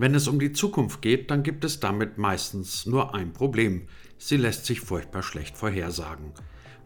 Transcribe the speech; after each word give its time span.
Wenn 0.00 0.14
es 0.14 0.28
um 0.28 0.38
die 0.38 0.52
Zukunft 0.52 1.02
geht, 1.02 1.28
dann 1.32 1.42
gibt 1.42 1.64
es 1.64 1.80
damit 1.80 2.18
meistens 2.18 2.86
nur 2.86 3.16
ein 3.16 3.32
Problem. 3.32 3.88
Sie 4.16 4.36
lässt 4.36 4.64
sich 4.64 4.80
furchtbar 4.80 5.24
schlecht 5.24 5.56
vorhersagen. 5.56 6.32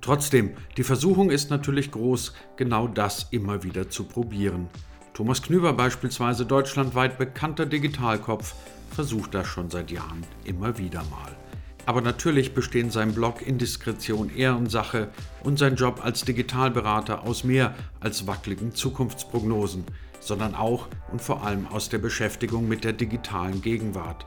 Trotzdem, 0.01 0.53
die 0.79 0.83
Versuchung 0.83 1.31
ist 1.31 1.51
natürlich 1.51 1.91
groß, 1.91 2.33
genau 2.57 2.89
das 2.89 3.29
immer 3.31 3.65
wieder 3.65 3.91
zu 3.91 4.05
probieren. 4.05 4.69
Thomas 5.13 5.43
Knüber 5.43 5.75
beispielsweise, 5.75 6.47
deutschlandweit 6.47 7.19
bekannter 7.19 7.67
Digitalkopf, 7.67 8.55
versucht 8.91 9.35
das 9.35 9.47
schon 9.47 9.69
seit 9.69 9.91
Jahren 9.91 10.25
immer 10.45 10.79
wieder 10.79 11.05
mal. 11.05 11.37
Aber 11.87 12.01
natürlich 12.01 12.55
bestehen 12.55 12.91
sein 12.91 13.15
Blog 13.15 13.43
Indiskretion 13.43 14.35
Ehrensache 14.35 15.09
und 15.43 15.59
sein 15.59 15.77
Job 15.77 16.01
als 16.05 16.25
Digitalberater 16.25 17.25
aus 17.25 17.45
mehr 17.45 17.75
als 18.01 18.27
wackeligen 18.27 18.75
Zukunftsprognosen 18.75 19.85
sondern 20.23 20.55
auch 20.55 20.89
und 21.11 21.21
vor 21.21 21.45
allem 21.45 21.67
aus 21.67 21.89
der 21.89 21.99
Beschäftigung 21.99 22.69
mit 22.69 22.85
der 22.85 22.93
digitalen 22.93 23.61
Gegenwart. 23.61 24.25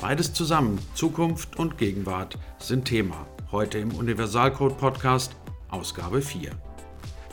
Beides 0.00 0.32
zusammen, 0.32 0.78
Zukunft 0.94 1.58
und 1.58 1.78
Gegenwart, 1.78 2.36
sind 2.58 2.84
Thema. 2.84 3.26
Heute 3.50 3.78
im 3.78 3.94
Universalcode 3.94 4.76
Podcast, 4.76 5.34
Ausgabe 5.70 6.20
4. 6.20 6.50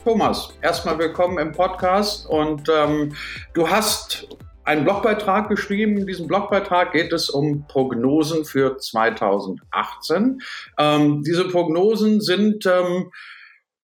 Thomas, 0.03 0.53
erstmal 0.61 0.97
willkommen 0.99 1.39
im 1.39 1.51
Podcast 1.51 2.27
und 2.27 2.69
ähm, 2.69 3.15
du 3.53 3.67
hast 3.67 4.27
einen 4.65 4.83
Blogbeitrag 4.83 5.47
geschrieben. 5.47 5.97
In 5.97 6.07
diesem 6.07 6.27
Blogbeitrag 6.27 6.91
geht 6.91 7.13
es 7.13 7.29
um 7.29 7.65
Prognosen 7.67 8.45
für 8.45 8.77
2018. 8.77 10.41
Ähm, 10.77 11.23
diese 11.23 11.47
Prognosen 11.47 12.19
sind 12.19 12.65
ähm, 12.65 13.11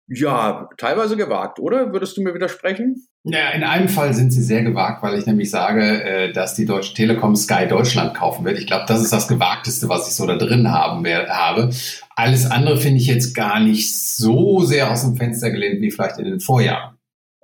ja 0.08 0.70
teilweise 0.78 1.18
gewagt, 1.18 1.60
oder? 1.60 1.92
Würdest 1.92 2.16
du 2.18 2.22
mir 2.22 2.34
widersprechen? 2.34 3.08
Ja, 3.24 3.50
in 3.50 3.64
einem 3.64 3.90
Fall 3.90 4.14
sind 4.14 4.32
sie 4.32 4.42
sehr 4.42 4.64
gewagt, 4.64 5.04
weil 5.04 5.20
ich 5.20 5.26
nämlich 5.26 5.52
sage, 5.52 6.04
äh, 6.04 6.32
dass 6.32 6.56
die 6.56 6.66
Deutsche 6.66 6.94
Telekom 6.94 7.36
Sky 7.36 7.68
Deutschland 7.68 8.14
kaufen 8.14 8.46
wird. 8.46 8.58
Ich 8.58 8.68
glaube, 8.68 8.86
das 8.88 9.02
ist 9.02 9.12
das 9.12 9.28
Gewagteste, 9.28 9.90
was 9.90 10.08
ich 10.08 10.16
so 10.16 10.26
da 10.26 10.38
drin 10.38 10.72
haben 10.72 11.06
habe. 11.06 11.70
Alles 12.16 12.50
andere 12.50 12.78
finde 12.78 13.02
ich 13.02 13.08
jetzt 13.08 13.34
gar 13.34 13.60
nicht 13.60 14.16
so 14.16 14.64
sehr 14.64 14.90
aus 14.90 15.02
dem 15.02 15.18
Fenster 15.18 15.52
gelehnt 15.52 15.82
wie 15.82 15.92
vielleicht 15.92 16.20
in 16.20 16.26
den 16.26 16.40
Vorjahren. 16.40 16.97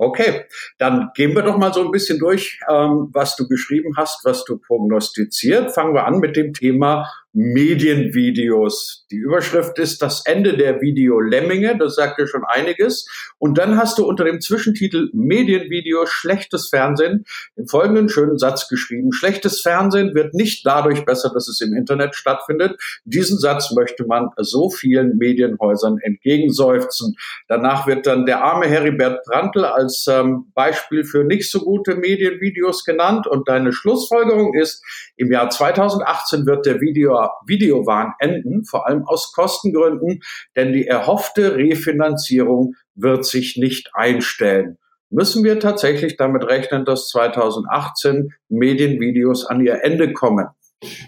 Okay, 0.04 0.46
dann 0.78 1.10
gehen 1.16 1.36
wir 1.36 1.42
doch 1.42 1.58
mal 1.58 1.74
so 1.74 1.84
ein 1.84 1.92
bisschen 1.92 2.20
durch, 2.20 2.60
ähm, 2.70 3.10
was 3.14 3.36
du 3.36 3.48
geschrieben 3.48 3.96
hast, 3.98 4.26
was 4.26 4.44
du 4.46 4.58
prognostiziert. 4.58 5.74
Fangen 5.74 5.94
wir 5.94 6.06
an 6.06 6.20
mit 6.20 6.36
dem 6.36 6.54
Thema 6.54 7.08
Medienvideos. 7.34 9.08
Die 9.10 9.18
Überschrift 9.18 9.80
ist 9.80 10.04
das 10.04 10.24
Ende 10.26 10.56
der 10.56 10.82
Videolemminge, 10.82 11.76
das 11.78 11.96
sagt 11.96 12.20
dir 12.20 12.28
schon 12.28 12.44
einiges. 12.46 13.08
Und 13.40 13.58
dann 13.58 13.78
hast 13.78 13.98
du 13.98 14.06
unter 14.06 14.24
dem 14.24 14.40
Zwischentitel 14.40 15.10
Medienvideos 15.14 16.12
schlechtes 16.12 16.70
Fernsehen 16.70 17.26
den 17.58 17.68
folgenden 17.68 18.08
schönen 18.08 18.38
Satz 18.38 18.68
geschrieben. 18.68 19.12
Schlechtes 19.12 19.62
Fernsehen 19.62 20.14
wird 20.14 20.36
nicht 20.36 20.64
dadurch 20.66 21.06
besser, 21.06 21.32
dass 21.34 21.48
es 21.48 21.60
im 21.60 21.74
Internet 21.74 22.14
stattfindet. 22.14 22.80
Diesen 23.04 23.40
Satz 23.40 23.72
möchte 23.72 24.06
man 24.06 24.30
so 24.38 24.70
vielen 24.70 25.18
Medienhäusern 25.18 25.98
entgegenseufzen. 26.02 27.16
Danach 27.48 27.88
wird 27.88 28.06
dann 28.06 28.28
der 28.28 28.44
arme 28.44 28.68
Heribert 28.68 29.26
Brandl 29.26 29.66
als 29.66 30.06
ähm, 30.08 30.52
Beispiel 30.54 31.04
für 31.04 31.24
nicht 31.24 31.50
so 31.50 31.62
gute 31.62 31.96
Medienvideos 31.96 32.84
genannt. 32.86 33.26
Und 33.26 33.50
deine 33.50 33.74
Schlussfolgerung 33.74 34.54
ist, 34.54 34.84
im 35.18 35.32
Jahr 35.32 35.50
2018 35.50 36.46
wird 36.46 36.68
der 36.68 36.80
Video 36.80 37.23
Videowahn 37.46 38.14
enden, 38.20 38.66
vor 38.66 38.88
allem 38.88 39.06
aus 39.06 39.32
Kostengründen, 39.34 40.22
denn 40.56 40.74
die 40.74 40.88
erhoffte 40.88 41.56
Refinanzierung 41.56 42.76
wird 42.96 43.26
sich 43.26 43.58
nicht 43.58 43.92
einstellen. 43.94 44.78
Müssen 45.10 45.44
wir 45.44 45.60
tatsächlich 45.60 46.18
damit 46.18 46.44
rechnen, 46.46 46.86
dass 46.86 47.08
2018 47.10 48.34
Medienvideos 48.50 49.46
an 49.46 49.64
ihr 49.64 49.84
Ende 49.84 50.12
kommen? 50.12 50.48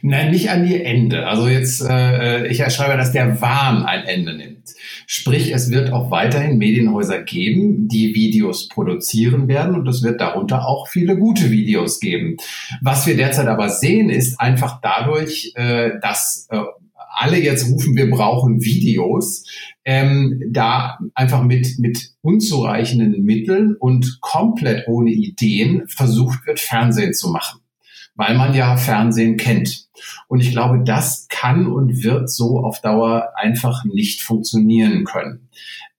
Nein, 0.01 0.31
nicht 0.31 0.49
an 0.49 0.67
ihr 0.67 0.85
Ende. 0.85 1.27
Also 1.27 1.47
jetzt, 1.47 1.81
äh, 1.87 2.47
ich 2.47 2.59
erschreibe, 2.59 2.97
dass 2.97 3.11
der 3.11 3.41
Wahn 3.41 3.83
ein 3.83 4.05
Ende 4.05 4.35
nimmt. 4.35 4.73
Sprich, 5.07 5.53
es 5.53 5.69
wird 5.71 5.91
auch 5.91 6.11
weiterhin 6.11 6.57
Medienhäuser 6.57 7.21
geben, 7.21 7.87
die 7.87 8.15
Videos 8.15 8.67
produzieren 8.67 9.47
werden 9.47 9.75
und 9.75 9.87
es 9.87 10.03
wird 10.03 10.21
darunter 10.21 10.67
auch 10.67 10.87
viele 10.87 11.17
gute 11.17 11.51
Videos 11.51 11.99
geben. 11.99 12.37
Was 12.81 13.05
wir 13.05 13.15
derzeit 13.15 13.47
aber 13.47 13.69
sehen, 13.69 14.09
ist 14.09 14.39
einfach 14.39 14.79
dadurch, 14.81 15.53
äh, 15.55 15.91
dass 16.01 16.47
äh, 16.49 16.57
alle 17.17 17.37
jetzt 17.37 17.69
rufen, 17.69 17.95
wir 17.95 18.09
brauchen 18.09 18.63
Videos, 18.63 19.45
ähm, 19.85 20.41
da 20.49 20.99
einfach 21.13 21.43
mit, 21.43 21.79
mit 21.79 22.11
unzureichenden 22.21 23.23
Mitteln 23.23 23.75
und 23.75 24.19
komplett 24.21 24.87
ohne 24.87 25.11
Ideen 25.11 25.87
versucht 25.87 26.45
wird, 26.45 26.59
Fernsehen 26.59 27.13
zu 27.13 27.29
machen 27.29 27.61
weil 28.15 28.35
man 28.35 28.53
ja 28.53 28.77
Fernsehen 28.77 29.37
kennt. 29.37 29.87
Und 30.27 30.39
ich 30.39 30.51
glaube, 30.51 30.83
das 30.83 31.27
kann 31.29 31.67
und 31.67 32.03
wird 32.03 32.29
so 32.29 32.59
auf 32.59 32.81
Dauer 32.81 33.31
einfach 33.35 33.83
nicht 33.85 34.21
funktionieren 34.21 35.03
können. 35.03 35.49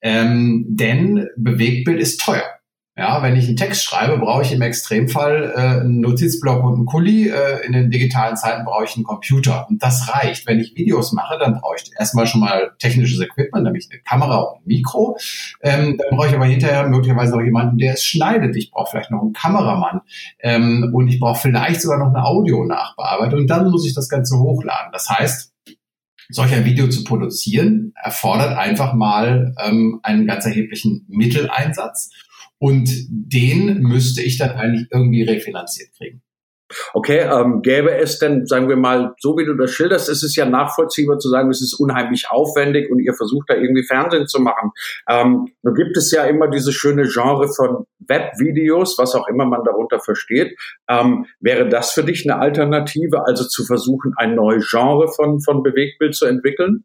Ähm, 0.02 0.64
denn 0.68 1.28
Bewegtbild 1.36 2.00
ist 2.00 2.20
teuer. 2.20 2.55
Ja, 2.98 3.22
wenn 3.22 3.36
ich 3.36 3.46
einen 3.46 3.58
Text 3.58 3.84
schreibe, 3.84 4.16
brauche 4.16 4.40
ich 4.40 4.52
im 4.52 4.62
Extremfall 4.62 5.52
äh, 5.54 5.80
einen 5.80 6.00
Notizblock 6.00 6.64
und 6.64 6.74
einen 6.76 6.86
Kuli. 6.86 7.28
Äh, 7.28 7.66
in 7.66 7.72
den 7.72 7.90
digitalen 7.90 8.38
Zeiten 8.38 8.64
brauche 8.64 8.84
ich 8.84 8.96
einen 8.96 9.04
Computer. 9.04 9.66
Und 9.68 9.82
das 9.82 10.08
reicht. 10.14 10.46
Wenn 10.46 10.60
ich 10.60 10.74
Videos 10.76 11.12
mache, 11.12 11.38
dann 11.38 11.60
brauche 11.60 11.76
ich 11.76 11.90
erstmal 11.98 12.26
schon 12.26 12.40
mal 12.40 12.72
technisches 12.78 13.20
Equipment, 13.20 13.64
nämlich 13.64 13.88
eine 13.90 14.00
Kamera 14.00 14.38
und 14.38 14.60
ein 14.60 14.62
Mikro. 14.64 15.18
Ähm, 15.60 15.98
dann 15.98 16.16
brauche 16.16 16.28
ich 16.28 16.34
aber 16.34 16.46
hinterher 16.46 16.88
möglicherweise 16.88 17.36
noch 17.36 17.42
jemanden, 17.42 17.76
der 17.76 17.92
es 17.92 18.02
schneidet. 18.02 18.56
Ich 18.56 18.70
brauche 18.70 18.92
vielleicht 18.92 19.10
noch 19.10 19.20
einen 19.20 19.34
Kameramann. 19.34 20.00
Ähm, 20.40 20.90
und 20.94 21.08
ich 21.08 21.20
brauche 21.20 21.38
vielleicht 21.38 21.82
sogar 21.82 21.98
noch 21.98 22.14
eine 22.14 22.24
Audio-Nachbearbeitung. 22.24 23.40
Und 23.40 23.50
dann 23.50 23.70
muss 23.70 23.86
ich 23.86 23.94
das 23.94 24.08
Ganze 24.08 24.38
hochladen. 24.38 24.90
Das 24.92 25.10
heißt, 25.10 25.52
solch 26.30 26.54
ein 26.54 26.64
Video 26.64 26.88
zu 26.88 27.04
produzieren, 27.04 27.92
erfordert 28.02 28.56
einfach 28.56 28.94
mal 28.94 29.54
ähm, 29.62 30.00
einen 30.02 30.26
ganz 30.26 30.46
erheblichen 30.46 31.04
Mitteleinsatz. 31.08 32.10
Und 32.58 32.88
den 33.08 33.80
müsste 33.80 34.22
ich 34.22 34.38
dann 34.38 34.50
eigentlich 34.50 34.88
irgendwie 34.90 35.22
refinanziert 35.22 35.90
kriegen. 35.96 36.22
Okay, 36.94 37.20
ähm, 37.20 37.62
gäbe 37.62 37.94
es 37.94 38.18
denn, 38.18 38.44
sagen 38.46 38.68
wir 38.68 38.76
mal, 38.76 39.14
so 39.20 39.36
wie 39.36 39.44
du 39.44 39.54
das 39.54 39.70
schilderst, 39.70 40.08
ist 40.08 40.24
es 40.24 40.34
ja 40.34 40.46
nachvollziehbar 40.46 41.18
zu 41.18 41.28
sagen, 41.28 41.48
es 41.48 41.62
ist 41.62 41.74
unheimlich 41.74 42.28
aufwendig 42.28 42.90
und 42.90 42.98
ihr 42.98 43.14
versucht 43.14 43.48
da 43.48 43.54
irgendwie 43.54 43.84
Fernsehen 43.84 44.26
zu 44.26 44.40
machen. 44.40 44.72
Ähm, 45.08 45.46
nun 45.62 45.74
gibt 45.74 45.96
es 45.96 46.10
ja 46.10 46.24
immer 46.24 46.48
dieses 46.48 46.74
schöne 46.74 47.04
Genre 47.04 47.48
von 47.48 47.86
Webvideos, 48.00 48.98
was 48.98 49.14
auch 49.14 49.28
immer 49.28 49.46
man 49.46 49.62
darunter 49.64 50.00
versteht. 50.00 50.58
Ähm, 50.88 51.26
wäre 51.38 51.68
das 51.68 51.92
für 51.92 52.02
dich 52.02 52.28
eine 52.28 52.40
Alternative, 52.40 53.24
also 53.26 53.44
zu 53.44 53.64
versuchen, 53.64 54.12
ein 54.16 54.34
neues 54.34 54.68
Genre 54.68 55.08
von, 55.14 55.40
von 55.40 55.62
Bewegtbild 55.62 56.16
zu 56.16 56.26
entwickeln? 56.26 56.84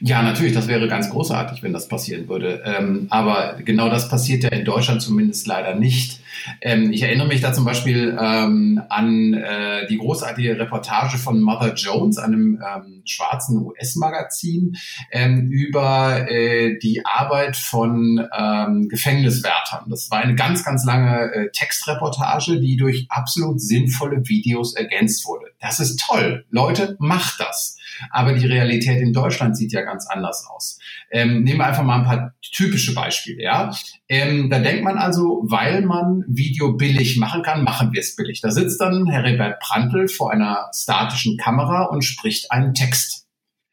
Ja, 0.00 0.22
natürlich, 0.22 0.52
das 0.52 0.68
wäre 0.68 0.86
ganz 0.86 1.10
großartig, 1.10 1.62
wenn 1.62 1.72
das 1.72 1.88
passieren 1.88 2.28
würde. 2.28 2.62
Ähm, 2.64 3.08
aber 3.10 3.58
genau 3.64 3.88
das 3.88 4.08
passiert 4.08 4.44
ja 4.44 4.50
in 4.50 4.64
Deutschland 4.64 5.02
zumindest 5.02 5.46
leider 5.48 5.74
nicht. 5.74 6.20
Ähm, 6.60 6.92
ich 6.92 7.02
erinnere 7.02 7.26
mich 7.26 7.40
da 7.40 7.52
zum 7.52 7.64
Beispiel 7.64 8.16
ähm, 8.20 8.80
an 8.88 9.34
äh, 9.34 9.88
die 9.88 9.98
großartige 9.98 10.58
Reportage 10.58 11.18
von 11.18 11.40
Mother 11.40 11.74
Jones, 11.74 12.18
einem 12.18 12.62
ähm, 12.62 13.02
schwarzen 13.04 13.64
US-Magazin, 13.66 14.76
ähm, 15.10 15.48
über 15.50 16.30
äh, 16.30 16.78
die 16.78 17.04
Arbeit 17.04 17.56
von 17.56 18.24
ähm, 18.38 18.88
Gefängniswärtern. 18.88 19.90
Das 19.90 20.10
war 20.12 20.20
eine 20.20 20.36
ganz, 20.36 20.64
ganz 20.64 20.84
lange 20.84 21.32
äh, 21.32 21.50
Textreportage, 21.50 22.60
die 22.60 22.76
durch 22.76 23.06
absolut 23.08 23.60
sinnvolle 23.60 24.28
Videos 24.28 24.74
ergänzt 24.74 25.26
wurde. 25.26 25.46
Das 25.60 25.80
ist 25.80 26.00
toll. 26.00 26.44
Leute, 26.50 26.96
macht 27.00 27.40
das. 27.40 27.78
Aber 28.10 28.32
die 28.32 28.46
Realität 28.46 29.00
in 29.00 29.12
Deutschland 29.12 29.56
sieht 29.56 29.72
ja 29.72 29.82
ganz 29.82 30.06
anders 30.06 30.46
aus. 30.48 30.78
Ähm, 31.10 31.42
nehmen 31.42 31.58
wir 31.58 31.66
einfach 31.66 31.84
mal 31.84 31.98
ein 31.98 32.04
paar 32.04 32.34
typische 32.40 32.94
Beispiele. 32.94 33.42
Ja, 33.42 33.70
ähm, 34.08 34.50
da 34.50 34.58
denkt 34.58 34.84
man 34.84 34.98
also, 34.98 35.42
weil 35.46 35.82
man 35.82 36.24
Video 36.26 36.72
billig 36.74 37.18
machen 37.18 37.42
kann, 37.42 37.64
machen 37.64 37.92
wir 37.92 38.00
es 38.00 38.16
billig. 38.16 38.40
Da 38.40 38.50
sitzt 38.50 38.80
dann 38.80 39.06
Heribert 39.06 39.60
Prantl 39.60 40.08
vor 40.08 40.32
einer 40.32 40.70
statischen 40.74 41.36
Kamera 41.36 41.84
und 41.84 42.02
spricht 42.02 42.50
einen 42.50 42.74
Text. 42.74 43.26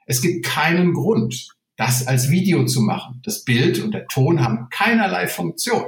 Es 0.05 0.21
gibt 0.21 0.45
keinen 0.45 0.93
Grund, 0.93 1.49
das 1.77 2.07
als 2.07 2.29
Video 2.29 2.65
zu 2.65 2.81
machen. 2.81 3.21
Das 3.23 3.43
Bild 3.43 3.79
und 3.79 3.93
der 3.93 4.07
Ton 4.07 4.41
haben 4.41 4.67
keinerlei 4.69 5.27
Funktion. 5.27 5.85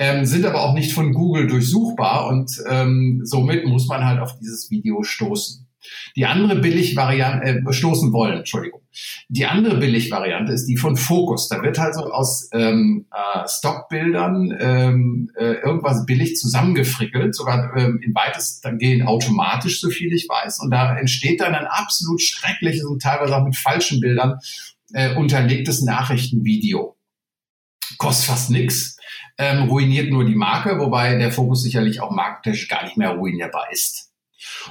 Ähm, 0.00 0.24
sind 0.24 0.46
aber 0.46 0.62
auch 0.62 0.74
nicht 0.74 0.92
von 0.92 1.12
Google 1.12 1.48
durchsuchbar 1.48 2.28
und 2.28 2.52
ähm, 2.68 3.20
somit 3.24 3.66
muss 3.66 3.88
man 3.88 4.04
halt 4.04 4.20
auf 4.20 4.38
dieses 4.38 4.70
Video 4.70 5.02
stoßen. 5.02 5.67
Die 6.16 6.26
andere 6.26 6.56
Billigvariante, 6.56 7.62
äh, 7.68 7.72
stoßen 7.72 8.12
wollen, 8.12 8.38
Entschuldigung. 8.38 8.82
Die 9.28 9.46
andere 9.46 9.76
Billigvariante 9.76 10.52
ist 10.52 10.66
die 10.66 10.76
von 10.76 10.96
Focus. 10.96 11.48
Da 11.48 11.62
wird 11.62 11.78
also 11.78 12.10
aus 12.10 12.48
ähm, 12.52 13.06
äh, 13.12 13.46
Stockbildern 13.48 14.56
ähm, 14.58 15.30
äh, 15.36 15.54
irgendwas 15.62 16.04
billig 16.06 16.36
zusammengefrickelt, 16.36 17.34
sogar 17.34 17.76
ähm, 17.76 18.00
in 18.02 18.14
weites 18.14 18.60
dann 18.60 18.78
gehen 18.78 19.06
automatisch, 19.06 19.80
so 19.80 19.90
viel 19.90 20.12
ich 20.12 20.28
weiß. 20.28 20.60
Und 20.60 20.70
da 20.70 20.96
entsteht 20.96 21.40
dann 21.40 21.54
ein 21.54 21.66
absolut 21.66 22.20
schreckliches 22.20 22.84
und 22.84 23.02
teilweise 23.02 23.36
auch 23.36 23.44
mit 23.44 23.56
falschen 23.56 24.00
Bildern 24.00 24.38
äh, 24.92 25.14
unterlegtes 25.14 25.82
Nachrichtenvideo. 25.82 26.96
Kostet 27.98 28.26
fast 28.26 28.50
nix, 28.50 28.96
ähm, 29.38 29.68
ruiniert 29.68 30.10
nur 30.10 30.24
die 30.24 30.34
Marke, 30.34 30.78
wobei 30.78 31.16
der 31.16 31.32
Fokus 31.32 31.62
sicherlich 31.62 32.00
auch 32.00 32.10
markentechnisch 32.10 32.68
gar 32.68 32.84
nicht 32.84 32.96
mehr 32.96 33.10
ruinierbar 33.10 33.70
ist. 33.70 34.07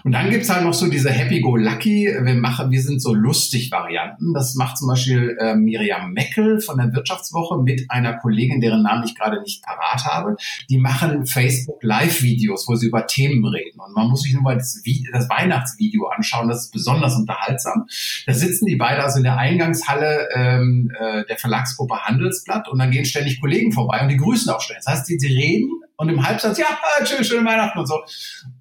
Und 0.03 0.11
dann 0.11 0.29
gibt's 0.29 0.49
halt 0.49 0.63
noch 0.63 0.73
so 0.73 0.87
diese 0.87 1.09
Happy-Go-Lucky, 1.09 2.15
wir 2.21 2.33
machen, 2.35 2.71
wir 2.71 2.81
sind 2.81 3.01
so 3.01 3.13
lustig 3.13 3.71
Varianten. 3.71 4.33
Das 4.33 4.55
macht 4.55 4.77
zum 4.77 4.87
Beispiel 4.87 5.37
äh, 5.39 5.55
Miriam 5.55 6.13
Meckel 6.13 6.61
von 6.61 6.77
der 6.77 6.93
Wirtschaftswoche 6.93 7.61
mit 7.61 7.89
einer 7.89 8.13
Kollegin, 8.13 8.61
deren 8.61 8.83
Namen 8.83 9.03
ich 9.03 9.15
gerade 9.15 9.41
nicht 9.41 9.63
parat 9.63 10.05
habe. 10.05 10.37
Die 10.69 10.77
machen 10.77 11.25
Facebook 11.25 11.83
Live-Videos, 11.83 12.67
wo 12.67 12.75
sie 12.75 12.87
über 12.87 13.07
Themen 13.07 13.45
reden. 13.45 13.79
Und 13.79 13.93
man 13.93 14.07
muss 14.07 14.23
sich 14.23 14.33
nur 14.33 14.43
mal 14.43 14.55
das, 14.55 14.81
das 15.11 15.29
Weihnachtsvideo 15.29 16.07
anschauen, 16.07 16.47
das 16.47 16.65
ist 16.65 16.71
besonders 16.71 17.15
unterhaltsam. 17.15 17.87
Da 18.25 18.33
sitzen 18.33 18.65
die 18.65 18.75
beide 18.75 19.03
also 19.03 19.17
in 19.17 19.23
der 19.23 19.37
Eingangshalle 19.37 20.29
ähm, 20.33 20.91
äh, 20.97 21.25
der 21.25 21.37
Verlagsgruppe 21.37 21.95
Handelsblatt 22.03 22.69
und 22.69 22.79
dann 22.79 22.91
gehen 22.91 23.05
ständig 23.05 23.41
Kollegen 23.41 23.71
vorbei 23.71 24.01
und 24.01 24.09
die 24.09 24.17
grüßen 24.17 24.51
auch 24.51 24.61
ständig. 24.61 24.85
Das 24.85 24.93
heißt, 24.93 25.09
die, 25.09 25.19
sie 25.19 25.27
reden 25.27 25.69
und 25.97 26.09
im 26.09 26.25
Halbsatz, 26.25 26.57
ja, 26.57 26.65
schöne, 27.05 27.23
schöne 27.23 27.47
Weihnachten 27.47 27.79
und 27.79 27.87
so. 27.87 27.99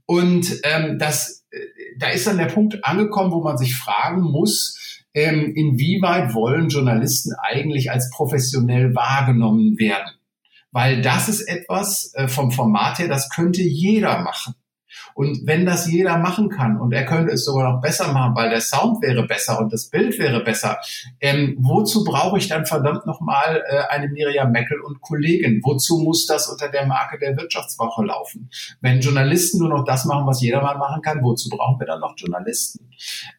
Und 0.07 0.61
ähm, 0.63 0.99
das, 0.99 1.45
äh, 1.51 1.59
da 1.99 2.09
ist 2.09 2.27
dann 2.27 2.39
der 2.39 2.47
Punkt 2.47 2.85
angekommen, 2.85 3.33
wo 3.33 3.43
man 3.43 3.59
sich 3.59 3.77
fragen 3.77 4.23
muss, 4.23 5.05
ähm, 5.15 5.53
inwieweit 5.55 6.35
wollen 6.35 6.69
Journalisten 6.69 7.33
eigentlich 7.41 7.91
als 7.91 8.11
professionell 8.11 8.95
wahrgenommen 8.95 9.79
werden? 9.79 10.13
Weil 10.71 11.03
das 11.03 11.29
ist 11.29 11.43
etwas 11.43 12.13
äh, 12.15 12.29
vom 12.29 12.53
Format 12.53 12.99
her, 12.99 13.09
das 13.09 13.31
könnte 13.31 13.63
jeder 13.63 14.21
machen. 14.21 14.55
Und 15.17 15.47
wenn 15.47 15.65
das 15.65 15.91
jeder 15.91 16.19
machen 16.19 16.51
kann 16.51 16.79
und 16.79 16.93
er 16.93 17.07
könnte 17.07 17.33
es 17.33 17.47
sogar 17.47 17.73
noch 17.73 17.81
besser 17.81 18.13
machen, 18.13 18.37
weil 18.37 18.51
der 18.51 18.61
Sound 18.61 19.01
wäre 19.01 19.27
besser 19.27 19.59
und 19.59 19.73
das 19.73 19.87
Bild 19.87 20.19
wäre 20.19 20.45
besser, 20.45 20.79
ähm, 21.21 21.57
wozu 21.59 22.05
brauche 22.05 22.37
ich 22.37 22.49
dann 22.49 22.67
verdammt 22.67 23.07
nochmal 23.07 23.65
äh, 23.67 23.79
eine 23.89 24.09
Miriam 24.09 24.53
Meckel 24.53 24.79
und 24.79 25.01
Kollegin? 25.01 25.63
Wozu 25.65 26.01
muss 26.01 26.27
das 26.27 26.49
unter 26.49 26.69
der 26.69 26.85
Marke 26.85 27.19
der 27.19 27.35
Wirtschaftswoche 27.35 28.05
laufen? 28.05 28.51
Wenn 28.83 29.01
Journalisten 29.01 29.61
nur 29.61 29.71
noch 29.71 29.87
das 29.87 30.05
machen, 30.05 30.27
was 30.27 30.43
jedermann 30.43 30.79
machen 30.79 31.01
kann, 31.01 31.23
wozu 31.23 31.49
brauchen 31.49 31.81
wir 31.81 31.87
dann 31.87 32.01
noch 32.01 32.13
Journalisten? 32.19 32.91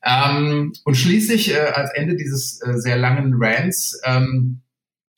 Ähm, 0.03 0.73
und 0.83 0.97
schließlich 0.97 1.53
äh, 1.53 1.59
als 1.59 1.91
Ende 1.93 2.15
dieses 2.15 2.59
äh, 2.63 2.73
sehr 2.79 2.97
langen 2.97 3.35
Rants 3.39 4.01
ähm, 4.03 4.61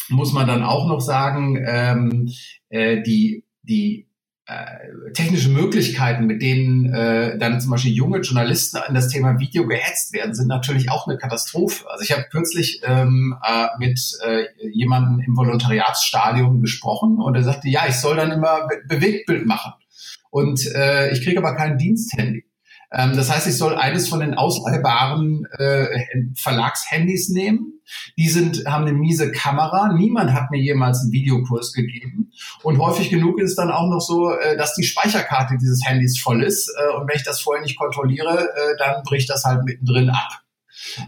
muss 0.09 0.33
man 0.33 0.45
dann 0.45 0.63
auch 0.63 0.89
noch 0.89 0.99
sagen, 0.99 1.63
ähm, 1.65 2.29
äh, 2.67 3.01
die, 3.01 3.45
die 3.63 4.08
äh, 4.49 5.11
technische 5.11 5.49
Möglichkeiten, 5.49 6.25
mit 6.25 6.41
denen 6.41 6.91
äh, 6.91 7.37
dann 7.37 7.61
zum 7.61 7.69
Beispiel 7.69 7.91
junge 7.91 8.19
Journalisten 8.21 8.77
an 8.77 8.95
das 8.95 9.07
Thema 9.07 9.39
Video 9.39 9.67
gehetzt 9.67 10.11
werden, 10.11 10.33
sind 10.33 10.47
natürlich 10.47 10.89
auch 10.89 11.07
eine 11.07 11.17
Katastrophe. 11.17 11.85
Also 11.89 12.03
ich 12.03 12.11
habe 12.11 12.25
kürzlich 12.31 12.81
ähm, 12.83 13.37
äh, 13.45 13.67
mit 13.77 13.99
äh, 14.25 14.45
jemandem 14.71 15.23
im 15.25 15.37
Volontariatsstadium 15.37 16.61
gesprochen 16.61 17.19
und 17.19 17.35
er 17.35 17.43
sagte, 17.43 17.69
ja, 17.69 17.81
ich 17.87 17.95
soll 17.95 18.15
dann 18.15 18.31
immer 18.31 18.67
Be 18.67 18.97
Bewegtbild 18.99 19.45
machen. 19.45 19.73
Und 20.31 20.65
äh, 20.73 21.11
ich 21.11 21.23
kriege 21.23 21.37
aber 21.37 21.55
kein 21.55 21.77
Diensthandy. 21.77 22.45
Ähm, 22.91 23.15
das 23.15 23.31
heißt, 23.31 23.47
ich 23.47 23.57
soll 23.57 23.75
eines 23.75 24.09
von 24.09 24.19
den 24.19 24.33
ausleihbaren 24.33 25.45
äh, 25.57 25.87
Verlagshandys 26.35 27.29
nehmen. 27.29 27.78
Die 28.17 28.29
sind, 28.29 28.65
haben 28.65 28.85
eine 28.85 28.93
miese 28.93 29.31
Kamera. 29.31 29.93
Niemand 29.93 30.33
hat 30.33 30.49
mir 30.51 30.59
jemals 30.59 31.01
einen 31.01 31.11
Videokurs 31.11 31.73
gegeben. 31.73 32.31
Und 32.63 32.79
häufig 32.79 33.09
genug 33.09 33.39
ist 33.39 33.51
es 33.51 33.55
dann 33.55 33.71
auch 33.71 33.89
noch 33.89 34.01
so, 34.01 34.31
äh, 34.31 34.57
dass 34.57 34.75
die 34.75 34.83
Speicherkarte 34.83 35.57
dieses 35.57 35.85
Handys 35.85 36.19
voll 36.19 36.43
ist. 36.43 36.69
Äh, 36.69 36.95
und 36.95 37.07
wenn 37.07 37.15
ich 37.15 37.23
das 37.23 37.39
vorher 37.41 37.63
nicht 37.63 37.77
kontrolliere, 37.77 38.49
äh, 38.49 38.77
dann 38.77 39.03
bricht 39.03 39.29
das 39.29 39.45
halt 39.45 39.63
mittendrin 39.65 40.09
ab. 40.09 40.41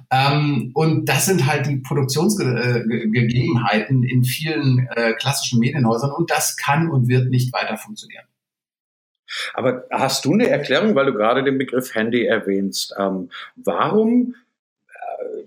Ähm, 0.09 0.71
und 0.73 1.07
das 1.07 1.25
sind 1.25 1.47
halt 1.47 1.67
die 1.67 1.77
Produktionsgegebenheiten 1.77 4.03
in 4.03 4.23
vielen 4.23 4.87
äh, 4.95 5.13
klassischen 5.13 5.59
Medienhäusern. 5.59 6.11
Und 6.11 6.31
das 6.31 6.57
kann 6.57 6.89
und 6.89 7.07
wird 7.07 7.29
nicht 7.29 7.53
weiter 7.53 7.77
funktionieren. 7.77 8.25
Aber 9.53 9.85
hast 9.91 10.25
du 10.25 10.33
eine 10.33 10.49
Erklärung, 10.49 10.95
weil 10.95 11.05
du 11.05 11.13
gerade 11.13 11.41
den 11.43 11.57
Begriff 11.57 11.95
Handy 11.95 12.25
erwähnst? 12.25 12.93
Ähm, 12.97 13.29
warum 13.55 14.35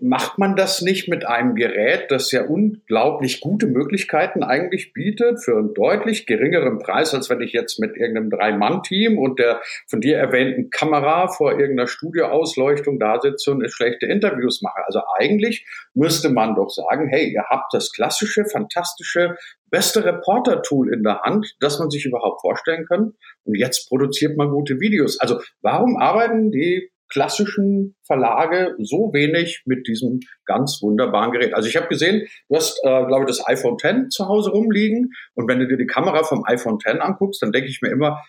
macht 0.00 0.38
man 0.38 0.56
das 0.56 0.82
nicht 0.82 1.08
mit 1.08 1.26
einem 1.26 1.54
Gerät, 1.54 2.10
das 2.10 2.30
ja 2.30 2.44
unglaublich 2.44 3.40
gute 3.40 3.66
Möglichkeiten 3.66 4.42
eigentlich 4.42 4.92
bietet 4.92 5.42
für 5.42 5.56
einen 5.56 5.74
deutlich 5.74 6.26
geringeren 6.26 6.78
Preis, 6.78 7.14
als 7.14 7.30
wenn 7.30 7.40
ich 7.40 7.52
jetzt 7.52 7.78
mit 7.78 7.96
irgendeinem 7.96 8.30
Drei-Mann-Team 8.30 9.18
und 9.18 9.38
der 9.38 9.60
von 9.88 10.00
dir 10.00 10.16
erwähnten 10.18 10.70
Kamera 10.70 11.28
vor 11.28 11.52
irgendeiner 11.52 11.86
Studioausleuchtung 11.86 12.98
da 12.98 13.20
sitze 13.20 13.52
und 13.52 13.68
schlechte 13.70 14.06
Interviews 14.06 14.62
mache. 14.62 14.84
Also 14.86 15.00
eigentlich 15.16 15.66
müsste 15.94 16.28
man 16.28 16.54
doch 16.54 16.70
sagen, 16.70 17.08
hey, 17.08 17.32
ihr 17.32 17.44
habt 17.48 17.72
das 17.72 17.92
klassische, 17.92 18.44
fantastische, 18.44 19.36
beste 19.70 20.04
Reporter-Tool 20.04 20.92
in 20.92 21.02
der 21.02 21.22
Hand, 21.22 21.56
das 21.60 21.78
man 21.78 21.90
sich 21.90 22.04
überhaupt 22.04 22.40
vorstellen 22.42 22.86
kann. 22.86 23.14
Und 23.44 23.54
jetzt 23.56 23.88
produziert 23.88 24.36
man 24.36 24.50
gute 24.50 24.80
Videos. 24.80 25.18
Also 25.18 25.40
warum 25.62 25.96
arbeiten 25.96 26.50
die 26.50 26.90
klassischen 27.14 27.94
Verlage 28.06 28.74
so 28.78 29.12
wenig 29.12 29.62
mit 29.66 29.86
diesem 29.86 30.18
ganz 30.46 30.80
wunderbaren 30.82 31.30
Gerät. 31.30 31.54
Also 31.54 31.68
ich 31.68 31.76
habe 31.76 31.86
gesehen, 31.86 32.26
du 32.48 32.56
hast, 32.56 32.80
äh, 32.82 33.06
glaube 33.06 33.22
ich, 33.22 33.28
das 33.28 33.46
iPhone 33.46 33.76
X 33.80 34.14
zu 34.14 34.26
Hause 34.26 34.50
rumliegen 34.50 35.12
und 35.34 35.48
wenn 35.48 35.60
du 35.60 35.68
dir 35.68 35.76
die 35.76 35.86
Kamera 35.86 36.24
vom 36.24 36.44
iPhone 36.44 36.78
X 36.84 37.00
anguckst, 37.00 37.40
dann 37.40 37.52
denke 37.52 37.68
ich 37.68 37.80
mir 37.82 37.90
immer, 37.90 38.20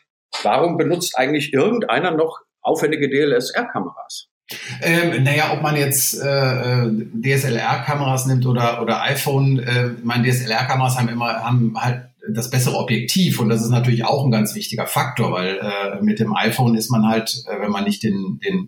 warum 0.43 0.77
benutzt 0.77 1.17
eigentlich 1.17 1.51
irgendeiner 1.51 2.11
noch 2.11 2.41
aufwendige 2.61 3.09
DLSR-Kameras? 3.09 4.27
Ähm, 4.83 5.23
naja, 5.23 5.53
ob 5.53 5.63
man 5.63 5.75
jetzt 5.75 6.21
äh, 6.21 6.27
äh 6.27 6.91
DSLR-Kameras 7.13 8.27
nimmt 8.27 8.45
oder, 8.45 8.83
oder 8.83 9.01
iPhone, 9.01 9.57
äh, 9.57 9.89
meine 10.03 10.29
DSLR-Kameras 10.29 10.99
haben 10.99 11.09
immer 11.09 11.43
haben 11.43 11.73
halt 11.75 12.03
das 12.29 12.49
bessere 12.49 12.77
Objektiv 12.77 13.39
und 13.39 13.49
das 13.49 13.61
ist 13.61 13.69
natürlich 13.69 14.05
auch 14.05 14.25
ein 14.25 14.31
ganz 14.31 14.55
wichtiger 14.55 14.87
Faktor, 14.87 15.31
weil 15.31 15.57
äh, 15.57 16.01
mit 16.01 16.19
dem 16.19 16.35
iPhone 16.35 16.75
ist 16.75 16.89
man 16.89 17.07
halt, 17.07 17.43
äh, 17.47 17.61
wenn 17.61 17.71
man 17.71 17.83
nicht 17.83 18.03
den, 18.03 18.39
den 18.43 18.67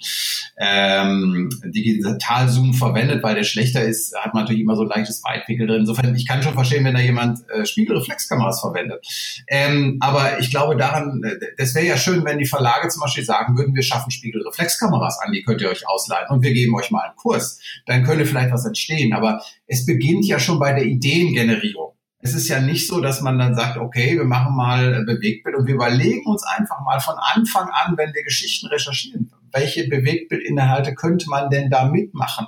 ähm, 0.57 1.49
Digitalzoom 1.63 2.73
verwendet, 2.73 3.23
weil 3.23 3.35
der 3.35 3.43
schlechter 3.43 3.83
ist, 3.83 4.15
hat 4.15 4.33
man 4.33 4.43
natürlich 4.43 4.61
immer 4.61 4.75
so 4.75 4.83
ein 4.83 4.89
leichtes 4.89 5.23
Weitwinkel 5.23 5.67
drin. 5.67 5.79
Insofern, 5.81 6.15
ich 6.15 6.27
kann 6.27 6.43
schon 6.43 6.53
verstehen, 6.53 6.85
wenn 6.85 6.93
da 6.93 7.01
jemand 7.01 7.39
äh, 7.49 7.65
Spiegelreflexkameras 7.65 8.61
verwendet. 8.61 9.05
Ähm, 9.47 9.97
aber 9.99 10.39
ich 10.39 10.49
glaube 10.49 10.75
daran, 10.75 11.21
äh, 11.23 11.37
das 11.57 11.75
wäre 11.75 11.85
ja 11.85 11.97
schön, 11.97 12.25
wenn 12.25 12.37
die 12.37 12.45
Verlage 12.45 12.87
zum 12.89 13.01
Beispiel 13.01 13.23
sagen 13.23 13.57
würden, 13.57 13.75
wir 13.75 13.83
schaffen 13.83 14.11
Spiegelreflexkameras 14.11 15.19
an, 15.19 15.31
die 15.31 15.43
könnt 15.43 15.61
ihr 15.61 15.69
euch 15.69 15.87
ausleihen 15.87 16.29
und 16.29 16.43
wir 16.43 16.53
geben 16.53 16.75
euch 16.75 16.91
mal 16.91 17.01
einen 17.01 17.15
Kurs. 17.15 17.59
Dann 17.85 18.03
könnte 18.03 18.25
vielleicht 18.25 18.51
was 18.51 18.65
entstehen. 18.65 19.13
Aber 19.13 19.41
es 19.65 19.85
beginnt 19.85 20.25
ja 20.25 20.39
schon 20.39 20.59
bei 20.59 20.73
der 20.73 20.85
Ideengenerierung. 20.85 21.96
Es 22.19 22.33
ist 22.33 22.47
ja 22.47 22.59
nicht 22.59 22.87
so, 22.87 22.99
dass 22.99 23.21
man 23.21 23.37
dann 23.37 23.55
sagt, 23.55 23.77
okay, 23.77 24.17
wir 24.17 24.25
machen 24.25 24.55
mal 24.55 25.03
Bewegtbild 25.05 25.55
und 25.55 25.67
wir 25.67 25.75
überlegen 25.75 26.25
uns 26.25 26.43
einfach 26.43 26.81
mal 26.83 26.99
von 26.99 27.15
Anfang 27.17 27.69
an, 27.69 27.95
wenn 27.97 28.13
wir 28.13 28.23
Geschichten 28.23 28.67
recherchieren, 28.67 29.31
welche 29.51 29.87
Bewegtbildinhalte 29.87 30.95
könnte 30.95 31.29
man 31.29 31.49
denn 31.49 31.69
da 31.69 31.85
mitmachen? 31.85 32.47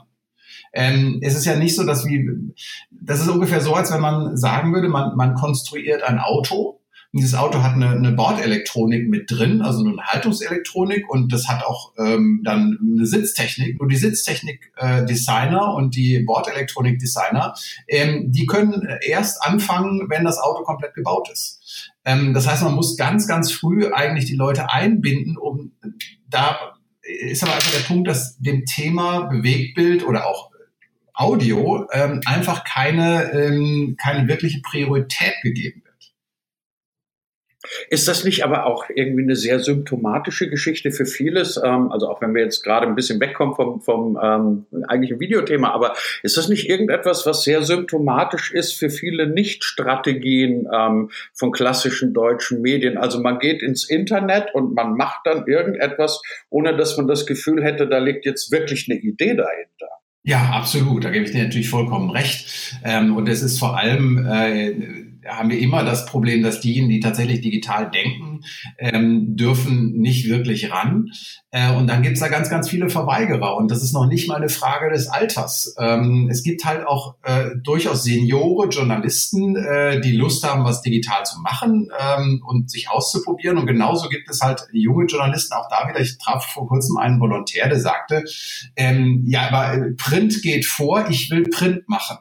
Ähm, 0.73 1.19
es 1.21 1.35
ist 1.35 1.45
ja 1.45 1.55
nicht 1.55 1.75
so, 1.75 1.85
dass 1.85 2.05
wir, 2.05 2.19
das 2.91 3.21
ist 3.21 3.27
ungefähr 3.27 3.61
so, 3.61 3.73
als 3.73 3.91
wenn 3.91 4.01
man 4.01 4.37
sagen 4.37 4.73
würde, 4.73 4.89
man, 4.89 5.15
man 5.15 5.33
konstruiert 5.35 6.03
ein 6.03 6.19
Auto 6.19 6.78
und 7.11 7.21
dieses 7.21 7.33
Auto 7.33 7.63
hat 7.63 7.73
eine, 7.73 7.89
eine 7.89 8.11
Bordelektronik 8.11 9.09
mit 9.09 9.31
drin, 9.31 9.63
also 9.63 9.83
eine 9.83 9.97
Haltungselektronik 9.97 11.09
und 11.09 11.33
das 11.33 11.47
hat 11.47 11.63
auch 11.63 11.93
ähm, 11.97 12.41
dann 12.43 12.77
eine 12.81 13.05
Sitztechnik. 13.07 13.79
Nur 13.79 13.89
die 13.89 13.95
Sitztechnik-Designer 13.95 15.71
äh, 15.71 15.75
und 15.75 15.95
die 15.95 16.19
Bordelektronik-Designer, 16.19 17.55
ähm, 17.87 18.31
die 18.31 18.45
können 18.45 18.87
erst 19.01 19.43
anfangen, 19.43 20.07
wenn 20.09 20.23
das 20.23 20.37
Auto 20.37 20.61
komplett 20.61 20.93
gebaut 20.93 21.29
ist. 21.33 21.91
Ähm, 22.05 22.35
das 22.35 22.47
heißt, 22.47 22.61
man 22.61 22.75
muss 22.75 22.95
ganz, 22.95 23.27
ganz 23.27 23.51
früh 23.51 23.91
eigentlich 23.91 24.25
die 24.25 24.35
Leute 24.35 24.71
einbinden, 24.71 25.35
um 25.35 25.71
da 26.27 26.57
ist 27.01 27.43
aber 27.43 27.55
einfach 27.55 27.71
der 27.71 27.87
Punkt, 27.87 28.07
dass 28.07 28.37
dem 28.37 28.65
Thema 28.65 29.21
Bewegtbild 29.21 30.05
oder 30.05 30.27
auch 30.27 30.51
Audio 31.13 31.87
ähm, 31.91 32.21
einfach 32.25 32.63
keine, 32.63 33.31
ähm, 33.33 33.97
keine 33.99 34.27
wirkliche 34.27 34.61
Priorität 34.61 35.33
gegeben 35.41 35.81
wird. 35.83 35.88
Ist 37.89 38.07
das 38.07 38.23
nicht 38.23 38.43
aber 38.43 38.65
auch 38.65 38.85
irgendwie 38.93 39.23
eine 39.23 39.35
sehr 39.35 39.59
symptomatische 39.59 40.49
Geschichte 40.49 40.91
für 40.91 41.05
vieles? 41.05 41.57
Ähm, 41.63 41.91
also 41.91 42.09
auch 42.09 42.21
wenn 42.21 42.33
wir 42.33 42.43
jetzt 42.43 42.63
gerade 42.63 42.87
ein 42.87 42.95
bisschen 42.95 43.19
wegkommen 43.19 43.55
vom, 43.55 43.81
vom 43.81 44.19
ähm, 44.21 44.65
eigentlichen 44.87 45.19
Videothema, 45.19 45.71
aber 45.71 45.93
ist 46.23 46.37
das 46.37 46.49
nicht 46.49 46.69
irgendetwas, 46.69 47.25
was 47.25 47.43
sehr 47.43 47.63
symptomatisch 47.63 48.51
ist 48.53 48.73
für 48.73 48.89
viele 48.89 49.27
Nicht-Strategien 49.27 50.67
ähm, 50.73 51.09
von 51.33 51.51
klassischen 51.51 52.13
deutschen 52.13 52.61
Medien? 52.61 52.97
Also 52.97 53.21
man 53.21 53.39
geht 53.39 53.61
ins 53.61 53.89
Internet 53.89 54.53
und 54.53 54.73
man 54.73 54.93
macht 54.93 55.21
dann 55.25 55.47
irgendetwas, 55.47 56.21
ohne 56.49 56.75
dass 56.75 56.97
man 56.97 57.07
das 57.07 57.25
Gefühl 57.25 57.63
hätte, 57.63 57.87
da 57.87 57.99
liegt 57.99 58.25
jetzt 58.25 58.51
wirklich 58.51 58.87
eine 58.89 58.99
Idee 58.99 59.35
dahinter. 59.35 59.87
Ja, 60.23 60.51
absolut. 60.53 61.05
Da 61.05 61.09
gebe 61.09 61.25
ich 61.25 61.31
dir 61.31 61.43
natürlich 61.43 61.69
vollkommen 61.69 62.09
recht. 62.11 62.75
Ähm, 62.83 63.15
und 63.15 63.27
es 63.27 63.41
ist 63.41 63.57
vor 63.57 63.77
allem 63.77 64.25
äh, 64.29 65.08
haben 65.27 65.49
wir 65.49 65.59
immer 65.59 65.83
das 65.83 66.05
Problem, 66.05 66.43
dass 66.43 66.61
diejenigen, 66.61 66.89
die 66.89 66.99
tatsächlich 66.99 67.41
digital 67.41 67.89
denken, 67.89 68.41
ähm, 68.77 69.35
dürfen 69.35 69.93
nicht 69.93 70.29
wirklich 70.29 70.71
ran. 70.71 71.11
Äh, 71.51 71.73
und 71.73 71.87
dann 71.87 72.01
gibt's 72.01 72.19
da 72.19 72.27
ganz, 72.27 72.49
ganz 72.49 72.69
viele 72.69 72.89
Verweigerer. 72.89 73.55
Und 73.57 73.69
das 73.71 73.83
ist 73.83 73.93
noch 73.93 74.07
nicht 74.07 74.27
mal 74.27 74.35
eine 74.35 74.49
Frage 74.49 74.91
des 74.91 75.07
Alters. 75.07 75.75
Ähm, 75.79 76.27
es 76.29 76.43
gibt 76.43 76.65
halt 76.65 76.85
auch 76.85 77.15
äh, 77.23 77.51
durchaus 77.63 78.03
Seniore 78.03 78.69
Journalisten, 78.69 79.55
äh, 79.55 79.99
die 80.01 80.15
Lust 80.15 80.43
haben, 80.43 80.63
was 80.63 80.81
digital 80.81 81.25
zu 81.25 81.39
machen 81.39 81.89
ähm, 81.99 82.43
und 82.45 82.69
sich 82.69 82.89
auszuprobieren. 82.89 83.57
Und 83.57 83.67
genauso 83.67 84.09
gibt 84.09 84.29
es 84.29 84.41
halt 84.41 84.61
junge 84.71 85.05
Journalisten, 85.05 85.53
auch 85.53 85.69
da 85.69 85.89
wieder. 85.89 85.99
Ich 85.99 86.17
traf 86.17 86.45
vor 86.45 86.67
kurzem 86.67 86.97
einen 86.97 87.19
Volontär, 87.19 87.67
der 87.67 87.79
sagte, 87.79 88.23
ähm, 88.75 89.23
ja, 89.27 89.49
aber 89.49 89.91
Print 89.97 90.41
geht 90.41 90.65
vor, 90.65 91.09
ich 91.09 91.29
will 91.29 91.43
Print 91.43 91.87
machen. 91.87 92.17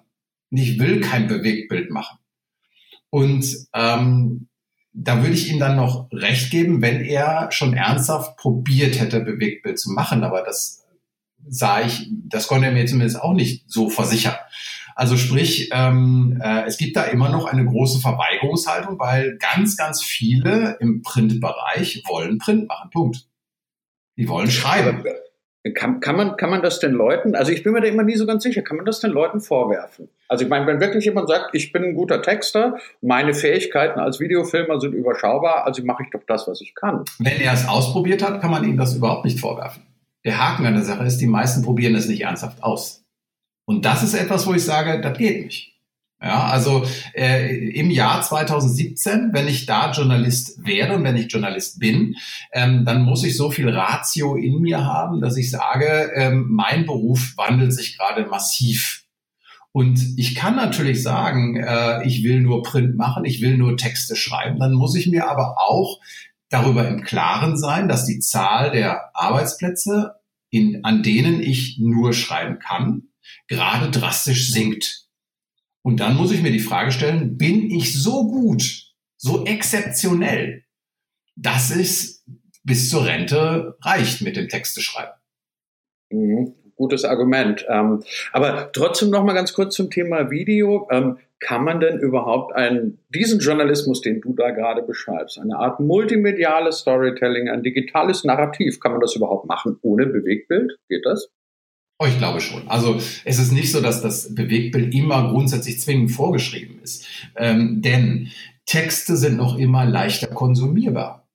Und 0.50 0.58
ich 0.58 0.78
will 0.78 1.00
kein 1.00 1.26
Bewegtbild 1.26 1.90
machen. 1.90 2.18
Und 3.10 3.46
ähm, 3.74 4.48
da 4.92 5.22
würde 5.22 5.34
ich 5.34 5.50
ihm 5.50 5.58
dann 5.58 5.76
noch 5.76 6.08
recht 6.12 6.50
geben, 6.50 6.82
wenn 6.82 7.00
er 7.00 7.50
schon 7.52 7.74
ernsthaft 7.74 8.36
probiert 8.36 8.98
hätte, 9.00 9.20
Bewegtbild 9.20 9.78
zu 9.78 9.90
machen. 9.90 10.24
Aber 10.24 10.42
das 10.42 10.84
sah 11.46 11.80
ich, 11.80 12.10
das 12.10 12.48
konnte 12.48 12.66
er 12.66 12.72
mir 12.72 12.86
zumindest 12.86 13.20
auch 13.20 13.32
nicht 13.32 13.64
so 13.70 13.88
versichern. 13.90 14.36
Also 14.94 15.16
sprich, 15.16 15.70
ähm, 15.72 16.40
äh, 16.42 16.64
es 16.66 16.76
gibt 16.76 16.96
da 16.96 17.04
immer 17.04 17.28
noch 17.28 17.46
eine 17.46 17.64
große 17.64 18.00
Verweigerungshaltung, 18.00 18.98
weil 18.98 19.38
ganz, 19.38 19.76
ganz 19.76 20.02
viele 20.02 20.76
im 20.80 21.02
Printbereich 21.02 22.02
wollen 22.08 22.38
Print 22.38 22.66
machen. 22.66 22.90
Punkt. 22.90 23.28
Die 24.16 24.28
wollen 24.28 24.50
schreiben. 24.50 25.04
Kann, 25.72 26.00
kann, 26.00 26.16
man, 26.16 26.36
kann 26.36 26.50
man 26.50 26.62
das 26.62 26.80
den 26.80 26.92
Leuten, 26.92 27.34
also 27.34 27.52
ich 27.52 27.62
bin 27.62 27.72
mir 27.72 27.80
da 27.80 27.86
immer 27.86 28.02
nie 28.02 28.16
so 28.16 28.26
ganz 28.26 28.42
sicher, 28.42 28.62
kann 28.62 28.76
man 28.76 28.86
das 28.86 29.00
den 29.00 29.10
Leuten 29.10 29.40
vorwerfen? 29.40 30.08
Also 30.28 30.44
ich 30.44 30.50
meine, 30.50 30.66
wenn 30.66 30.80
wirklich 30.80 31.04
jemand 31.04 31.28
sagt, 31.28 31.54
ich 31.54 31.72
bin 31.72 31.84
ein 31.84 31.94
guter 31.94 32.22
Texter, 32.22 32.78
meine 33.00 33.34
Fähigkeiten 33.34 33.98
als 33.98 34.20
Videofilmer 34.20 34.80
sind 34.80 34.92
überschaubar, 34.92 35.64
also 35.66 35.82
mache 35.84 36.02
ich 36.04 36.10
doch 36.10 36.22
das, 36.26 36.46
was 36.46 36.60
ich 36.60 36.74
kann. 36.74 37.04
Wenn 37.18 37.40
er 37.40 37.52
es 37.52 37.66
ausprobiert 37.66 38.22
hat, 38.22 38.40
kann 38.40 38.50
man 38.50 38.64
ihm 38.64 38.76
das 38.76 38.94
überhaupt 38.94 39.24
nicht 39.24 39.40
vorwerfen. 39.40 39.82
Der 40.24 40.38
Haken 40.38 40.66
an 40.66 40.74
der 40.74 40.84
Sache 40.84 41.04
ist, 41.04 41.18
die 41.18 41.26
meisten 41.26 41.62
probieren 41.62 41.94
es 41.94 42.08
nicht 42.08 42.22
ernsthaft 42.22 42.62
aus. 42.62 43.04
Und 43.64 43.84
das 43.84 44.02
ist 44.02 44.14
etwas, 44.14 44.46
wo 44.46 44.54
ich 44.54 44.64
sage, 44.64 45.00
das 45.00 45.16
geht 45.16 45.44
nicht. 45.44 45.77
Ja, 46.20 46.46
also 46.46 46.84
äh, 47.14 47.70
im 47.70 47.90
Jahr 47.90 48.22
2017, 48.22 49.30
wenn 49.32 49.46
ich 49.46 49.66
da 49.66 49.92
Journalist 49.92 50.66
wäre 50.66 50.96
und 50.96 51.04
wenn 51.04 51.16
ich 51.16 51.30
Journalist 51.30 51.78
bin, 51.78 52.16
ähm, 52.52 52.84
dann 52.84 53.02
muss 53.02 53.22
ich 53.22 53.36
so 53.36 53.52
viel 53.52 53.68
Ratio 53.68 54.34
in 54.34 54.60
mir 54.60 54.84
haben, 54.84 55.20
dass 55.20 55.36
ich 55.36 55.48
sage, 55.48 56.10
ähm, 56.16 56.46
mein 56.50 56.86
Beruf 56.86 57.34
wandelt 57.36 57.72
sich 57.72 57.96
gerade 57.96 58.26
massiv. 58.26 59.04
Und 59.70 60.00
ich 60.16 60.34
kann 60.34 60.56
natürlich 60.56 61.04
sagen, 61.04 61.56
äh, 61.56 62.04
ich 62.04 62.24
will 62.24 62.40
nur 62.40 62.64
Print 62.64 62.96
machen, 62.96 63.24
ich 63.24 63.40
will 63.40 63.56
nur 63.56 63.76
Texte 63.76 64.16
schreiben. 64.16 64.58
Dann 64.58 64.72
muss 64.72 64.96
ich 64.96 65.06
mir 65.06 65.30
aber 65.30 65.60
auch 65.60 66.00
darüber 66.48 66.88
im 66.88 67.04
Klaren 67.04 67.56
sein, 67.56 67.86
dass 67.86 68.06
die 68.06 68.18
Zahl 68.18 68.72
der 68.72 69.10
Arbeitsplätze, 69.14 70.14
in, 70.50 70.84
an 70.84 71.04
denen 71.04 71.40
ich 71.40 71.78
nur 71.78 72.12
schreiben 72.12 72.58
kann, 72.58 73.08
gerade 73.46 73.90
drastisch 73.90 74.50
sinkt. 74.50 75.07
Und 75.88 76.00
dann 76.00 76.16
muss 76.16 76.32
ich 76.32 76.42
mir 76.42 76.52
die 76.52 76.58
Frage 76.58 76.92
stellen, 76.92 77.38
bin 77.38 77.70
ich 77.70 77.98
so 77.98 78.28
gut, 78.28 78.92
so 79.16 79.46
exzeptionell, 79.46 80.64
dass 81.34 81.74
es 81.74 82.26
bis 82.62 82.90
zur 82.90 83.06
Rente 83.06 83.74
reicht 83.80 84.20
mit 84.20 84.36
dem 84.36 84.48
Texte 84.48 84.82
schreiben? 84.82 85.14
Mhm, 86.10 86.52
gutes 86.76 87.06
Argument. 87.06 87.64
Ähm, 87.70 88.02
aber 88.32 88.70
trotzdem 88.70 89.08
noch 89.08 89.24
mal 89.24 89.32
ganz 89.32 89.54
kurz 89.54 89.76
zum 89.76 89.88
Thema 89.88 90.30
Video. 90.30 90.86
Ähm, 90.90 91.16
kann 91.40 91.64
man 91.64 91.80
denn 91.80 92.00
überhaupt 92.00 92.54
einen, 92.54 92.98
diesen 93.08 93.40
Journalismus, 93.40 94.02
den 94.02 94.20
du 94.20 94.34
da 94.34 94.50
gerade 94.50 94.82
beschreibst, 94.82 95.38
eine 95.38 95.56
Art 95.56 95.80
multimediales 95.80 96.80
Storytelling, 96.80 97.48
ein 97.48 97.62
digitales 97.62 98.24
Narrativ, 98.24 98.78
kann 98.78 98.92
man 98.92 99.00
das 99.00 99.16
überhaupt 99.16 99.46
machen 99.46 99.78
ohne 99.80 100.04
Bewegtbild? 100.04 100.78
Geht 100.90 101.06
das? 101.06 101.30
Oh, 102.00 102.06
ich 102.06 102.18
glaube 102.18 102.40
schon. 102.40 102.68
Also 102.68 103.00
es 103.24 103.38
ist 103.38 103.50
nicht 103.50 103.72
so, 103.72 103.80
dass 103.80 104.02
das 104.02 104.34
Bewegtbild 104.34 104.94
immer 104.94 105.30
grundsätzlich 105.30 105.80
zwingend 105.80 106.12
vorgeschrieben 106.12 106.80
ist. 106.80 107.06
Ähm, 107.36 107.82
denn 107.82 108.30
Texte 108.66 109.16
sind 109.16 109.36
noch 109.36 109.56
immer 109.56 109.84
leichter 109.84 110.28
konsumierbar. 110.28 111.28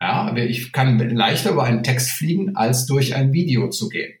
Ja, 0.00 0.34
ich 0.36 0.72
kann 0.72 0.98
leichter 1.10 1.50
über 1.50 1.64
einen 1.64 1.82
Text 1.82 2.12
fliegen, 2.12 2.56
als 2.56 2.86
durch 2.86 3.14
ein 3.14 3.34
Video 3.34 3.68
zu 3.68 3.90
gehen. 3.90 4.14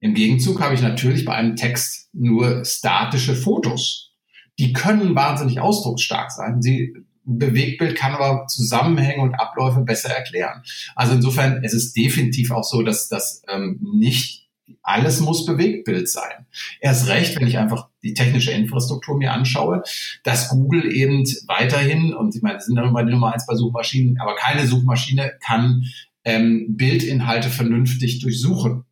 Im 0.00 0.14
Gegenzug 0.14 0.62
habe 0.62 0.74
ich 0.74 0.80
natürlich 0.80 1.26
bei 1.26 1.34
einem 1.34 1.56
Text 1.56 2.08
nur 2.14 2.64
statische 2.64 3.34
Fotos. 3.34 4.14
Die 4.58 4.72
können 4.72 5.14
wahnsinnig 5.14 5.60
ausdrucksstark 5.60 6.30
sein. 6.30 6.62
Sie 6.62 6.94
Bewegtbild 7.24 7.96
kann 7.96 8.14
aber 8.14 8.46
Zusammenhänge 8.46 9.22
und 9.22 9.34
Abläufe 9.34 9.80
besser 9.80 10.08
erklären. 10.08 10.62
Also 10.96 11.14
insofern, 11.14 11.62
es 11.62 11.74
ist 11.74 11.94
definitiv 11.94 12.50
auch 12.50 12.64
so, 12.64 12.82
dass 12.82 13.08
das 13.08 13.42
ähm, 13.48 13.78
nicht 13.94 14.49
alles 14.82 15.20
muss 15.20 15.46
Bewegtbild 15.46 16.08
sein. 16.08 16.46
Erst 16.80 17.08
recht, 17.08 17.38
wenn 17.38 17.46
ich 17.46 17.58
einfach 17.58 17.88
die 18.02 18.14
technische 18.14 18.52
Infrastruktur 18.52 19.16
mir 19.16 19.32
anschaue, 19.32 19.82
dass 20.24 20.48
Google 20.48 20.92
eben 20.92 21.24
weiterhin, 21.46 22.14
und 22.14 22.34
ich 22.34 22.42
meine, 22.42 22.56
das 22.56 22.66
sind 22.66 22.76
dann 22.76 22.88
immer 22.88 23.04
die 23.04 23.12
Nummer 23.12 23.32
eins 23.32 23.46
bei 23.46 23.54
Suchmaschinen, 23.54 24.18
aber 24.20 24.36
keine 24.36 24.66
Suchmaschine 24.66 25.32
kann 25.44 25.84
ähm, 26.24 26.76
Bildinhalte 26.76 27.48
vernünftig 27.48 28.20
durchsuchen. 28.20 28.84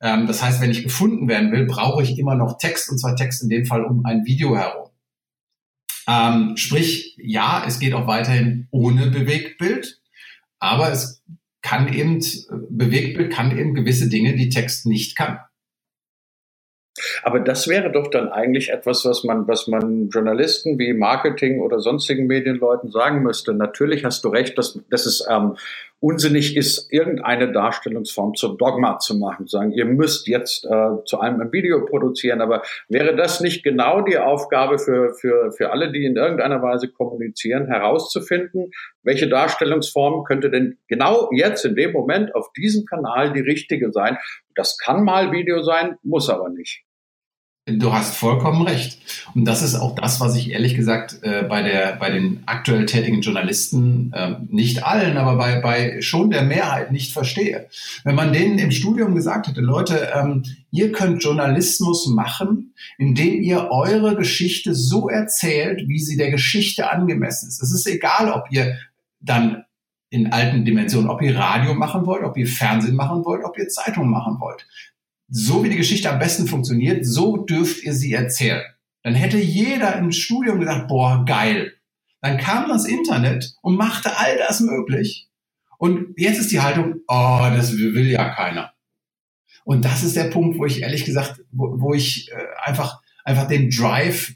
Ähm, 0.00 0.26
das 0.26 0.42
heißt, 0.42 0.60
wenn 0.60 0.70
ich 0.70 0.82
gefunden 0.82 1.28
werden 1.28 1.52
will, 1.52 1.66
brauche 1.66 2.02
ich 2.02 2.18
immer 2.18 2.34
noch 2.34 2.58
Text, 2.58 2.90
und 2.90 2.98
zwar 2.98 3.16
Text 3.16 3.42
in 3.42 3.48
dem 3.48 3.66
Fall 3.66 3.84
um 3.84 4.04
ein 4.04 4.24
Video 4.24 4.56
herum. 4.56 4.90
Ähm, 6.06 6.56
sprich, 6.56 7.16
ja, 7.16 7.64
es 7.66 7.78
geht 7.78 7.94
auch 7.94 8.06
weiterhin 8.06 8.68
ohne 8.70 9.06
Bewegtbild, 9.06 10.00
aber 10.58 10.92
es 10.92 11.22
kann 11.64 11.92
eben, 11.92 12.22
Bewegtbild 12.68 13.32
kann 13.32 13.56
eben 13.56 13.74
gewisse 13.74 14.08
Dinge, 14.08 14.36
die 14.36 14.50
Text 14.50 14.86
nicht 14.86 15.16
kann. 15.16 15.40
Aber 17.22 17.40
das 17.40 17.66
wäre 17.66 17.90
doch 17.90 18.08
dann 18.08 18.28
eigentlich 18.28 18.70
etwas, 18.70 19.04
was 19.04 19.24
man, 19.24 19.48
was 19.48 19.66
man 19.66 20.10
Journalisten 20.10 20.78
wie 20.78 20.92
Marketing 20.92 21.60
oder 21.60 21.80
sonstigen 21.80 22.26
Medienleuten 22.26 22.90
sagen 22.90 23.22
müsste. 23.22 23.54
Natürlich 23.54 24.04
hast 24.04 24.22
du 24.24 24.28
recht, 24.28 24.56
dass, 24.58 24.78
dass 24.90 25.06
es 25.06 25.26
ähm, 25.28 25.56
unsinnig 26.04 26.54
ist, 26.54 26.92
irgendeine 26.92 27.50
Darstellungsform 27.50 28.34
zur 28.34 28.58
Dogma 28.58 28.98
zu 28.98 29.16
machen, 29.16 29.46
sagen, 29.46 29.72
ihr 29.72 29.86
müsst 29.86 30.28
jetzt 30.28 30.66
äh, 30.66 31.02
zu 31.06 31.18
einem 31.18 31.40
ein 31.40 31.50
Video 31.50 31.86
produzieren. 31.86 32.42
Aber 32.42 32.62
wäre 32.90 33.16
das 33.16 33.40
nicht 33.40 33.64
genau 33.64 34.02
die 34.02 34.18
Aufgabe 34.18 34.78
für, 34.78 35.14
für, 35.14 35.50
für 35.52 35.72
alle, 35.72 35.92
die 35.92 36.04
in 36.04 36.16
irgendeiner 36.16 36.60
Weise 36.60 36.88
kommunizieren, 36.88 37.68
herauszufinden, 37.68 38.70
welche 39.02 39.30
Darstellungsform 39.30 40.24
könnte 40.24 40.50
denn 40.50 40.76
genau 40.88 41.30
jetzt 41.32 41.64
in 41.64 41.74
dem 41.74 41.92
Moment 41.92 42.34
auf 42.34 42.52
diesem 42.52 42.84
Kanal 42.84 43.32
die 43.32 43.40
richtige 43.40 43.90
sein? 43.90 44.18
Das 44.54 44.76
kann 44.76 45.04
mal 45.04 45.32
Video 45.32 45.62
sein, 45.62 45.96
muss 46.02 46.28
aber 46.28 46.50
nicht. 46.50 46.84
Du 47.66 47.94
hast 47.94 48.14
vollkommen 48.14 48.60
recht. 48.60 48.98
Und 49.34 49.46
das 49.46 49.62
ist 49.62 49.74
auch 49.74 49.94
das, 49.94 50.20
was 50.20 50.36
ich 50.36 50.50
ehrlich 50.50 50.74
gesagt 50.74 51.20
äh, 51.22 51.44
bei, 51.44 51.62
der, 51.62 51.96
bei 51.96 52.10
den 52.10 52.42
aktuell 52.44 52.84
tätigen 52.84 53.22
Journalisten, 53.22 54.12
äh, 54.12 54.34
nicht 54.50 54.84
allen, 54.84 55.16
aber 55.16 55.36
bei, 55.38 55.60
bei 55.60 56.02
schon 56.02 56.28
der 56.28 56.42
Mehrheit 56.42 56.92
nicht 56.92 57.14
verstehe. 57.14 57.70
Wenn 58.04 58.16
man 58.16 58.34
denen 58.34 58.58
im 58.58 58.70
Studium 58.70 59.14
gesagt 59.14 59.48
hätte, 59.48 59.62
Leute, 59.62 60.12
ähm, 60.14 60.42
ihr 60.72 60.92
könnt 60.92 61.22
Journalismus 61.22 62.06
machen, 62.06 62.74
indem 62.98 63.40
ihr 63.40 63.70
eure 63.70 64.14
Geschichte 64.14 64.74
so 64.74 65.08
erzählt, 65.08 65.88
wie 65.88 66.00
sie 66.00 66.18
der 66.18 66.30
Geschichte 66.30 66.90
angemessen 66.90 67.48
ist. 67.48 67.62
Es 67.62 67.72
ist 67.72 67.86
egal, 67.86 68.30
ob 68.30 68.44
ihr 68.50 68.76
dann 69.20 69.64
in 70.10 70.34
alten 70.34 70.66
Dimensionen, 70.66 71.08
ob 71.08 71.22
ihr 71.22 71.34
Radio 71.34 71.72
machen 71.72 72.04
wollt, 72.04 72.24
ob 72.24 72.36
ihr 72.36 72.46
Fernsehen 72.46 72.94
machen 72.94 73.24
wollt, 73.24 73.42
ob 73.42 73.56
ihr 73.56 73.68
Zeitung 73.68 74.10
machen 74.10 74.36
wollt 74.38 74.66
so 75.28 75.64
wie 75.64 75.70
die 75.70 75.76
Geschichte 75.76 76.10
am 76.10 76.18
besten 76.18 76.46
funktioniert, 76.46 77.06
so 77.06 77.38
dürft 77.38 77.82
ihr 77.82 77.92
sie 77.92 78.12
erzählen. 78.12 78.62
Dann 79.02 79.14
hätte 79.14 79.38
jeder 79.38 79.96
im 79.96 80.12
Studium 80.12 80.60
gesagt, 80.60 80.88
boah, 80.88 81.24
geil. 81.26 81.74
Dann 82.20 82.38
kam 82.38 82.68
das 82.68 82.86
Internet 82.86 83.54
und 83.60 83.76
machte 83.76 84.16
all 84.16 84.38
das 84.38 84.60
möglich. 84.60 85.28
Und 85.78 86.14
jetzt 86.16 86.38
ist 86.38 86.52
die 86.52 86.60
Haltung, 86.60 87.00
oh, 87.06 87.40
das 87.54 87.76
will 87.76 88.10
ja 88.10 88.30
keiner. 88.30 88.72
Und 89.64 89.84
das 89.84 90.02
ist 90.02 90.16
der 90.16 90.24
Punkt, 90.24 90.58
wo 90.58 90.64
ich 90.64 90.82
ehrlich 90.82 91.04
gesagt, 91.04 91.42
wo, 91.50 91.80
wo 91.80 91.94
ich 91.94 92.30
äh, 92.32 92.36
einfach, 92.62 93.00
einfach 93.24 93.48
den 93.48 93.70
Drive 93.70 94.34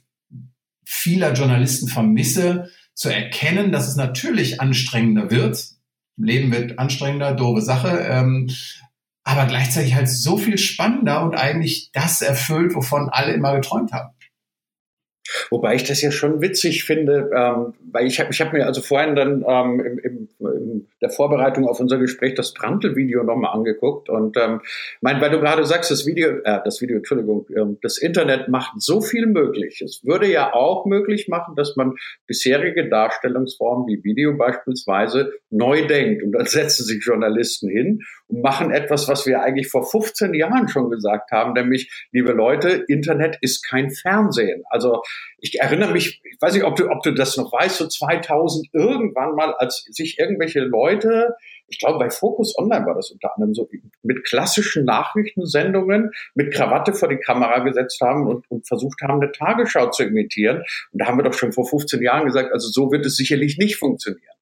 vieler 0.84 1.32
Journalisten 1.34 1.88
vermisse, 1.88 2.70
zu 2.94 3.10
erkennen, 3.10 3.70
dass 3.70 3.88
es 3.88 3.96
natürlich 3.96 4.60
anstrengender 4.60 5.30
wird. 5.30 5.64
Leben 6.16 6.50
wird 6.50 6.78
anstrengender, 6.78 7.32
doofe 7.32 7.60
Sache. 7.60 8.06
Ähm, 8.10 8.50
aber 9.28 9.46
gleichzeitig 9.46 9.94
halt 9.94 10.08
so 10.08 10.38
viel 10.38 10.56
spannender 10.56 11.22
und 11.22 11.34
eigentlich 11.34 11.90
das 11.92 12.22
erfüllt, 12.22 12.74
wovon 12.74 13.10
alle 13.10 13.34
immer 13.34 13.54
geträumt 13.54 13.92
haben. 13.92 14.14
Wobei 15.50 15.74
ich 15.74 15.84
das 15.84 16.00
ja 16.00 16.10
schon 16.10 16.40
witzig 16.40 16.84
finde, 16.84 17.30
ähm, 17.36 17.74
weil 17.92 18.06
ich 18.06 18.18
habe 18.18 18.30
ich 18.32 18.40
hab 18.40 18.54
mir 18.54 18.64
also 18.64 18.80
vorhin 18.80 19.14
dann 19.14 19.44
ähm, 19.46 19.80
im, 19.80 19.98
im, 19.98 20.28
in 20.40 20.86
der 21.02 21.10
Vorbereitung 21.10 21.68
auf 21.68 21.78
unser 21.78 21.98
Gespräch 21.98 22.36
das 22.36 22.54
Prantl-Video 22.54 23.22
nochmal 23.22 23.52
angeguckt 23.52 24.08
und 24.08 24.38
ähm, 24.38 24.62
mein, 25.02 25.20
weil 25.20 25.30
du 25.30 25.40
gerade 25.40 25.66
sagst, 25.66 25.90
das 25.90 26.06
Video, 26.06 26.38
äh, 26.44 26.60
das 26.64 26.80
Video, 26.80 26.96
Entschuldigung, 26.96 27.46
ähm, 27.54 27.76
das 27.82 27.98
Internet 27.98 28.48
macht 28.48 28.80
so 28.80 29.02
viel 29.02 29.26
möglich. 29.26 29.82
Es 29.84 30.02
würde 30.06 30.32
ja 30.32 30.54
auch 30.54 30.86
möglich 30.86 31.28
machen, 31.28 31.54
dass 31.54 31.76
man 31.76 31.96
bisherige 32.26 32.88
Darstellungsformen 32.88 33.86
wie 33.88 34.02
Video 34.02 34.34
beispielsweise 34.38 35.34
neu 35.50 35.86
denkt 35.86 36.22
und 36.22 36.32
dann 36.32 36.46
setzen 36.46 36.86
sich 36.86 37.04
Journalisten 37.04 37.68
hin 37.68 38.00
machen 38.28 38.70
etwas, 38.70 39.08
was 39.08 39.26
wir 39.26 39.42
eigentlich 39.42 39.68
vor 39.68 39.88
15 39.88 40.34
Jahren 40.34 40.68
schon 40.68 40.90
gesagt 40.90 41.30
haben, 41.30 41.54
nämlich, 41.54 42.08
liebe 42.12 42.32
Leute, 42.32 42.84
Internet 42.88 43.38
ist 43.40 43.62
kein 43.62 43.90
Fernsehen. 43.90 44.64
Also 44.68 45.02
ich 45.38 45.60
erinnere 45.60 45.92
mich, 45.92 46.20
ich 46.24 46.40
weiß 46.40 46.54
nicht, 46.54 46.64
ob 46.64 46.76
du, 46.76 46.90
ob 46.90 47.02
du 47.02 47.12
das 47.12 47.36
noch 47.36 47.52
weißt, 47.52 47.76
so 47.76 47.88
2000 47.88 48.68
irgendwann 48.72 49.34
mal, 49.34 49.54
als 49.54 49.84
sich 49.90 50.18
irgendwelche 50.18 50.60
Leute, 50.60 51.36
ich 51.68 51.78
glaube 51.78 51.98
bei 51.98 52.10
Focus 52.10 52.56
Online 52.58 52.86
war 52.86 52.94
das 52.94 53.10
unter 53.10 53.34
anderem 53.34 53.54
so, 53.54 53.68
mit 54.02 54.24
klassischen 54.24 54.84
Nachrichtensendungen 54.84 56.10
mit 56.34 56.52
Krawatte 56.52 56.92
vor 56.92 57.08
die 57.08 57.18
Kamera 57.18 57.60
gesetzt 57.60 58.00
haben 58.00 58.26
und, 58.26 58.50
und 58.50 58.66
versucht 58.66 59.00
haben, 59.02 59.22
eine 59.22 59.32
Tagesschau 59.32 59.90
zu 59.90 60.04
imitieren. 60.04 60.58
Und 60.92 61.00
da 61.00 61.06
haben 61.06 61.18
wir 61.18 61.24
doch 61.24 61.34
schon 61.34 61.52
vor 61.52 61.68
15 61.68 62.02
Jahren 62.02 62.26
gesagt, 62.26 62.52
also 62.52 62.68
so 62.68 62.90
wird 62.90 63.06
es 63.06 63.16
sicherlich 63.16 63.58
nicht 63.58 63.76
funktionieren. 63.76 64.37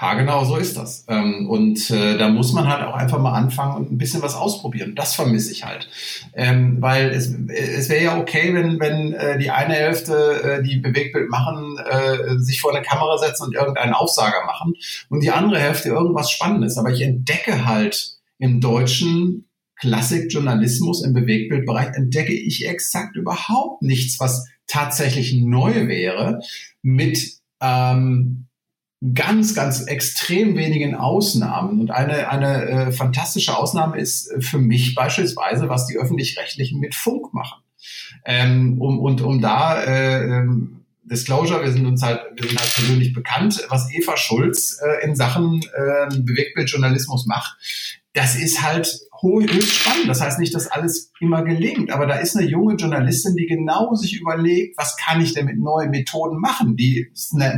Ja, 0.00 0.14
genau 0.14 0.44
so 0.44 0.56
ist 0.56 0.76
das. 0.76 1.04
Ähm, 1.08 1.48
und 1.48 1.88
äh, 1.90 2.18
da 2.18 2.28
muss 2.28 2.52
man 2.52 2.66
halt 2.66 2.82
auch 2.82 2.94
einfach 2.94 3.18
mal 3.18 3.32
anfangen 3.32 3.76
und 3.76 3.92
ein 3.92 3.98
bisschen 3.98 4.22
was 4.22 4.34
ausprobieren. 4.34 4.96
Das 4.96 5.14
vermisse 5.14 5.52
ich 5.52 5.64
halt. 5.64 5.88
Ähm, 6.34 6.82
weil 6.82 7.10
es, 7.10 7.32
es 7.48 7.88
wäre 7.88 8.04
ja 8.04 8.18
okay, 8.18 8.52
wenn, 8.54 8.80
wenn 8.80 9.12
äh, 9.12 9.38
die 9.38 9.50
eine 9.50 9.74
Hälfte, 9.74 10.42
äh, 10.42 10.62
die 10.64 10.78
Bewegtbild 10.78 11.30
machen, 11.30 11.78
äh, 11.78 12.38
sich 12.38 12.60
vor 12.60 12.74
eine 12.74 12.84
Kamera 12.84 13.18
setzen 13.18 13.44
und 13.44 13.54
irgendeinen 13.54 13.94
Aufsager 13.94 14.44
machen 14.46 14.74
und 15.10 15.22
die 15.22 15.30
andere 15.30 15.60
Hälfte 15.60 15.90
irgendwas 15.90 16.30
Spannendes. 16.30 16.76
Aber 16.76 16.90
ich 16.90 17.02
entdecke 17.02 17.64
halt 17.64 18.16
im 18.38 18.60
deutschen 18.60 19.48
Klassikjournalismus 19.76 21.04
im 21.04 21.14
Bewegtbildbereich 21.14 21.94
entdecke 21.94 22.32
ich 22.32 22.66
exakt 22.66 23.16
überhaupt 23.16 23.82
nichts, 23.82 24.18
was 24.18 24.48
tatsächlich 24.66 25.34
neu 25.34 25.86
wäre 25.86 26.40
mit 26.82 27.34
ähm, 27.60 28.43
ganz, 29.12 29.54
ganz 29.54 29.82
extrem 29.82 30.56
wenigen 30.56 30.94
Ausnahmen. 30.94 31.80
Und 31.80 31.90
eine, 31.90 32.30
eine 32.30 32.62
äh, 32.64 32.92
fantastische 32.92 33.56
Ausnahme 33.56 33.98
ist 33.98 34.30
äh, 34.30 34.40
für 34.40 34.58
mich 34.58 34.94
beispielsweise, 34.94 35.68
was 35.68 35.86
die 35.86 35.98
öffentlich-rechtlichen 35.98 36.80
mit 36.80 36.94
Funk 36.94 37.34
machen. 37.34 37.62
Ähm, 38.24 38.80
um, 38.80 38.98
und 38.98 39.20
um 39.20 39.42
da 39.42 39.82
äh, 39.82 40.24
ähm, 40.24 40.84
Disclosure, 41.02 41.62
wir 41.62 41.70
sind 41.70 41.84
uns 41.84 42.02
halt, 42.02 42.20
wir 42.34 42.48
sind 42.48 42.58
halt 42.58 42.74
persönlich 42.74 43.12
bekannt, 43.12 43.66
was 43.68 43.92
Eva 43.92 44.16
Schulz 44.16 44.80
äh, 44.80 45.04
in 45.04 45.14
Sachen 45.14 45.60
äh, 45.74 46.16
Bewegtbildjournalismus 46.16 47.26
macht. 47.26 47.58
Das 48.14 48.36
ist 48.36 48.62
halt 48.62 49.00
höchst 49.24 49.74
spannend. 49.74 50.08
Das 50.08 50.20
heißt 50.20 50.38
nicht, 50.38 50.54
dass 50.54 50.70
alles 50.70 51.12
immer 51.20 51.42
gelingt, 51.42 51.90
aber 51.90 52.06
da 52.06 52.16
ist 52.16 52.36
eine 52.36 52.46
junge 52.46 52.74
Journalistin, 52.74 53.36
die 53.36 53.46
genau 53.46 53.94
sich 53.94 54.20
überlegt, 54.20 54.76
was 54.78 54.96
kann 54.96 55.20
ich 55.20 55.34
denn 55.34 55.46
mit 55.46 55.58
neuen 55.58 55.90
Methoden 55.90 56.38
machen, 56.38 56.76
die, 56.76 57.10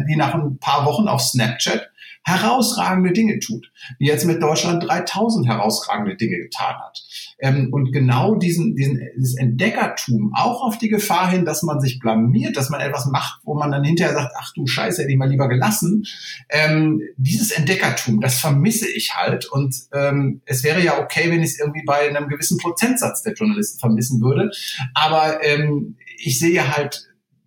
die 0.09 0.17
nach 0.17 0.35
ein 0.35 0.59
paar 0.59 0.87
Wochen 0.87 1.09
auf 1.09 1.21
Snapchat 1.21 1.91
herausragende 2.27 3.13
Dinge 3.13 3.39
tut, 3.39 3.71
die 4.01 4.07
jetzt 4.07 4.25
mit 4.25 4.43
Deutschland 4.43 4.83
3000 4.83 5.47
herausragende 5.47 6.17
Dinge 6.17 6.39
getan 6.39 6.75
hat. 6.75 7.01
Ähm, 7.39 7.69
und 7.71 7.93
genau 7.93 8.35
diesen, 8.35 8.75
diesen, 8.75 9.01
dieses 9.17 9.37
Entdeckertum, 9.37 10.33
auch 10.35 10.63
auf 10.63 10.77
die 10.77 10.89
Gefahr 10.89 11.31
hin, 11.31 11.45
dass 11.45 11.63
man 11.63 11.81
sich 11.81 12.01
blamiert, 12.01 12.57
dass 12.57 12.69
man 12.69 12.81
etwas 12.81 13.07
macht, 13.07 13.41
wo 13.45 13.55
man 13.55 13.71
dann 13.71 13.85
hinterher 13.85 14.15
sagt, 14.15 14.33
ach 14.37 14.53
du 14.55 14.67
Scheiße, 14.67 15.03
hätte 15.03 15.13
ich 15.13 15.19
mal 15.19 15.31
lieber 15.31 15.49
gelassen. 15.49 16.05
Ähm, 16.49 17.01
dieses 17.17 17.53
Entdeckertum, 17.53 18.21
das 18.21 18.41
vermisse 18.41 18.91
ich 18.91 19.15
halt. 19.15 19.47
Und 19.47 19.77
ähm, 19.93 20.43
es 20.47 20.65
wäre 20.65 20.83
ja 20.83 20.99
okay, 20.99 21.31
wenn 21.31 21.43
ich 21.43 21.51
es 21.51 21.61
irgendwie 21.61 21.85
bei 21.87 22.09
einem 22.09 22.27
gewissen 22.29 22.59
Prozentsatz 22.59 23.23
der 23.23 23.35
Journalisten 23.35 23.79
vermissen 23.79 24.21
würde. 24.21 24.51
Aber 24.95 25.45
ähm, 25.45 25.97
ich 26.19 26.41
sehe 26.41 26.77
halt 26.77 27.07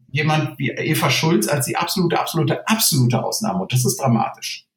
jemand 0.09 0.57
wie 0.57 0.69
Eva 0.69 1.09
Schulz 1.09 1.50
als 1.50 1.65
die 1.65 1.75
absolute, 1.75 2.17
absolute, 2.17 2.65
absolute 2.65 3.21
Ausnahme. 3.21 3.63
Und 3.63 3.74
das 3.74 3.83
ist 3.83 3.98
dramatisch. 4.00 4.68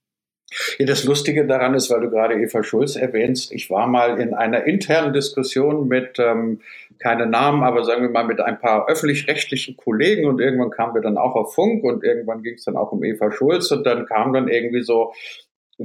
Ja, 0.78 0.86
das 0.86 1.04
Lustige 1.04 1.46
daran 1.46 1.74
ist, 1.74 1.90
weil 1.90 2.00
du 2.00 2.10
gerade 2.10 2.34
Eva 2.34 2.62
Schulz 2.62 2.96
erwähnst, 2.96 3.52
ich 3.52 3.70
war 3.70 3.86
mal 3.86 4.20
in 4.20 4.34
einer 4.34 4.64
internen 4.64 5.12
Diskussion 5.12 5.88
mit, 5.88 6.18
ähm, 6.18 6.60
keine 6.98 7.26
Namen, 7.26 7.62
aber 7.62 7.84
sagen 7.84 8.02
wir 8.02 8.10
mal 8.10 8.24
mit 8.24 8.40
ein 8.40 8.60
paar 8.60 8.88
öffentlich-rechtlichen 8.88 9.76
Kollegen 9.76 10.26
und 10.26 10.40
irgendwann 10.40 10.70
kamen 10.70 10.94
wir 10.94 11.02
dann 11.02 11.18
auch 11.18 11.34
auf 11.34 11.54
Funk 11.54 11.82
und 11.84 12.04
irgendwann 12.04 12.42
ging 12.42 12.54
es 12.54 12.64
dann 12.64 12.76
auch 12.76 12.92
um 12.92 13.02
Eva 13.02 13.32
Schulz 13.32 13.70
und 13.70 13.84
dann 13.84 14.06
kam 14.06 14.32
dann 14.32 14.48
irgendwie 14.48 14.82
so 14.82 15.12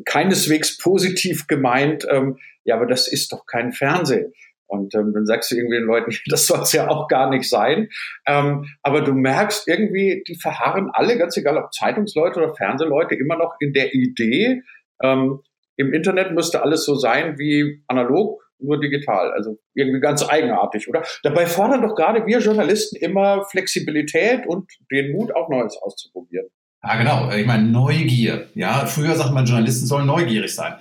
keineswegs 0.06 0.78
positiv 0.78 1.48
gemeint, 1.48 2.08
ähm, 2.10 2.38
ja, 2.64 2.76
aber 2.76 2.86
das 2.86 3.08
ist 3.08 3.32
doch 3.32 3.46
kein 3.46 3.72
Fernsehen. 3.72 4.34
Und 4.68 4.94
ähm, 4.96 5.14
dann 5.14 5.26
sagst 5.26 5.52
du 5.52 5.56
irgendwie 5.56 5.78
den 5.78 5.86
Leuten, 5.88 6.12
das 6.28 6.46
soll 6.46 6.62
es 6.62 6.74
ja 6.74 6.90
auch 6.90 7.08
gar 7.08 7.30
nicht 7.30 7.50
sein. 7.50 7.90
Ähm, 8.26 8.66
aber 8.84 9.02
du 9.02 9.14
merkst 9.14 9.68
irgendwie, 9.68 10.24
die 10.28 10.36
verharren 10.36 10.90
alle, 10.94 11.18
ganz 11.18 11.38
egal 11.38 11.58
ob 11.58 11.74
Zeitungsleute 11.74 12.40
oder 12.40 12.56
Fernsehleute, 12.56 13.16
immer 13.16 13.38
noch 13.38 13.56
in 13.60 13.74
der 13.74 13.94
Idee, 13.94 14.64
ähm, 15.02 15.40
im 15.78 15.94
Internet 15.94 16.32
müsste 16.34 16.64
alles 16.64 16.86
so 16.86 16.96
sein 16.96 17.38
wie 17.38 17.84
analog, 17.88 18.42
nur 18.60 18.80
digital. 18.80 19.32
Also 19.32 19.60
irgendwie 19.76 20.00
ganz 20.00 20.28
eigenartig, 20.28 20.90
oder? 20.90 21.04
Dabei 21.24 21.46
fordern 21.46 21.84
doch 21.84 21.96
gerade 21.96 22.26
wir 22.26 22.40
Journalisten 22.40 22.96
immer 22.96 23.46
Flexibilität 23.46 24.48
und 24.48 24.72
den 24.92 25.12
Mut, 25.12 25.36
auch 25.36 25.50
Neues 25.50 25.78
auszuprobieren. 25.78 26.48
Ja, 26.84 26.96
genau. 26.96 27.32
Ich 27.32 27.46
meine, 27.46 27.64
Neugier. 27.64 28.48
Ja, 28.56 28.86
früher 28.86 29.16
sagt 29.16 29.34
man, 29.34 29.46
Journalisten 29.46 29.86
sollen 29.86 30.08
neugierig 30.08 30.54
sein. 30.54 30.76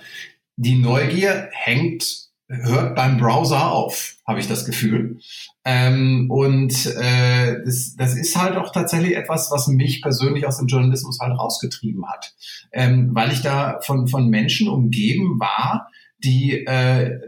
Die 0.55 0.75
Neugier 0.75 1.49
hängt 1.51 2.26
hört 2.49 2.95
beim 2.95 3.17
Browser 3.17 3.71
auf, 3.71 4.15
habe 4.25 4.39
ich 4.39 4.47
das 4.47 4.65
Gefühl. 4.65 5.19
Ähm, 5.65 6.31
und 6.31 6.85
äh, 6.85 7.57
das, 7.65 7.95
das 7.97 8.15
ist 8.15 8.37
halt 8.37 8.55
auch 8.55 8.71
tatsächlich 8.71 9.15
etwas, 9.15 9.51
was 9.51 9.67
mich 9.67 10.01
persönlich 10.01 10.47
aus 10.47 10.57
dem 10.57 10.67
Journalismus 10.67 11.19
halt 11.19 11.37
rausgetrieben 11.37 12.07
hat, 12.07 12.33
ähm, 12.71 13.09
weil 13.13 13.31
ich 13.31 13.41
da 13.41 13.79
von, 13.81 14.07
von 14.07 14.29
Menschen 14.29 14.69
umgeben 14.69 15.39
war, 15.39 15.89
die 16.23 16.65
äh, 16.65 17.19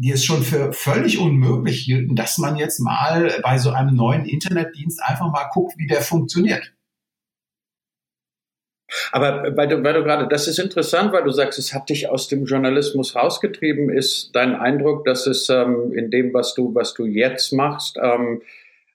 die 0.00 0.12
es 0.12 0.24
schon 0.24 0.42
für 0.42 0.72
völlig 0.72 1.18
unmöglich 1.18 1.80
hielten, 1.80 2.16
dass 2.16 2.38
man 2.38 2.56
jetzt 2.56 2.80
mal 2.80 3.38
bei 3.42 3.58
so 3.58 3.70
einem 3.70 3.94
neuen 3.94 4.24
Internetdienst 4.24 5.02
einfach 5.02 5.30
mal 5.30 5.50
guckt, 5.52 5.74
wie 5.76 5.86
der 5.86 6.00
funktioniert. 6.00 6.72
Aber 9.12 9.56
weil 9.56 9.68
du, 9.68 9.82
weil 9.82 9.94
du 9.94 10.02
gerade, 10.02 10.28
das 10.28 10.48
ist 10.48 10.58
interessant, 10.58 11.12
weil 11.12 11.24
du 11.24 11.30
sagst, 11.30 11.58
es 11.58 11.74
hat 11.74 11.88
dich 11.88 12.08
aus 12.08 12.28
dem 12.28 12.44
Journalismus 12.44 13.14
rausgetrieben. 13.14 13.90
Ist 13.90 14.30
dein 14.34 14.54
Eindruck, 14.54 15.04
dass 15.04 15.26
es 15.26 15.48
ähm, 15.48 15.92
in 15.94 16.10
dem, 16.10 16.34
was 16.34 16.54
du, 16.54 16.74
was 16.74 16.94
du 16.94 17.06
jetzt 17.06 17.52
machst, 17.52 17.98
ähm, 18.02 18.42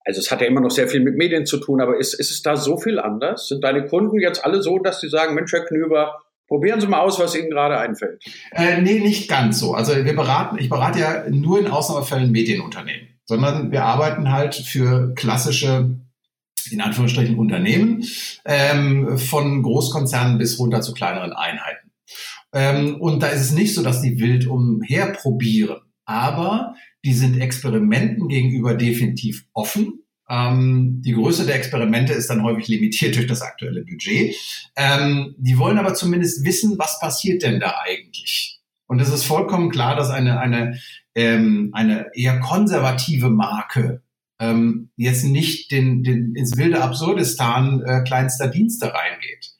also 0.08 0.19
es 0.19 0.29
hat 0.29 0.39
ja 0.41 0.47
immer 0.47 0.62
noch 0.62 0.69
sehr 0.69 0.88
viel 0.88 0.99
mit 0.99 1.15
Medien 1.15 1.47
zu 1.47 1.58
tun, 1.58 1.81
aber 1.81 1.97
ist, 1.97 2.13
ist 2.13 2.29
es 2.29 2.43
da 2.43 2.55
so 2.55 2.77
viel 2.77 2.99
anders? 2.99 3.47
Sind 3.47 3.63
deine 3.63 3.88
Kunden 3.88 4.19
jetzt 4.19 4.45
alle 4.45 4.62
so, 4.62 4.77
dass 4.77 5.01
sie 5.01 5.10
sagen, 5.10 5.34
Mensch, 5.34 5.51
Herr 5.51 5.65
Knüber, 5.65 6.21
Probieren 6.47 6.79
Sie 6.79 6.88
mal 6.88 6.99
aus, 6.99 7.19
was 7.19 7.36
Ihnen 7.36 7.49
gerade 7.49 7.77
einfällt. 7.79 8.23
Äh, 8.51 8.81
nee, 8.81 8.99
nicht 8.99 9.27
ganz 9.27 9.60
so. 9.60 9.73
Also 9.73 9.95
wir 9.95 10.15
beraten, 10.15 10.58
ich 10.60 10.69
berate 10.69 10.99
ja 10.99 11.23
nur 11.29 11.60
in 11.60 11.67
Ausnahmefällen 11.67 12.31
Medienunternehmen, 12.31 13.08
sondern 13.25 13.71
wir 13.71 13.84
arbeiten 13.84 14.31
halt 14.31 14.53
für 14.53 15.13
klassische 15.15 15.89
in 16.71 16.82
Anführungsstrichen 16.82 17.38
Unternehmen, 17.38 18.04
ähm, 18.45 19.17
von 19.17 19.63
Großkonzernen 19.63 20.38
bis 20.38 20.60
runter 20.60 20.82
zu 20.82 20.93
kleineren 20.93 21.34
Einheiten. 21.34 21.91
Ähm, 22.54 23.01
und 23.01 23.21
da 23.21 23.28
ist 23.28 23.41
es 23.41 23.51
nicht 23.51 23.73
so, 23.73 23.84
dass 23.84 24.01
die 24.01 24.19
wild 24.19 24.47
umherprobieren, 24.47 25.82
aber 26.06 26.75
die 27.04 27.13
sind 27.13 27.39
Experimenten 27.39 28.28
gegenüber 28.28 28.75
definitiv 28.75 29.45
offen. 29.54 30.06
Ähm, 30.30 31.01
die 31.06 31.12
Größe 31.12 31.45
der 31.45 31.56
Experimente 31.56 32.13
ist 32.13 32.30
dann 32.30 32.43
häufig 32.43 32.67
limitiert 32.67 33.15
durch 33.15 33.28
das 33.28 33.41
aktuelle 33.41 33.84
Budget. 33.84 34.36
Ähm, 34.75 35.36
die 35.38 35.58
wollen 35.58 35.78
aber 35.78 35.93
zumindest 35.93 36.45
wissen, 36.45 36.80
was 36.80 36.99
passiert 36.99 37.43
denn 37.43 37.60
da 37.60 37.75
eigentlich. 37.86 38.62
Und 38.88 39.01
es 39.01 39.10
ist 39.10 39.23
vollkommen 39.23 39.69
klar, 39.69 39.95
dass 39.95 40.10
eine, 40.10 40.39
eine, 40.39 40.80
ähm, 41.13 41.71
eine 41.73 42.08
eher 42.15 42.39
konservative 42.39 43.30
Marke 43.30 44.01
ähm, 44.39 44.89
jetzt 44.95 45.24
nicht 45.24 45.71
den, 45.71 46.04
den, 46.04 46.36
ins 46.36 46.58
wilde 46.58 46.82
Absurdistan 46.82 47.82
äh, 47.86 48.04
kleinster 48.04 48.48
Dienste 48.48 48.93
reingeht. 48.93 49.52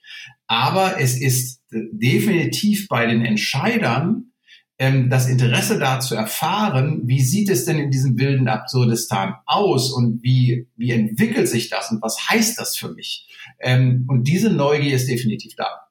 Aber 0.48 1.00
es 1.00 1.20
ist 1.20 1.62
definitiv 1.72 2.88
bei 2.88 3.08
den 3.08 3.26
Entscheidern 3.26 4.32
ähm, 4.78 5.10
das 5.10 5.28
Interesse 5.28 5.80
da 5.80 6.00
zu 6.00 6.16
erfahren, 6.16 7.04
wie 7.06 7.22
sieht 7.22 7.50
es 7.50 7.66
denn 7.66 7.80
in 7.80 7.92
diesem 7.92 8.20
wilden 8.20 8.48
Absurdistan 8.48 9.36
aus 9.46 9.92
und 9.92 10.22
wie, 10.22 10.68
wie 10.76 10.92
entwickelt 10.92 11.48
sich 11.48 11.70
das 11.70 11.92
und 11.92 12.02
was 12.02 12.30
heißt 12.30 12.60
das 12.60 12.76
für 12.76 12.94
mich? 12.94 13.30
Ähm, 13.60 14.06
und 14.10 14.26
diese 14.28 14.50
Neugier 14.50 14.96
ist 14.96 15.10
definitiv 15.10 15.56
da. 15.56 15.86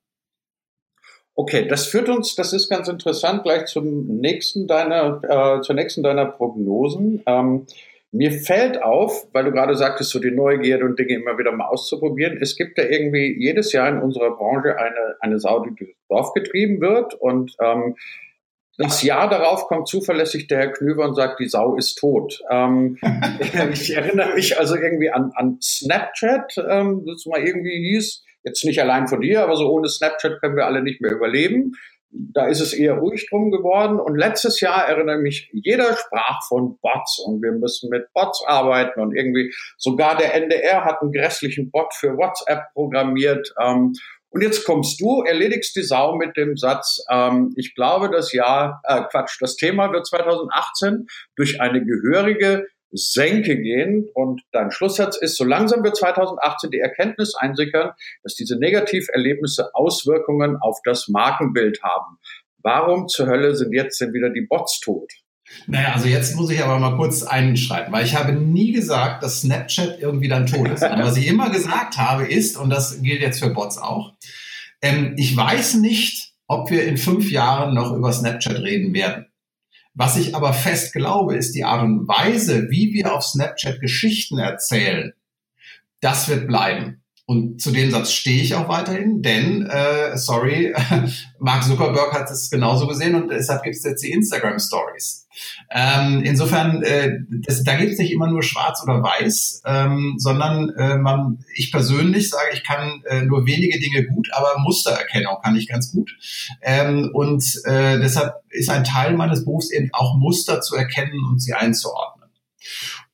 Okay, 1.37 1.67
das 1.67 1.87
führt 1.87 2.09
uns, 2.09 2.37
das 2.37 2.53
ist 2.53 2.69
ganz 2.69 2.87
interessant, 2.87 3.43
gleich 3.43 3.67
zum 3.67 4.07
nächsten 4.21 4.69
deiner, 4.69 5.21
äh, 5.25 5.63
zur 5.63 5.75
nächsten 5.75 6.03
deiner 6.03 6.27
Prognosen. 6.27 7.23
Ähm, 7.27 7.67
Mir 8.15 8.31
fällt 8.31 8.81
auf, 8.81 9.27
weil 9.33 9.45
du 9.45 9.51
gerade 9.51 9.75
sagtest, 9.75 10.11
so 10.11 10.21
die 10.21 10.31
Neugierde 10.31 10.85
und 10.85 10.97
Dinge 10.97 11.15
immer 11.15 11.37
wieder 11.37 11.51
mal 11.51 11.67
auszuprobieren. 11.67 12.39
Es 12.41 12.55
gibt 12.55 12.79
ja 12.79 12.85
irgendwie 12.85 13.37
jedes 13.37 13.73
Jahr 13.73 13.89
in 13.89 13.99
unserer 13.99 14.37
Branche 14.37 14.79
eine, 14.79 15.17
eine 15.19 15.41
Sau, 15.41 15.65
die 15.65 15.75
durchs 15.75 15.99
Dorf 16.09 16.33
getrieben 16.33 16.81
wird. 16.81 17.15
Und 17.15 17.57
ähm, 17.61 17.97
das 18.79 19.03
Jahr 19.03 19.29
darauf 19.29 19.67
kommt 19.67 19.89
zuverlässig 19.89 20.47
der 20.47 20.59
Herr 20.59 20.73
Knüver 20.73 21.09
und 21.09 21.17
sagt, 21.17 21.41
die 21.41 21.49
Sau 21.49 21.75
ist 21.75 21.97
tot. 21.97 22.41
Ähm, 22.49 22.99
ich 23.73 23.97
erinnere 23.97 24.35
mich 24.35 24.61
also 24.61 24.77
irgendwie 24.77 25.11
an, 25.11 25.33
an 25.35 25.59
Snapchat, 25.61 26.55
ähm, 26.71 27.05
das 27.07 27.27
mal 27.27 27.41
irgendwie 27.41 27.95
hieß, 27.95 28.23
jetzt 28.45 28.65
nicht 28.65 28.81
allein 28.81 29.09
von 29.09 29.23
dir, 29.23 29.43
aber 29.43 29.57
so 29.57 29.69
ohne 29.69 29.89
Snapchat 29.89 30.41
können 30.41 30.55
wir 30.55 30.67
alle 30.67 30.83
nicht 30.83 31.01
mehr 31.01 31.11
überleben. 31.11 31.73
Da 32.17 32.47
ist 32.47 32.61
es 32.61 32.73
eher 32.73 32.95
ruhig 32.95 33.27
drum 33.29 33.51
geworden. 33.51 33.99
Und 33.99 34.17
letztes 34.17 34.61
Jahr 34.61 34.87
erinnere 34.87 35.19
mich, 35.19 35.51
jeder 35.53 35.97
sprach 35.97 36.47
von 36.49 36.79
Bots 36.81 37.19
und 37.19 37.43
wir 37.43 37.53
müssen 37.53 37.91
mit 37.91 38.13
Bots 38.13 38.45
arbeiten 38.47 39.01
und 39.01 39.17
irgendwie 39.17 39.53
sogar 39.77 40.17
der 40.17 40.35
NDR 40.35 40.85
hat 40.85 41.03
einen 41.03 41.13
grässlichen 41.13 41.71
Bot 41.71 41.93
für 41.95 42.17
WhatsApp 42.17 42.73
programmiert. 42.73 43.53
Ähm, 43.61 43.95
und 44.35 44.43
jetzt 44.43 44.65
kommst 44.65 45.01
du, 45.01 45.23
erledigst 45.23 45.77
die 45.77 45.83
Sau 45.83 46.17
mit 46.17 46.37
dem 46.37 46.57
Satz, 46.57 47.05
ähm, 47.09 47.53
ich 47.57 47.75
glaube, 47.77 48.11
das 48.11 48.33
Jahr, 48.33 48.81
äh, 48.83 49.03
Quatsch, 49.11 49.37
das 49.41 49.55
Thema 49.55 49.93
wird 49.93 50.07
2018 50.09 51.07
durch 51.37 51.61
eine 51.61 51.85
gehörige 51.85 52.67
Senke 52.95 53.61
gehen. 53.61 54.09
Und 54.15 54.43
dein 54.53 54.71
Schlusssatz 54.71 55.17
ist, 55.17 55.37
so 55.37 55.45
langsam 55.45 55.83
wird 55.85 55.97
2018 55.97 56.71
die 56.71 56.79
Erkenntnis 56.79 57.35
einsickern, 57.35 57.91
dass 58.23 58.35
diese 58.35 58.59
Negativerlebnisse 58.59 59.75
Auswirkungen 59.75 60.57
auf 60.61 60.79
das 60.85 61.09
Markenbild 61.09 61.83
haben. 61.83 62.19
Warum 62.63 63.09
zur 63.09 63.27
Hölle 63.27 63.55
sind 63.55 63.73
jetzt 63.73 64.01
denn 64.01 64.13
wieder 64.13 64.31
die 64.31 64.47
Bots 64.49 64.81
tot? 64.81 65.13
Naja, 65.67 65.93
also 65.93 66.09
jetzt 66.09 66.35
muss 66.37 66.51
ich 66.51 66.63
aber 66.63 66.79
mal 66.79 66.97
kurz 66.97 67.23
einschreiten, 67.23 67.93
weil 67.93 68.05
ich 68.05 68.17
habe 68.17 68.33
nie 68.33 68.73
gesagt, 68.73 69.23
dass 69.23 69.43
Snapchat 69.43 70.01
irgendwie 70.01 70.29
dann 70.29 70.47
tot 70.47 70.69
ist. 70.69 70.83
was 70.83 71.17
ich 71.19 71.27
immer 71.27 71.51
gesagt 71.51 71.99
habe 71.99 72.27
ist, 72.27 72.57
und 72.57 72.71
das 72.71 73.03
gilt 73.03 73.21
jetzt 73.21 73.41
für 73.41 73.51
Bots 73.51 73.77
auch, 73.77 74.15
ähm, 74.81 75.15
ich 75.19 75.37
weiß 75.37 75.75
nicht, 75.75 76.33
ob 76.47 76.71
wir 76.71 76.85
in 76.85 76.97
fünf 76.97 77.31
Jahren 77.31 77.75
noch 77.75 77.93
über 77.93 78.13
Snapchat 78.13 78.61
reden 78.61 78.95
werden. 78.95 79.27
Was 79.95 80.17
ich 80.17 80.35
aber 80.35 80.53
fest 80.53 80.93
glaube, 80.93 81.37
ist 81.37 81.55
die 81.55 81.65
Art 81.65 81.83
und 81.83 82.09
Weise, 82.09 82.69
wie 82.69 82.93
wir 82.93 83.15
auf 83.15 83.23
Snapchat 83.23 83.81
Geschichten 83.81 84.39
erzählen. 84.39 85.13
Das 86.01 86.29
wird 86.29 86.49
bleiben. 86.49 87.03
Und 87.27 87.63
zu 87.63 87.71
dem 87.71 87.91
Satz 87.91 88.13
stehe 88.13 88.43
ich 88.43 88.55
auch 88.55 88.69
weiterhin, 88.69 89.23
denn, 89.23 89.67
äh, 89.67 90.19
sorry, 90.19 90.75
Mark 91.39 91.63
Zuckerberg 91.65 92.13
hat 92.13 92.31
es 92.31 92.51
genauso 92.51 92.87
gesehen 92.87 93.15
und 93.15 93.29
deshalb 93.29 93.63
gibt 93.63 93.77
es 93.77 93.85
jetzt 93.85 94.03
die 94.03 94.11
Instagram 94.11 94.59
Stories. 94.59 95.24
Ähm, 95.71 96.23
insofern, 96.25 96.83
äh, 96.83 97.19
das, 97.29 97.63
da 97.65 97.77
gibt 97.77 97.93
es 97.93 97.99
nicht 97.99 98.13
immer 98.13 98.29
nur 98.29 98.43
schwarz 98.43 98.83
oder 98.83 99.03
weiß, 99.03 99.63
ähm, 99.67 100.15
sondern 100.19 100.71
äh, 100.71 100.97
man, 100.97 101.45
ich 101.55 101.73
persönlich 101.73 102.31
sage, 102.31 102.51
ich 102.53 102.65
kann 102.65 103.03
äh, 103.09 103.23
nur 103.23 103.47
wenige 103.47 103.81
Dinge 103.81 104.07
gut, 104.07 104.29
aber 104.33 104.59
Mustererkennung 104.59 105.37
kann 105.43 105.57
ich 105.57 105.69
ganz 105.69 105.93
gut. 105.93 106.17
Ähm, 106.63 107.11
und 107.13 107.45
äh, 107.65 107.99
deshalb 107.99 108.35
ist 108.51 108.71
ein 108.71 108.85
Teil 108.85 109.15
meines 109.17 109.45
Berufs 109.45 109.71
eben 109.71 109.91
auch 109.93 110.17
Muster 110.17 110.61
zu 110.61 110.77
erkennen 110.77 111.25
und 111.29 111.41
sie 111.41 111.55
einzuordnen. 111.55 112.31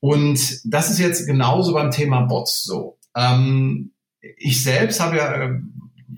Und 0.00 0.60
das 0.64 0.90
ist 0.90 0.98
jetzt 0.98 1.26
genauso 1.26 1.74
beim 1.74 1.90
Thema 1.90 2.22
Bots 2.22 2.62
so. 2.62 2.98
Ähm, 3.14 3.92
ich 4.20 4.62
selbst 4.62 5.00
habe 5.00 5.16
ja, 5.16 5.32
äh, 5.32 5.50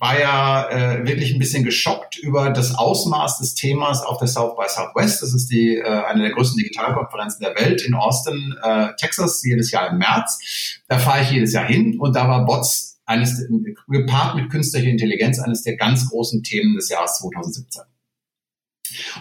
war 0.03 0.19
ja 0.19 0.69
äh, 0.69 1.07
wirklich 1.07 1.33
ein 1.33 1.39
bisschen 1.39 1.63
geschockt 1.63 2.19
über 2.19 2.51
das 2.51 2.75
Ausmaß 2.75 3.39
des 3.39 3.55
Themas 3.55 4.03
auf 4.03 4.19
der 4.19 4.27
South 4.27 4.57
by 4.57 4.65
Southwest. 4.67 5.23
Das 5.23 5.33
ist 5.33 5.47
die 5.47 5.77
äh, 5.77 5.85
eine 5.85 6.23
der 6.23 6.33
größten 6.33 6.59
Digitalkonferenzen 6.59 7.41
der 7.41 7.55
Welt 7.55 7.83
in 7.83 7.95
Austin, 7.95 8.53
äh, 8.65 8.89
Texas, 8.97 9.45
jedes 9.45 9.71
Jahr 9.71 9.91
im 9.91 9.99
März. 9.99 10.81
Da 10.89 10.99
fahre 10.99 11.23
ich 11.23 11.31
jedes 11.31 11.53
Jahr 11.53 11.67
hin 11.67 12.01
und 12.01 12.17
da 12.17 12.27
war 12.27 12.45
Bots 12.45 13.01
eines 13.05 13.47
gepaart 13.87 14.35
mit 14.35 14.51
künstlicher 14.51 14.89
Intelligenz 14.89 15.39
eines 15.39 15.63
der 15.63 15.77
ganz 15.77 16.11
großen 16.11 16.43
Themen 16.43 16.75
des 16.75 16.89
Jahres 16.89 17.19
2017. 17.19 17.83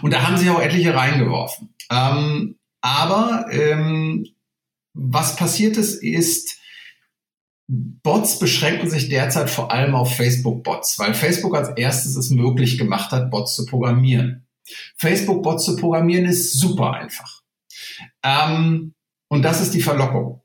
Und 0.02 0.12
da 0.12 0.26
haben 0.26 0.36
sich 0.36 0.50
auch 0.50 0.60
etliche 0.60 0.96
reingeworfen. 0.96 1.72
Ähm, 1.92 2.56
aber 2.80 3.46
ähm, 3.52 4.26
was 4.94 5.36
passiert 5.36 5.76
ist, 5.76 6.02
ist 6.02 6.58
Bots 7.68 8.38
beschränken 8.38 8.90
sich 8.90 9.08
derzeit 9.08 9.48
vor 9.48 9.70
allem 9.70 9.94
auf 9.94 10.14
Facebook-Bots, 10.16 10.98
weil 10.98 11.14
Facebook 11.14 11.56
als 11.56 11.70
erstes 11.70 12.16
es 12.16 12.30
möglich 12.30 12.78
gemacht 12.78 13.12
hat, 13.12 13.30
Bots 13.30 13.54
zu 13.54 13.66
programmieren. 13.66 14.46
Facebook-Bots 14.96 15.64
zu 15.64 15.76
programmieren 15.76 16.26
ist 16.26 16.58
super 16.58 16.92
einfach. 16.92 17.42
Ähm, 18.22 18.94
und 19.28 19.42
das 19.42 19.60
ist 19.60 19.74
die 19.74 19.82
Verlockung. 19.82 20.42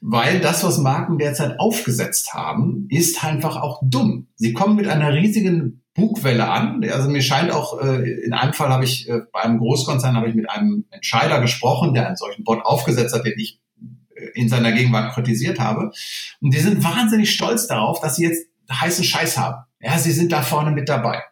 Weil 0.00 0.40
das, 0.40 0.64
was 0.64 0.78
Marken 0.78 1.18
derzeit 1.18 1.58
aufgesetzt 1.60 2.34
haben, 2.34 2.86
ist 2.90 3.24
einfach 3.24 3.56
auch 3.56 3.80
dumm. 3.84 4.28
Sie 4.36 4.52
kommen 4.52 4.76
mit 4.76 4.88
einer 4.88 5.12
riesigen 5.12 5.84
Bugwelle 5.94 6.48
an. 6.48 6.84
Also 6.90 7.08
mir 7.08 7.22
scheint 7.22 7.52
auch, 7.52 7.80
äh, 7.80 8.24
in 8.24 8.32
einem 8.32 8.52
Fall 8.52 8.68
habe 8.68 8.84
ich, 8.84 9.08
äh, 9.08 9.20
bei 9.32 9.40
einem 9.40 9.58
Großkonzern 9.58 10.16
habe 10.16 10.28
ich 10.28 10.34
mit 10.34 10.48
einem 10.48 10.86
Entscheider 10.90 11.40
gesprochen, 11.40 11.94
der 11.94 12.06
einen 12.06 12.16
solchen 12.16 12.44
Bot 12.44 12.64
aufgesetzt 12.64 13.14
hat, 13.14 13.24
den 13.24 13.38
ich 13.38 13.60
in 14.34 14.48
seiner 14.48 14.72
Gegenwart 14.72 15.14
kritisiert 15.14 15.58
habe. 15.58 15.92
Und 16.40 16.54
die 16.54 16.60
sind 16.60 16.82
wahnsinnig 16.84 17.32
stolz 17.32 17.66
darauf, 17.66 18.00
dass 18.00 18.16
sie 18.16 18.24
jetzt 18.24 18.46
heißen 18.70 19.04
Scheiß 19.04 19.36
haben. 19.36 19.64
Ja, 19.80 19.98
sie 19.98 20.12
sind 20.12 20.32
da 20.32 20.42
vorne 20.42 20.70
mit 20.70 20.88
dabei. 20.88 21.22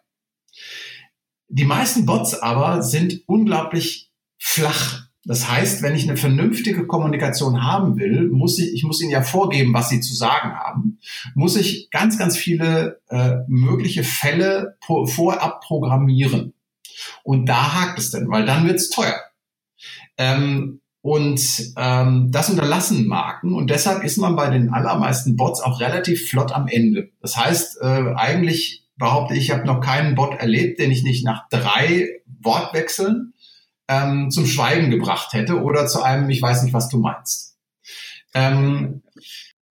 Die 1.47 1.65
meisten 1.65 2.05
Bots 2.05 2.35
aber 2.35 2.83
sind 2.83 3.23
unglaublich 3.25 4.11
flach. 4.37 5.09
Das 5.25 5.49
heißt, 5.49 5.81
wenn 5.81 5.95
ich 5.95 6.07
eine 6.07 6.17
vernünftige 6.17 6.87
Kommunikation 6.87 7.63
haben 7.63 7.97
will, 7.97 8.29
muss 8.29 8.57
ich, 8.57 8.73
ich 8.73 8.83
muss 8.83 9.01
ihnen 9.01 9.11
ja 9.11 9.21
vorgeben, 9.21 9.73
was 9.73 9.89
sie 9.89 9.99
zu 9.99 10.15
sagen 10.15 10.53
haben, 10.55 10.99
muss 11.35 11.55
ich 11.55 11.89
ganz, 11.91 12.17
ganz 12.17 12.37
viele 12.37 13.01
äh, 13.09 13.37
mögliche 13.47 14.03
Fälle 14.03 14.77
vorab 14.81 15.61
programmieren. 15.61 16.53
Und 17.23 17.47
da 17.47 17.73
hakt 17.73 17.99
es 17.99 18.11
denn, 18.11 18.29
weil 18.29 18.45
dann 18.45 18.65
wird's 18.65 18.89
teuer. 18.89 19.19
Ähm, 20.17 20.81
und 21.01 21.73
ähm, 21.77 22.27
das 22.31 22.49
unterlassen 22.49 23.07
Marken 23.07 23.53
und 23.53 23.69
deshalb 23.69 24.03
ist 24.03 24.17
man 24.17 24.35
bei 24.35 24.49
den 24.49 24.69
allermeisten 24.69 25.35
Bots 25.37 25.61
auch 25.61 25.79
relativ 25.79 26.29
flott 26.29 26.51
am 26.51 26.67
Ende. 26.67 27.09
Das 27.21 27.37
heißt, 27.37 27.81
äh, 27.81 28.13
eigentlich 28.15 28.85
behaupte 28.97 29.33
ich, 29.33 29.45
ich 29.45 29.51
habe 29.51 29.65
noch 29.65 29.79
keinen 29.79 30.15
Bot 30.15 30.35
erlebt, 30.35 30.79
den 30.79 30.91
ich 30.91 31.03
nicht 31.03 31.23
nach 31.23 31.47
drei 31.49 32.09
Wortwechseln 32.41 33.33
ähm, 33.87 34.29
zum 34.29 34.45
Schweigen 34.45 34.91
gebracht 34.91 35.33
hätte 35.33 35.61
oder 35.61 35.87
zu 35.87 36.03
einem, 36.03 36.29
ich 36.29 36.41
weiß 36.41 36.63
nicht, 36.63 36.73
was 36.73 36.89
du 36.89 36.99
meinst. 36.99 37.57
Ähm, 38.33 39.01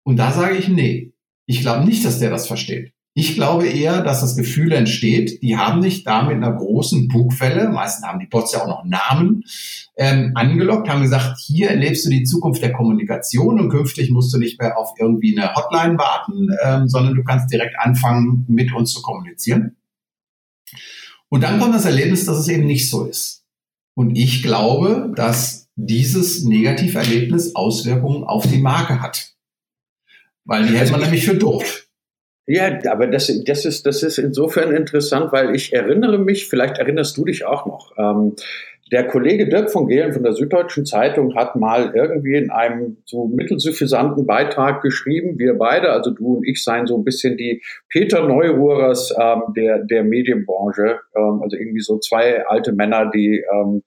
und 0.03 0.17
da 0.17 0.33
sage 0.33 0.57
ich, 0.57 0.69
nee, 0.69 1.13
ich 1.45 1.61
glaube 1.61 1.85
nicht, 1.85 2.05
dass 2.05 2.19
der 2.19 2.31
das 2.31 2.47
versteht. 2.47 2.93
Ich 3.21 3.35
glaube 3.35 3.67
eher, 3.67 4.01
dass 4.03 4.21
das 4.21 4.37
Gefühl 4.37 4.71
entsteht, 4.71 5.43
die 5.43 5.57
haben 5.57 5.83
dich 5.83 6.05
da 6.05 6.23
mit 6.23 6.37
einer 6.37 6.53
großen 6.53 7.09
Bugwelle, 7.09 7.69
meistens 7.69 8.07
haben 8.07 8.21
die 8.21 8.29
Bots 8.29 8.53
ja 8.53 8.63
auch 8.63 8.69
noch 8.69 8.85
Namen, 8.85 9.43
ähm, 9.97 10.31
angelockt, 10.37 10.89
haben 10.89 11.03
gesagt, 11.03 11.37
hier 11.41 11.71
erlebst 11.71 12.07
du 12.07 12.11
die 12.11 12.23
Zukunft 12.23 12.63
der 12.63 12.73
Kommunikation 12.73 13.59
und 13.59 13.71
künftig 13.71 14.13
musst 14.13 14.33
du 14.33 14.39
nicht 14.39 14.61
mehr 14.61 14.79
auf 14.79 14.93
irgendwie 15.01 15.37
eine 15.37 15.53
Hotline 15.53 15.99
warten, 15.99 16.47
ähm, 16.65 16.89
sondern 16.89 17.17
du 17.17 17.25
kannst 17.25 17.53
direkt 17.53 17.75
anfangen, 17.81 18.45
mit 18.47 18.73
uns 18.73 18.93
zu 18.93 19.03
kommunizieren. 19.03 19.75
Und 21.29 21.43
dann 21.43 21.59
kommt 21.59 21.75
das 21.75 21.87
Erlebnis, 21.87 22.25
dass 22.25 22.39
es 22.39 22.47
eben 22.47 22.67
nicht 22.67 22.89
so 22.89 23.05
ist. 23.05 23.45
Und 23.95 24.17
ich 24.17 24.45
glaube, 24.45 25.13
dass 25.17 25.67
dieses 25.75 26.45
Negativerlebnis 26.45 27.57
Auswirkungen 27.57 28.23
auf 28.23 28.47
die 28.47 28.59
Marke 28.59 29.03
hat. 29.03 29.35
Weil 30.45 30.69
die 30.69 30.79
hält 30.79 30.93
man 30.93 31.01
nämlich 31.01 31.25
für 31.25 31.35
doof. 31.35 31.88
Ja, 32.51 32.79
aber 32.91 33.07
das, 33.07 33.31
das, 33.45 33.67
ist, 33.67 33.85
das 33.85 34.03
ist 34.03 34.17
insofern 34.17 34.75
interessant, 34.75 35.33
weil 35.33 35.55
ich 35.55 35.75
erinnere 35.75 36.19
mich, 36.19 36.49
vielleicht 36.49 36.79
erinnerst 36.79 37.19
du 37.19 37.27
dich 37.27 37.45
auch 37.45 37.67
noch, 37.67 37.93
ähm, 37.99 38.37
der 38.91 39.07
Kollege 39.07 39.47
Dirk 39.47 39.71
von 39.71 39.87
Gehlen 39.87 40.15
von 40.15 40.23
der 40.23 40.33
Süddeutschen 40.33 40.87
Zeitung 40.87 41.35
hat 41.35 41.57
mal 41.57 41.93
irgendwie 41.95 42.37
in 42.37 42.51
einem 42.51 42.97
so 43.05 43.27
mittelsuffisanten 43.27 44.25
Beitrag 44.25 44.81
geschrieben, 44.81 45.39
wir 45.39 45.59
beide, 45.59 45.91
also 45.91 46.11
du 46.11 46.37
und 46.37 46.49
ich, 46.49 46.65
seien 46.65 46.87
so 46.87 46.97
ein 46.97 47.05
bisschen 47.05 47.37
die 47.37 47.63
Peter 47.91 48.27
Neuruhrers 48.27 49.15
ähm, 49.21 49.43
der, 49.55 49.81
der 49.81 50.05
Medienbranche, 50.05 51.01
ähm, 51.15 51.41
also 51.43 51.55
irgendwie 51.55 51.83
so 51.83 51.99
zwei 51.99 52.47
alte 52.47 52.73
Männer, 52.73 53.11
die 53.11 53.45
ähm, 53.53 53.83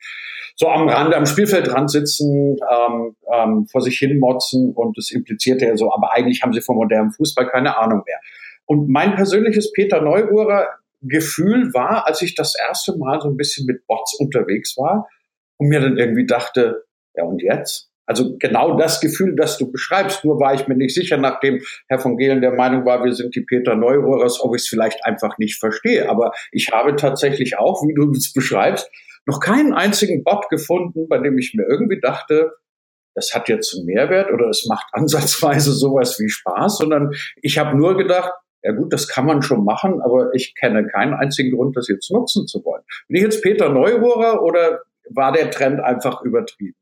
so 0.56 0.68
am 0.68 0.88
Rand, 0.88 1.16
am 1.16 1.26
Spielfeldrand 1.26 1.90
sitzen, 1.90 2.58
ähm, 2.72 3.16
ähm, 3.34 3.66
vor 3.72 3.82
sich 3.82 3.98
hin 3.98 4.20
motzen 4.20 4.72
und 4.76 4.96
das 5.00 5.10
implizierte 5.10 5.66
ja 5.66 5.76
so, 5.76 5.92
aber 5.92 6.14
eigentlich 6.14 6.44
haben 6.44 6.54
sie 6.54 6.62
vom 6.62 6.76
modernen 6.76 7.12
Fußball 7.12 7.48
keine 7.48 7.76
Ahnung 7.80 8.04
mehr. 8.06 8.20
Und 8.66 8.90
mein 8.90 9.16
persönliches 9.16 9.72
Peter 9.74 10.02
Neururer 10.02 10.68
Gefühl 11.02 11.74
war, 11.74 12.06
als 12.08 12.22
ich 12.22 12.36
das 12.36 12.56
erste 12.56 12.96
Mal 12.98 13.20
so 13.22 13.28
ein 13.28 13.38
bisschen 13.38 13.66
mit 13.66 13.88
Bots 13.88 14.14
unterwegs 14.20 14.78
war 14.78 15.10
und 15.58 15.68
mir 15.68 15.80
dann 15.80 15.98
irgendwie 15.98 16.26
dachte, 16.26 16.86
ja 17.16 17.24
und 17.24 17.42
jetzt? 17.42 17.90
Also 18.06 18.38
genau 18.38 18.78
das 18.78 19.00
Gefühl, 19.00 19.36
das 19.36 19.58
du 19.58 19.72
beschreibst. 19.72 20.26
Nur 20.26 20.40
war 20.40 20.54
ich 20.54 20.68
mir 20.68 20.76
nicht 20.76 20.94
sicher, 20.94 21.18
nachdem 21.18 21.62
Herr 21.88 22.00
von 22.00 22.18
Gehlen 22.18 22.42
der 22.42 22.52
Meinung 22.52 22.86
war, 22.86 23.04
wir 23.04 23.14
sind 23.14 23.36
die 23.36 23.42
Peter 23.42 23.76
Neururers, 23.76 24.42
ob 24.42 24.56
ich 24.56 24.64
es 24.64 24.68
vielleicht 24.68 25.06
einfach 25.06 25.38
nicht 25.38 25.60
verstehe. 25.60 26.10
Aber 26.10 26.32
ich 26.52 26.72
habe 26.72 26.96
tatsächlich 26.96 27.58
auch, 27.58 27.84
wie 27.88 27.94
du 27.94 28.12
es 28.12 28.34
beschreibst, 28.34 28.90
noch 29.26 29.40
keinen 29.40 29.74
einzigen 29.74 30.24
Bot 30.24 30.50
gefunden, 30.50 31.08
bei 31.08 31.20
dem 31.20 31.38
ich 31.38 31.54
mir 31.54 31.66
irgendwie 31.70 32.00
dachte, 32.00 32.52
das 33.14 33.34
hat 33.34 33.50
jetzt 33.50 33.76
einen 33.76 33.86
Mehrwert 33.86 34.32
oder 34.32 34.50
es 34.50 34.66
macht 34.68 34.88
ansatzweise 34.92 35.72
sowas 35.72 36.20
wie 36.20 36.30
Spaß, 36.30 36.78
sondern 36.78 37.12
ich 37.42 37.58
habe 37.58 37.78
nur 37.78 37.98
gedacht, 37.98 38.34
ja 38.64 38.72
gut, 38.72 38.94
das 38.94 39.08
kann 39.08 39.26
man 39.26 39.42
schon 39.42 39.64
machen, 39.64 40.02
aber 40.02 40.34
ich 40.34 40.56
kenne 40.56 40.86
keinen 40.88 41.14
einzigen 41.14 41.56
Grund, 41.56 41.76
das 41.76 41.88
jetzt 41.88 42.12
nutzen 42.12 42.48
zu 42.48 42.64
wollen. 42.64 42.84
Bin 43.08 43.18
ich 43.18 43.24
jetzt 43.24 43.42
Peter 43.42 43.70
Neururer 43.70 44.44
oder 44.44 44.82
war 45.10 45.32
der 45.32 45.52
Trend 45.52 45.80
einfach 45.80 46.22
übertrieben? 46.22 46.76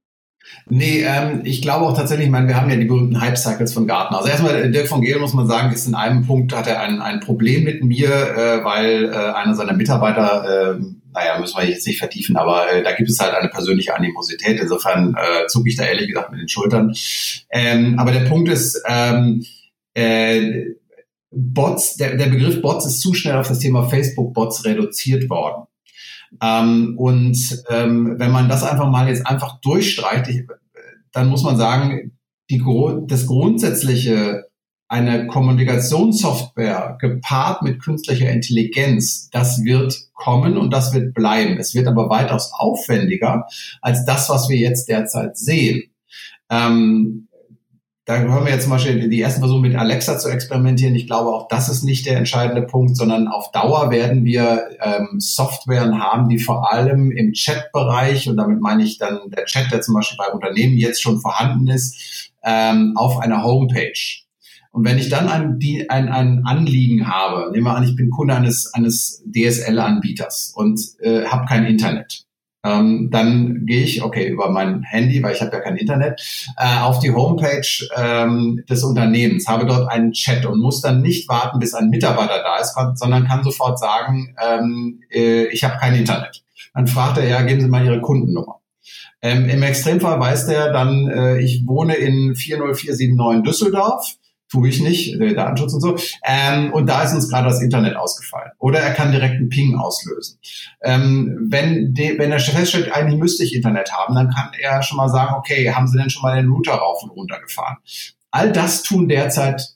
Nee, 0.68 1.04
ähm, 1.06 1.42
ich 1.44 1.62
glaube 1.62 1.86
auch 1.86 1.96
tatsächlich, 1.96 2.28
ich 2.28 2.32
meine, 2.32 2.48
wir 2.48 2.56
haben 2.56 2.70
ja 2.70 2.76
die 2.76 2.86
berühmten 2.86 3.20
Hype-Cycles 3.22 3.74
von 3.74 3.88
Gartner. 3.88 4.18
Also 4.18 4.30
erstmal, 4.30 4.72
Dirk 4.72 4.88
von 4.88 5.02
Gehlen, 5.02 5.22
muss 5.22 5.34
man 5.34 5.48
sagen, 5.48 5.72
ist 5.74 5.88
in 5.88 5.96
einem 5.96 6.26
Punkt, 6.26 6.56
hat 6.56 6.68
er 6.68 6.82
ein, 6.82 7.02
ein 7.02 7.20
Problem 7.20 7.64
mit 7.64 7.84
mir, 7.84 8.10
äh, 8.10 8.64
weil 8.64 9.06
äh, 9.06 9.16
einer 9.16 9.54
seiner 9.54 9.74
Mitarbeiter, 9.74 10.78
äh, 10.78 10.82
naja, 11.14 11.40
müssen 11.40 11.58
wir 11.58 11.68
jetzt 11.68 11.86
nicht 11.86 12.00
vertiefen, 12.00 12.38
aber 12.38 12.72
äh, 12.72 12.84
da 12.84 12.94
gibt 12.94 13.10
es 13.10 13.20
halt 13.20 13.34
eine 13.34 13.50
persönliche 13.50 13.96
Animosität. 13.96 14.60
Insofern 14.60 15.16
äh, 15.18 15.48
zucke 15.48 15.70
ich 15.70 15.76
da 15.76 15.84
ehrlich 15.84 16.08
gesagt 16.08 16.32
mit 16.32 16.42
den 16.42 16.50
Schultern. 16.50 16.94
Ähm, 17.52 18.00
aber 18.00 18.12
der 18.12 18.22
Punkt 18.22 18.50
ist, 18.50 18.82
ähm, 18.88 19.46
äh, 19.94 20.66
Bots, 21.32 21.96
der, 21.96 22.18
der 22.18 22.28
Begriff 22.28 22.62
Bots 22.62 22.86
ist 22.86 23.02
zu 23.02 23.14
schnell 23.14 23.38
auf 23.38 23.48
das 23.48 23.60
Thema 23.60 23.88
Facebook-Bots 23.88 24.66
reduziert 24.66 25.30
worden. 25.30 25.68
Ähm, 26.42 26.96
und 26.98 27.64
ähm, 27.70 28.16
wenn 28.18 28.32
man 28.32 28.50
das 28.50 28.64
einfach 28.64 28.90
mal 28.90 29.08
jetzt 29.08 29.26
einfach 29.26 29.60
durchstreicht, 29.62 30.46
dann 31.12 31.28
muss 31.28 31.44
man 31.44 31.58
sagen, 31.58 32.12
die, 32.50 32.64
das 33.08 33.26
grundsätzliche 33.26 34.50
eine 34.90 35.28
Kommunikationssoftware 35.28 36.98
gepaart 37.00 37.62
mit 37.62 37.80
künstlicher 37.80 38.30
Intelligenz, 38.32 39.30
das 39.30 39.64
wird 39.64 39.96
kommen 40.14 40.58
und 40.58 40.74
das 40.74 40.94
wird 40.94 41.14
bleiben. 41.14 41.58
Es 41.60 41.76
wird 41.76 41.88
aber 41.88 42.10
weitaus 42.10 42.52
aufwendiger 42.58 43.46
als 43.82 44.04
das, 44.06 44.30
was 44.30 44.50
wir 44.50 44.58
jetzt 44.58 44.90
derzeit 44.90 45.38
sehen. 45.38 45.92
Ähm, 46.50 47.29
da 48.10 48.18
hören 48.18 48.44
wir 48.44 48.52
jetzt 48.52 48.64
zum 48.64 48.72
Beispiel 48.72 49.08
die 49.08 49.22
ersten 49.22 49.40
Versuche 49.40 49.62
mit 49.62 49.76
Alexa 49.76 50.18
zu 50.18 50.30
experimentieren. 50.30 50.96
Ich 50.96 51.06
glaube, 51.06 51.30
auch 51.30 51.48
das 51.48 51.70
ist 51.70 51.84
nicht 51.84 52.08
der 52.08 52.18
entscheidende 52.18 52.64
Punkt, 52.64 52.98
sondern 52.98 53.28
auf 53.28 53.52
Dauer 53.52 53.92
werden 53.92 54.26
wir 54.26 54.64
ähm, 54.82 55.20
Softwaren 55.20 56.00
haben, 56.00 56.28
die 56.28 56.40
vor 56.40 56.74
allem 56.74 57.12
im 57.12 57.34
Chat-Bereich, 57.34 58.28
und 58.28 58.38
damit 58.38 58.62
meine 58.62 58.82
ich 58.82 58.98
dann 58.98 59.30
der 59.30 59.46
Chat, 59.46 59.72
der 59.72 59.82
zum 59.82 59.94
Beispiel 59.94 60.18
bei 60.18 60.34
Unternehmen 60.34 60.76
jetzt 60.76 61.04
schon 61.04 61.22
vorhanden 61.22 61.68
ist, 61.68 62.32
ähm, 62.44 62.94
auf 62.96 63.20
einer 63.20 63.44
Homepage. 63.44 64.24
Und 64.72 64.86
wenn 64.86 64.98
ich 64.98 65.10
dann 65.10 65.30
ein, 65.30 65.60
ein, 65.90 66.10
ein 66.10 66.42
Anliegen 66.46 67.08
habe, 67.08 67.52
nehmen 67.52 67.66
wir 67.66 67.76
an, 67.76 67.84
ich 67.84 67.96
bin 67.96 68.10
Kunde 68.10 68.36
eines, 68.36 68.74
eines 68.74 69.24
DSL-Anbieters 69.28 70.54
und 70.56 70.82
äh, 71.00 71.26
habe 71.26 71.46
kein 71.46 71.66
Internet 71.66 72.26
ähm, 72.64 73.10
dann 73.12 73.66
gehe 73.66 73.84
ich, 73.84 74.04
okay, 74.04 74.28
über 74.28 74.50
mein 74.50 74.84
Handy, 74.84 75.24
weil 75.24 75.34
ich 75.34 75.42
habe 75.42 75.56
ja 75.56 75.62
kein 75.62 75.78
Internet, 75.78 76.22
äh, 76.58 76.80
auf 76.80 77.00
die 77.00 77.12
Homepage 77.12 77.88
ähm, 77.96 78.64
des 78.70 78.84
Unternehmens, 78.84 79.48
habe 79.48 79.66
dort 79.66 79.90
einen 79.90 80.12
Chat 80.12 80.46
und 80.46 80.60
muss 80.60 80.82
dann 80.82 81.02
nicht 81.02 81.30
warten, 81.30 81.60
bis 81.60 81.74
ein 81.74 81.90
Mitarbeiter 81.90 82.44
da 82.44 82.58
ist, 82.58 82.76
sondern 82.96 83.28
kann 83.28 83.44
sofort 83.44 83.80
sagen, 83.80 84.36
ähm, 84.46 85.02
äh, 85.10 85.46
ich 85.48 85.64
habe 85.64 85.78
kein 85.80 85.96
Internet. 85.96 86.44
Dann 86.74 86.88
fragt 86.88 87.18
er, 87.18 87.28
ja, 87.28 87.42
geben 87.42 87.62
Sie 87.62 87.68
mal 87.68 87.86
Ihre 87.86 88.02
Kundennummer. 88.02 88.60
Ähm, 89.22 89.50
Im 89.50 89.64
Extremfall 89.64 90.20
weiß 90.20 90.48
der 90.48 90.72
dann, 90.72 91.10
äh, 91.10 91.40
ich 91.40 91.68
wohne 91.68 91.96
in 91.96 92.36
40479 92.36 93.44
Düsseldorf 93.44 94.19
tue 94.50 94.70
ich 94.70 94.82
nicht, 94.82 95.20
der 95.20 95.34
Datenschutz 95.34 95.74
und 95.74 95.82
so. 95.82 95.98
Ähm, 96.26 96.74
und 96.74 96.88
da 96.88 97.04
ist 97.04 97.14
uns 97.14 97.30
gerade 97.30 97.48
das 97.48 97.62
Internet 97.62 97.96
ausgefallen. 97.96 98.52
Oder 98.58 98.80
er 98.80 98.94
kann 98.94 99.12
direkt 99.12 99.36
einen 99.36 99.50
Ping 99.50 99.78
auslösen. 99.78 100.40
Ähm, 100.82 101.48
wenn, 101.50 101.94
de, 101.94 102.18
wenn 102.18 102.32
er 102.32 102.40
feststellt, 102.40 102.92
eigentlich 102.92 103.20
müsste 103.20 103.44
ich 103.44 103.56
Internet 103.56 103.92
haben, 103.94 104.16
dann 104.16 104.30
kann 104.30 104.52
er 104.60 104.82
schon 104.82 104.98
mal 104.98 105.10
sagen, 105.10 105.36
okay, 105.36 105.72
haben 105.72 105.88
Sie 105.88 105.98
denn 105.98 106.10
schon 106.10 106.24
mal 106.24 106.36
den 106.36 106.50
Router 106.50 106.74
rauf 106.74 107.04
und 107.04 107.12
runter 107.12 107.40
gefahren? 107.40 107.78
All 108.32 108.52
das 108.52 108.84
tun 108.84 109.08
derzeit 109.08 109.76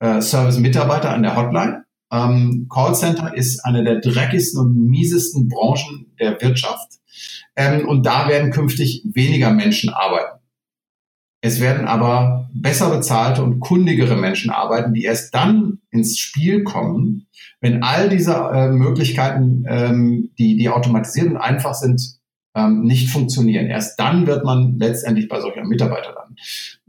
äh, 0.00 0.20
Service-Mitarbeiter 0.20 1.10
an 1.10 1.22
der 1.22 1.36
Hotline. 1.36 1.84
Ähm, 2.12 2.68
Callcenter 2.72 3.34
ist 3.36 3.64
eine 3.64 3.84
der 3.84 4.00
dreckigsten 4.00 4.60
und 4.60 4.88
miesesten 4.88 5.48
Branchen 5.48 6.12
der 6.18 6.40
Wirtschaft. 6.40 7.00
Ähm, 7.56 7.86
und 7.88 8.04
da 8.04 8.28
werden 8.28 8.50
künftig 8.50 9.02
weniger 9.12 9.52
Menschen 9.52 9.90
arbeiten. 9.90 10.29
Es 11.42 11.60
werden 11.60 11.86
aber 11.86 12.50
besser 12.52 12.90
bezahlte 12.90 13.42
und 13.42 13.60
kundigere 13.60 14.16
Menschen 14.16 14.50
arbeiten, 14.50 14.92
die 14.92 15.04
erst 15.04 15.34
dann 15.34 15.78
ins 15.90 16.18
Spiel 16.18 16.64
kommen, 16.64 17.28
wenn 17.60 17.82
all 17.82 18.08
diese 18.10 18.34
äh, 18.34 18.68
Möglichkeiten, 18.68 19.64
ähm, 19.66 20.30
die, 20.38 20.56
die 20.56 20.68
automatisiert 20.68 21.28
und 21.28 21.38
einfach 21.38 21.74
sind, 21.74 22.20
ähm, 22.54 22.82
nicht 22.82 23.10
funktionieren. 23.10 23.66
Erst 23.66 23.98
dann 23.98 24.26
wird 24.26 24.44
man 24.44 24.78
letztendlich 24.78 25.28
bei 25.28 25.40
solchen 25.40 25.68
Mitarbeitern 25.68 26.14
landen. 26.14 26.36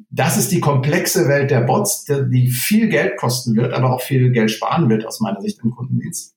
Das 0.09 0.37
ist 0.37 0.51
die 0.51 0.59
komplexe 0.59 1.27
Welt 1.29 1.51
der 1.51 1.61
Bots, 1.61 2.05
die 2.05 2.49
viel 2.49 2.89
Geld 2.89 3.17
kosten 3.17 3.55
wird, 3.55 3.73
aber 3.73 3.93
auch 3.93 4.01
viel 4.01 4.31
Geld 4.31 4.51
sparen 4.51 4.89
wird 4.89 5.05
aus 5.05 5.21
meiner 5.21 5.41
Sicht 5.41 5.59
im 5.63 5.71
Kundendienst. 5.71 6.35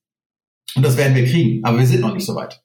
Und 0.76 0.84
das 0.84 0.96
werden 0.96 1.16
wir 1.16 1.24
kriegen, 1.24 1.64
aber 1.64 1.78
wir 1.78 1.86
sind 1.86 2.00
noch 2.00 2.14
nicht 2.14 2.26
so 2.26 2.34
weit. 2.34 2.63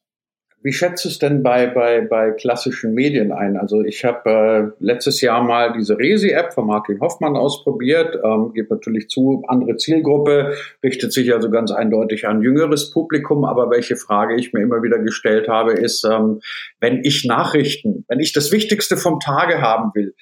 Wie 0.61 0.73
schätzt 0.73 1.05
es 1.05 1.19
denn 1.19 1.41
bei, 1.41 1.67
bei, 1.67 2.01
bei 2.01 2.31
klassischen 2.31 2.93
Medien 2.93 3.31
ein? 3.31 3.55
Also 3.55 3.81
ich 3.81 4.03
habe 4.03 4.29
äh, 4.29 4.83
letztes 4.83 5.21
Jahr 5.21 5.41
mal 5.41 5.71
diese 5.71 5.97
Resi-App 5.97 6.53
von 6.53 6.67
Martin 6.67 6.99
Hoffmann 6.99 7.37
ausprobiert, 7.37 8.19
ähm, 8.23 8.51
gibt 8.53 8.69
natürlich 8.69 9.07
zu, 9.07 9.43
andere 9.47 9.77
Zielgruppe, 9.77 10.55
richtet 10.83 11.13
sich 11.13 11.33
also 11.33 11.49
ganz 11.49 11.71
eindeutig 11.71 12.27
an 12.27 12.41
jüngeres 12.41 12.91
Publikum, 12.91 13.45
aber 13.45 13.69
welche 13.69 13.95
Frage 13.95 14.35
ich 14.35 14.51
mir 14.51 14.61
immer 14.61 14.83
wieder 14.83 14.99
gestellt 14.99 15.47
habe, 15.47 15.71
ist, 15.71 16.03
ähm, 16.03 16.41
wenn 16.81 17.05
ich 17.05 17.23
Nachrichten, 17.25 18.03
wenn 18.09 18.19
ich 18.19 18.33
das 18.33 18.51
Wichtigste 18.51 18.97
vom 18.97 19.21
Tage 19.21 19.61
haben 19.61 19.91
will, 19.93 20.13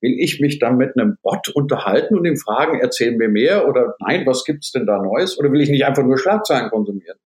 Will 0.00 0.16
ich 0.18 0.40
mich 0.40 0.58
dann 0.58 0.76
mit 0.76 0.96
einem 0.96 1.16
Bot 1.22 1.48
unterhalten 1.48 2.16
und 2.16 2.24
ihm 2.24 2.36
fragen, 2.36 2.78
erzähl 2.80 3.16
mir 3.16 3.28
mehr 3.28 3.68
oder 3.68 3.94
nein, 4.00 4.26
was 4.26 4.44
gibt's 4.44 4.72
denn 4.72 4.86
da 4.86 5.00
Neues? 5.02 5.38
Oder 5.38 5.52
will 5.52 5.60
ich 5.60 5.70
nicht 5.70 5.84
einfach 5.84 6.02
nur 6.02 6.18
Schlagzeilen 6.18 6.70
konsumieren? 6.70 7.18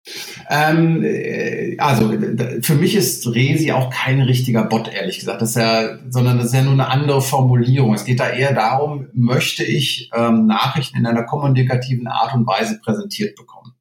Ähm, 0.51 1.03
äh, 1.05 1.77
also 1.79 2.13
für 2.63 2.75
mich 2.75 2.97
ist 2.97 3.27
Resi 3.35 3.73
auch 3.73 3.91
kein 3.91 4.21
richtiger 4.21 4.65
Bot, 4.65 4.93
ehrlich 4.93 5.19
gesagt. 5.19 5.43
Das 5.43 5.51
ist 5.51 5.57
ja, 5.57 5.99
sondern 6.09 6.39
das 6.39 6.47
ist 6.47 6.55
ja 6.55 6.63
nur 6.63 6.73
eine 6.73 6.89
andere 6.89 7.21
Formulierung. 7.21 7.95
Es 7.95 8.05
geht 8.05 8.21
da 8.21 8.31
eher 8.31 8.55
darum, 8.55 9.09
möchte 9.13 9.65
ich 9.65 10.11
ähm, 10.15 10.47
Nachrichten 10.47 10.99
in 10.99 11.07
einer 11.07 11.25
kommunikativen 11.25 12.07
Art 12.07 12.35
und 12.35 12.47
Weise 12.47 12.79
präsentiert 12.83 13.37
bekommen. 13.37 13.75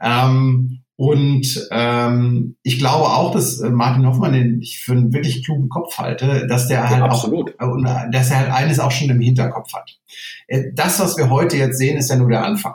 Ähm, 0.00 0.82
und 1.00 1.66
ähm, 1.70 2.56
ich 2.62 2.78
glaube 2.78 3.06
auch, 3.06 3.32
dass 3.32 3.58
äh, 3.60 3.70
Martin 3.70 4.06
Hoffmann, 4.06 4.34
den 4.34 4.60
ich 4.60 4.80
für 4.80 4.92
einen 4.92 5.14
wirklich 5.14 5.42
klugen 5.42 5.70
Kopf 5.70 5.96
halte, 5.96 6.46
dass 6.46 6.68
der 6.68 6.90
halt 6.90 7.02
Absolut. 7.02 7.58
auch, 7.58 7.78
äh, 7.78 8.10
dass 8.12 8.30
er 8.30 8.40
halt 8.40 8.52
eines 8.52 8.80
auch 8.80 8.90
schon 8.90 9.08
im 9.08 9.18
Hinterkopf 9.18 9.72
hat. 9.72 9.98
Äh, 10.46 10.74
das, 10.74 11.00
was 11.00 11.16
wir 11.16 11.30
heute 11.30 11.56
jetzt 11.56 11.78
sehen, 11.78 11.96
ist 11.96 12.10
ja 12.10 12.16
nur 12.16 12.28
der 12.28 12.44
Anfang. 12.44 12.74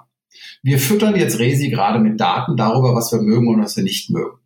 Wir 0.64 0.80
füttern 0.80 1.16
jetzt 1.16 1.38
Resi 1.38 1.70
gerade 1.70 2.00
mit 2.00 2.20
Daten 2.20 2.58
darüber, 2.58 2.96
was 2.96 3.12
wir 3.12 3.22
mögen 3.22 3.48
und 3.48 3.62
was 3.62 3.78
wir 3.78 3.84
nicht 3.84 4.10
mögen. 4.10 4.40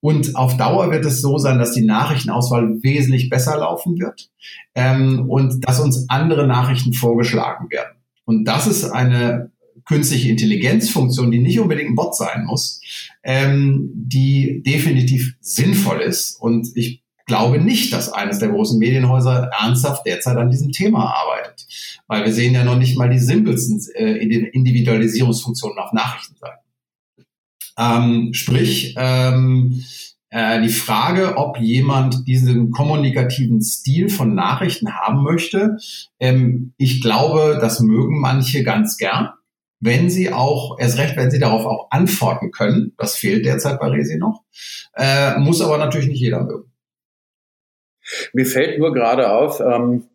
Und 0.00 0.34
auf 0.34 0.56
Dauer 0.56 0.90
wird 0.90 1.04
es 1.04 1.20
so 1.20 1.36
sein, 1.36 1.58
dass 1.58 1.72
die 1.72 1.84
Nachrichtenauswahl 1.84 2.82
wesentlich 2.82 3.28
besser 3.28 3.58
laufen 3.58 3.98
wird 3.98 4.30
ähm, 4.74 5.28
und 5.28 5.68
dass 5.68 5.78
uns 5.78 6.08
andere 6.08 6.46
Nachrichten 6.46 6.94
vorgeschlagen 6.94 7.70
werden. 7.70 7.98
Und 8.24 8.46
das 8.46 8.66
ist 8.66 8.84
eine 8.86 9.50
künstliche 9.86 10.28
Intelligenzfunktion, 10.28 11.30
die 11.30 11.40
nicht 11.40 11.60
unbedingt 11.60 11.90
ein 11.90 11.94
Bot 11.94 12.16
sein 12.16 12.44
muss, 12.44 12.80
ähm, 13.22 13.90
die 13.94 14.62
definitiv 14.64 15.34
sinnvoll 15.40 16.00
ist. 16.00 16.40
Und 16.40 16.68
ich 16.74 17.02
glaube 17.26 17.58
nicht, 17.58 17.92
dass 17.92 18.12
eines 18.12 18.38
der 18.38 18.48
großen 18.48 18.78
Medienhäuser 18.78 19.50
ernsthaft 19.60 20.06
derzeit 20.06 20.36
an 20.36 20.50
diesem 20.50 20.72
Thema 20.72 21.14
arbeitet. 21.14 21.66
Weil 22.06 22.24
wir 22.24 22.32
sehen 22.32 22.54
ja 22.54 22.64
noch 22.64 22.78
nicht 22.78 22.96
mal 22.96 23.08
die 23.08 23.18
simpelsten 23.18 23.80
äh, 23.94 24.16
Individualisierungsfunktionen 24.52 25.78
auf 25.78 25.92
Nachrichtenseiten. 25.92 26.60
Ähm, 27.78 28.34
sprich, 28.34 28.94
ähm, 28.96 29.82
äh, 30.30 30.60
die 30.62 30.68
Frage, 30.68 31.36
ob 31.36 31.58
jemand 31.58 32.26
diesen 32.26 32.70
kommunikativen 32.70 33.62
Stil 33.62 34.08
von 34.08 34.34
Nachrichten 34.34 34.94
haben 34.94 35.22
möchte, 35.22 35.78
ähm, 36.20 36.72
ich 36.76 37.00
glaube, 37.00 37.58
das 37.60 37.80
mögen 37.80 38.20
manche 38.20 38.62
ganz 38.62 38.96
gern 38.96 39.30
wenn 39.84 40.08
sie 40.08 40.32
auch, 40.32 40.78
erst 40.78 40.98
recht, 40.98 41.14
wenn 41.16 41.30
sie 41.30 41.38
darauf 41.38 41.66
auch 41.66 41.88
antworten 41.90 42.50
können, 42.50 42.94
das 42.96 43.16
fehlt 43.16 43.44
derzeit 43.44 43.78
bei 43.78 43.88
Resi 43.88 44.16
noch, 44.16 44.42
äh, 44.94 45.38
muss 45.38 45.60
aber 45.60 45.76
natürlich 45.76 46.08
nicht 46.08 46.20
jeder 46.20 46.42
mögen. 46.42 46.72
Mir 48.32 48.46
fällt 48.46 48.78
nur 48.78 48.94
gerade 48.94 49.30
auf, 49.30 49.60
ähm, 49.60 50.08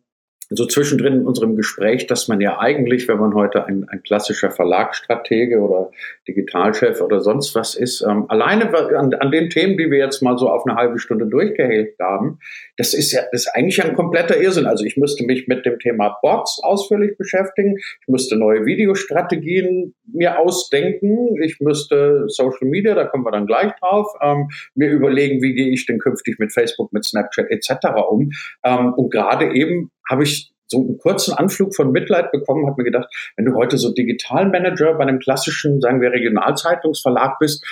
so 0.50 0.66
zwischendrin 0.66 1.14
in 1.14 1.26
unserem 1.26 1.54
Gespräch, 1.56 2.06
dass 2.08 2.26
man 2.26 2.40
ja 2.40 2.58
eigentlich, 2.58 3.06
wenn 3.06 3.18
man 3.18 3.34
heute 3.34 3.66
ein, 3.66 3.86
ein 3.88 4.02
klassischer 4.02 4.50
Verlagsstratege 4.50 5.60
oder 5.60 5.90
Digitalchef 6.26 7.00
oder 7.00 7.20
sonst 7.20 7.54
was 7.54 7.76
ist, 7.76 8.02
ähm, 8.02 8.26
alleine 8.28 8.74
an, 8.96 9.14
an, 9.14 9.30
den 9.30 9.48
Themen, 9.48 9.78
die 9.78 9.90
wir 9.90 9.98
jetzt 9.98 10.22
mal 10.22 10.36
so 10.38 10.48
auf 10.48 10.66
eine 10.66 10.76
halbe 10.76 10.98
Stunde 10.98 11.26
durchgehält 11.26 11.94
haben, 12.00 12.40
das 12.76 12.94
ist 12.94 13.12
ja 13.12 13.20
das 13.30 13.42
ist 13.46 13.54
eigentlich 13.54 13.82
ein 13.82 13.94
kompletter 13.94 14.40
Irrsinn. 14.40 14.66
Also 14.66 14.84
ich 14.84 14.96
müsste 14.96 15.24
mich 15.24 15.46
mit 15.46 15.64
dem 15.64 15.78
Thema 15.78 16.18
Bots 16.20 16.60
ausführlich 16.62 17.16
beschäftigen, 17.16 17.76
ich 17.76 18.08
müsste 18.08 18.36
neue 18.36 18.66
Videostrategien 18.66 19.94
mir 20.12 20.40
ausdenken, 20.40 21.40
ich 21.40 21.60
müsste 21.60 22.24
Social 22.26 22.68
Media, 22.68 22.94
da 22.94 23.04
kommen 23.04 23.24
wir 23.24 23.30
dann 23.30 23.46
gleich 23.46 23.72
drauf, 23.80 24.08
ähm, 24.20 24.48
mir 24.74 24.90
überlegen, 24.90 25.42
wie 25.42 25.54
gehe 25.54 25.72
ich 25.72 25.86
denn 25.86 26.00
künftig 26.00 26.40
mit 26.40 26.52
Facebook, 26.52 26.92
mit 26.92 27.04
Snapchat 27.04 27.46
etc. 27.50 27.70
um. 28.08 28.30
Ähm, 28.64 28.94
und 28.94 29.10
gerade 29.10 29.54
eben 29.54 29.90
habe 30.10 30.24
ich 30.24 30.52
so 30.66 30.78
einen 30.78 30.98
kurzen 30.98 31.34
Anflug 31.34 31.74
von 31.74 31.90
Mitleid 31.90 32.30
bekommen, 32.32 32.66
habe 32.66 32.82
mir 32.82 32.90
gedacht, 32.90 33.08
wenn 33.36 33.44
du 33.44 33.54
heute 33.54 33.78
so 33.78 33.92
Digitalmanager 33.92 34.94
bei 34.94 35.04
einem 35.04 35.18
klassischen, 35.18 35.80
sagen 35.80 36.00
wir, 36.00 36.12
Regionalzeitungsverlag 36.12 37.38
bist, 37.38 37.64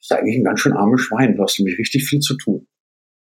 ist 0.00 0.12
eigentlich 0.12 0.36
ein 0.36 0.44
ganz 0.44 0.60
schön 0.60 0.72
armes 0.72 1.00
Schwein. 1.00 1.36
Du 1.36 1.42
hast 1.42 1.58
nämlich 1.58 1.78
richtig 1.78 2.04
viel 2.04 2.20
zu 2.20 2.36
tun. 2.36 2.66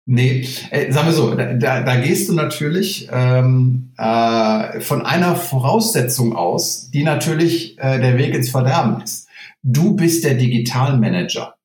Nee, 0.05 0.45
äh, 0.71 0.91
sagen 0.91 1.07
wir 1.07 1.13
so, 1.13 1.33
da, 1.33 1.81
da 1.81 1.95
gehst 2.01 2.27
du 2.27 2.33
natürlich 2.33 3.07
ähm, 3.11 3.93
äh, 3.97 4.81
von 4.81 5.05
einer 5.05 5.35
Voraussetzung 5.35 6.35
aus, 6.35 6.89
die 6.91 7.03
natürlich 7.03 7.77
äh, 7.79 7.99
der 7.99 8.17
Weg 8.17 8.33
ins 8.33 8.49
Verderben 8.49 9.01
ist. 9.01 9.29
Du 9.61 9.95
bist 9.95 10.25
der 10.25 10.33
Digitalmanager. 10.33 11.55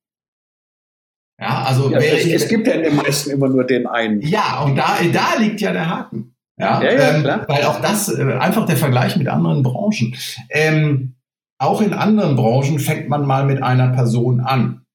Ja, 1.41 1.65
also 1.65 1.91
ja, 1.91 1.99
es, 1.99 2.27
es, 2.27 2.49
gibt 2.49 2.67
ja 2.69 2.75
in 2.75 2.83
den 2.83 2.97
meisten 2.97 3.31
immer 3.31 3.49
nur 3.49 3.65
den 3.65 3.87
einen. 3.87 4.21
Ja, 4.23 4.63
und 4.63 4.77
da, 4.77 4.99
da 5.13 5.41
liegt 5.41 5.61
ja 5.61 5.73
der 5.73 5.89
Haken. 5.89 6.35
Ja, 6.59 6.83
ja, 6.83 6.93
ja 6.93 7.15
ähm, 7.15 7.23
klar. 7.23 7.45
Weil 7.49 7.65
auch 7.65 7.81
das, 7.81 8.09
äh, 8.09 8.33
einfach 8.35 8.67
der 8.67 8.77
Vergleich 8.77 9.17
mit 9.17 9.29
anderen 9.29 9.63
Branchen. 9.63 10.15
Ähm, 10.51 11.15
auch 11.59 11.81
in 11.81 11.93
anderen 11.93 12.37
Branchen 12.37 12.79
fängt 12.79 13.09
man 13.09 13.27
mal 13.27 13.45
mit 13.45 13.63
einer 13.63 13.89
Person 13.89 14.41
an. 14.41 14.87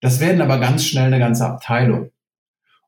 Das 0.00 0.20
werden 0.20 0.42
aber 0.42 0.58
ganz 0.58 0.84
schnell 0.84 1.06
eine 1.06 1.18
ganze 1.18 1.46
Abteilung. 1.46 2.10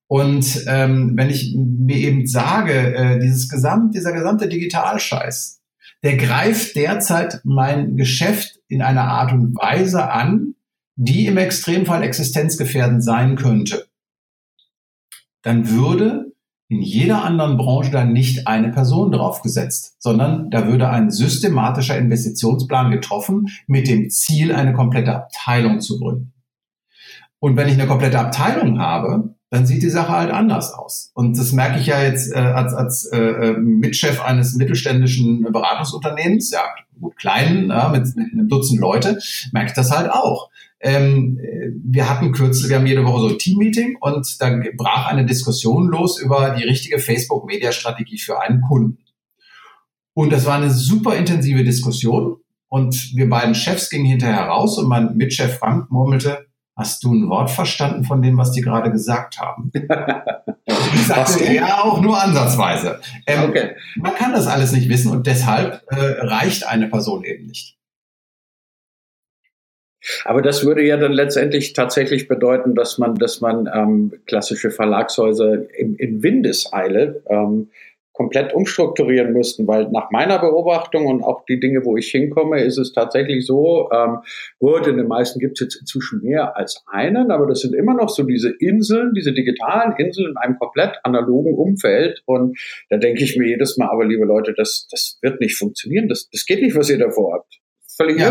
Und 0.08 0.64
ähm, 0.68 1.12
wenn 1.16 1.30
ich 1.30 1.56
mir 1.56 1.96
eben 1.96 2.26
sage, 2.26 2.94
äh, 2.94 3.18
dieses 3.18 3.48
gesamt, 3.48 3.94
dieser 3.94 4.12
gesamte 4.12 4.48
Digitalscheiß, 4.48 5.60
der 6.02 6.16
greift 6.16 6.76
derzeit 6.76 7.40
mein 7.42 7.96
Geschäft 7.96 8.60
in 8.68 8.82
einer 8.82 9.04
Art 9.04 9.32
und 9.32 9.56
Weise 9.56 10.10
an, 10.10 10.54
die 10.94 11.26
im 11.26 11.36
Extremfall 11.36 12.02
existenzgefährdend 12.02 13.02
sein 13.02 13.36
könnte, 13.36 13.86
dann 15.42 15.70
würde 15.70 16.25
in 16.68 16.82
jeder 16.82 17.22
anderen 17.24 17.56
Branche 17.56 17.90
dann 17.90 18.12
nicht 18.12 18.48
eine 18.48 18.70
Person 18.70 19.12
draufgesetzt, 19.12 19.96
sondern 20.00 20.50
da 20.50 20.66
würde 20.66 20.88
ein 20.88 21.10
systematischer 21.10 21.96
Investitionsplan 21.96 22.90
getroffen 22.90 23.46
mit 23.66 23.88
dem 23.88 24.10
Ziel, 24.10 24.52
eine 24.52 24.72
komplette 24.72 25.14
Abteilung 25.14 25.80
zu 25.80 26.00
gründen. 26.00 26.32
Und 27.38 27.56
wenn 27.56 27.68
ich 27.68 27.74
eine 27.74 27.86
komplette 27.86 28.18
Abteilung 28.18 28.80
habe, 28.80 29.36
dann 29.50 29.66
sieht 29.66 29.82
die 29.82 29.90
Sache 29.90 30.12
halt 30.12 30.32
anders 30.32 30.72
aus. 30.72 31.12
Und 31.14 31.38
das 31.38 31.52
merke 31.52 31.78
ich 31.78 31.86
ja 31.86 32.02
jetzt 32.02 32.34
äh, 32.34 32.38
als, 32.38 32.74
als 32.74 33.04
äh, 33.12 33.18
äh 33.18 33.56
Mitchef 33.56 34.20
eines 34.20 34.56
mittelständischen 34.56 35.42
Beratungsunternehmens, 35.52 36.50
ja, 36.50 36.62
gut 37.00 37.16
kleinen, 37.16 37.68
ja, 37.68 37.88
mit, 37.90 38.16
mit 38.16 38.32
einem 38.32 38.48
Dutzend 38.48 38.80
Leute, 38.80 39.18
merke 39.52 39.68
ich 39.68 39.74
das 39.74 39.96
halt 39.96 40.10
auch. 40.10 40.50
Ähm, 40.86 41.40
wir 41.84 42.08
hatten 42.08 42.30
kürzlich, 42.30 42.68
wir 42.68 42.76
haben 42.76 42.86
jede 42.86 43.04
Woche 43.04 43.20
so 43.22 43.28
ein 43.30 43.38
Team-Meeting 43.38 43.96
und 44.00 44.40
da 44.40 44.56
brach 44.76 45.08
eine 45.08 45.26
Diskussion 45.26 45.88
los 45.88 46.20
über 46.20 46.50
die 46.50 46.62
richtige 46.62 47.00
Facebook-Media-Strategie 47.00 48.18
für 48.18 48.40
einen 48.40 48.60
Kunden. 48.60 48.98
Und 50.14 50.32
das 50.32 50.46
war 50.46 50.54
eine 50.54 50.70
super 50.70 51.16
intensive 51.16 51.64
Diskussion 51.64 52.36
und 52.68 53.16
wir 53.16 53.28
beiden 53.28 53.56
Chefs 53.56 53.90
gingen 53.90 54.06
hinterher 54.06 54.44
raus 54.46 54.78
und 54.78 54.88
mein 54.88 55.16
Mitchef 55.16 55.58
Frank 55.58 55.90
murmelte, 55.90 56.46
hast 56.76 57.02
du 57.02 57.12
ein 57.12 57.28
Wort 57.30 57.50
verstanden 57.50 58.04
von 58.04 58.22
dem, 58.22 58.38
was 58.38 58.52
die 58.52 58.60
gerade 58.60 58.92
gesagt 58.92 59.40
haben? 59.40 59.72
ich 59.74 61.02
sagte, 61.06 61.52
ja, 61.52 61.82
auch 61.82 62.00
nur 62.00 62.22
ansatzweise. 62.22 63.00
Ähm, 63.26 63.50
okay. 63.50 63.70
Man 63.96 64.14
kann 64.14 64.32
das 64.32 64.46
alles 64.46 64.70
nicht 64.70 64.88
wissen 64.88 65.10
und 65.10 65.26
deshalb 65.26 65.82
äh, 65.88 65.96
reicht 65.96 66.64
eine 66.64 66.86
Person 66.86 67.24
eben 67.24 67.46
nicht. 67.46 67.75
Aber 70.24 70.42
das 70.42 70.64
würde 70.64 70.84
ja 70.84 70.96
dann 70.96 71.12
letztendlich 71.12 71.72
tatsächlich 71.72 72.28
bedeuten, 72.28 72.74
dass 72.74 72.98
man, 72.98 73.14
dass 73.16 73.40
man 73.40 73.68
ähm, 73.72 74.12
klassische 74.26 74.70
Verlagshäuser 74.70 75.68
in, 75.76 75.96
in 75.96 76.22
Windeseile 76.22 77.22
ähm, 77.28 77.70
komplett 78.16 78.54
umstrukturieren 78.54 79.34
müssten, 79.34 79.66
weil 79.66 79.90
nach 79.90 80.10
meiner 80.10 80.38
Beobachtung 80.38 81.06
und 81.06 81.22
auch 81.22 81.44
die 81.44 81.60
Dinge, 81.60 81.84
wo 81.84 81.98
ich 81.98 82.08
hinkomme, 82.10 82.62
ist 82.62 82.78
es 82.78 82.92
tatsächlich 82.92 83.44
so, 83.44 83.90
ähm, 83.92 84.20
gut, 84.58 84.86
in 84.86 84.96
den 84.96 85.06
meisten 85.06 85.38
gibt 85.38 85.60
es 85.60 85.66
jetzt 85.66 85.80
inzwischen 85.80 86.22
mehr 86.22 86.56
als 86.56 86.82
einen, 86.86 87.30
aber 87.30 87.46
das 87.46 87.60
sind 87.60 87.74
immer 87.74 87.92
noch 87.92 88.08
so 88.08 88.22
diese 88.22 88.54
Inseln, 88.58 89.12
diese 89.14 89.34
digitalen 89.34 89.94
Inseln 89.98 90.30
in 90.30 90.36
einem 90.38 90.58
komplett 90.58 90.96
analogen 91.02 91.54
Umfeld. 91.54 92.22
Und 92.24 92.58
da 92.88 92.96
denke 92.96 93.22
ich 93.22 93.36
mir 93.36 93.48
jedes 93.48 93.76
Mal, 93.76 93.90
aber 93.90 94.06
liebe 94.06 94.24
Leute, 94.24 94.54
das, 94.56 94.88
das 94.90 95.18
wird 95.20 95.38
nicht 95.40 95.56
funktionieren, 95.58 96.08
das, 96.08 96.30
das 96.30 96.46
geht 96.46 96.62
nicht, 96.62 96.74
was 96.74 96.88
ihr 96.88 96.98
davor 96.98 97.34
habt. 97.34 97.58
Völlig 97.98 98.18
ja, 98.18 98.30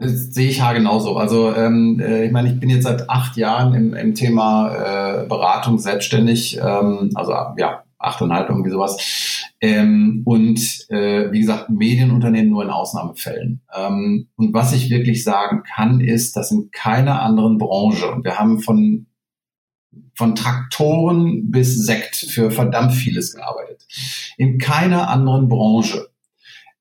das 0.00 0.32
sehe 0.32 0.48
ich 0.48 0.58
ja 0.58 0.72
genauso. 0.72 1.16
Also 1.16 1.54
ähm, 1.54 2.00
äh, 2.00 2.26
ich 2.26 2.32
meine, 2.32 2.52
ich 2.52 2.60
bin 2.60 2.70
jetzt 2.70 2.84
seit 2.84 3.10
acht 3.10 3.36
Jahren 3.36 3.74
im, 3.74 3.94
im 3.94 4.14
Thema 4.14 4.74
äh, 5.22 5.26
Beratung 5.26 5.78
selbstständig, 5.78 6.58
ähm, 6.62 7.10
also 7.14 7.32
ja, 7.56 7.82
achteinhalb 7.98 8.48
irgendwie 8.48 8.70
sowas. 8.70 9.44
Ähm, 9.60 10.22
und 10.24 10.60
äh, 10.88 11.32
wie 11.32 11.40
gesagt, 11.40 11.68
Medienunternehmen 11.68 12.50
nur 12.50 12.62
in 12.62 12.70
Ausnahmefällen. 12.70 13.60
Ähm, 13.76 14.28
und 14.36 14.54
was 14.54 14.72
ich 14.72 14.88
wirklich 14.88 15.24
sagen 15.24 15.64
kann, 15.64 16.00
ist, 16.00 16.36
dass 16.36 16.52
in 16.52 16.70
keiner 16.70 17.22
anderen 17.22 17.58
Branche, 17.58 18.08
und 18.10 18.24
wir 18.24 18.38
haben 18.38 18.60
von 18.60 19.06
von 20.14 20.34
Traktoren 20.34 21.50
bis 21.50 21.86
Sekt 21.86 22.16
für 22.16 22.50
verdammt 22.50 22.92
vieles 22.92 23.34
gearbeitet. 23.34 23.86
In 24.36 24.58
keiner 24.58 25.08
anderen 25.08 25.48
Branche 25.48 26.08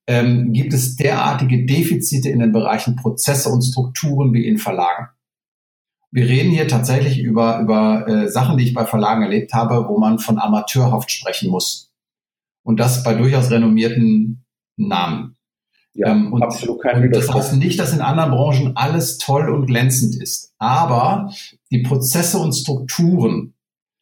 ähm, 0.08 0.54
gibt 0.54 0.74
es 0.74 0.96
derartige 0.96 1.66
Defizite 1.66 2.30
in 2.30 2.40
den 2.40 2.54
Bereichen 2.54 2.96
Prozesse 2.96 3.50
und 3.50 3.62
Strukturen 3.62 4.34
wie 4.34 4.48
in 4.48 4.58
Verlagen. 4.58 5.10
Wir 6.12 6.26
reden 6.26 6.52
hier 6.52 6.68
tatsächlich 6.68 7.20
über, 7.20 7.60
über 7.60 8.08
äh, 8.08 8.30
Sachen, 8.30 8.58
die 8.58 8.64
ich 8.64 8.74
bei 8.74 8.86
Verlagen 8.86 9.24
erlebt 9.24 9.54
habe, 9.54 9.88
wo 9.90 10.00
man 10.00 10.20
von 10.20 10.40
Amateurhaft 10.40 11.12
sprechen 11.12 11.52
muss. 11.52 11.92
Und 12.64 12.80
das 12.80 13.04
bei 13.04 13.14
durchaus 13.14 13.52
renommierten 13.52 14.46
Namen. 14.78 15.36
Ja, 15.94 16.12
ähm, 16.12 16.32
und, 16.32 16.44
absolut 16.44 16.82
kein 16.82 17.04
und 17.04 17.16
Das 17.16 17.34
heißt 17.34 17.56
nicht, 17.56 17.80
dass 17.80 17.94
in 17.94 18.02
anderen 18.02 18.32
Branchen 18.32 18.78
alles 18.78 19.18
toll 19.18 19.50
und 19.50 19.66
glänzend 19.66 20.16
ist. 20.16 20.54
Aber 20.58 21.34
die 21.72 21.80
Prozesse 21.80 22.38
und 22.38 22.54
Strukturen 22.54 23.56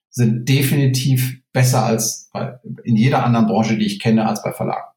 sind 0.10 0.48
definitiv 0.48 1.42
besser 1.54 1.86
als 1.86 2.30
bei, 2.32 2.60
in 2.84 2.96
jeder 2.96 3.26
anderen 3.26 3.48
Branche, 3.48 3.78
die 3.78 3.86
ich 3.86 4.00
kenne, 4.00 4.28
als 4.28 4.44
bei 4.44 4.52
Verlagen. 4.52 4.95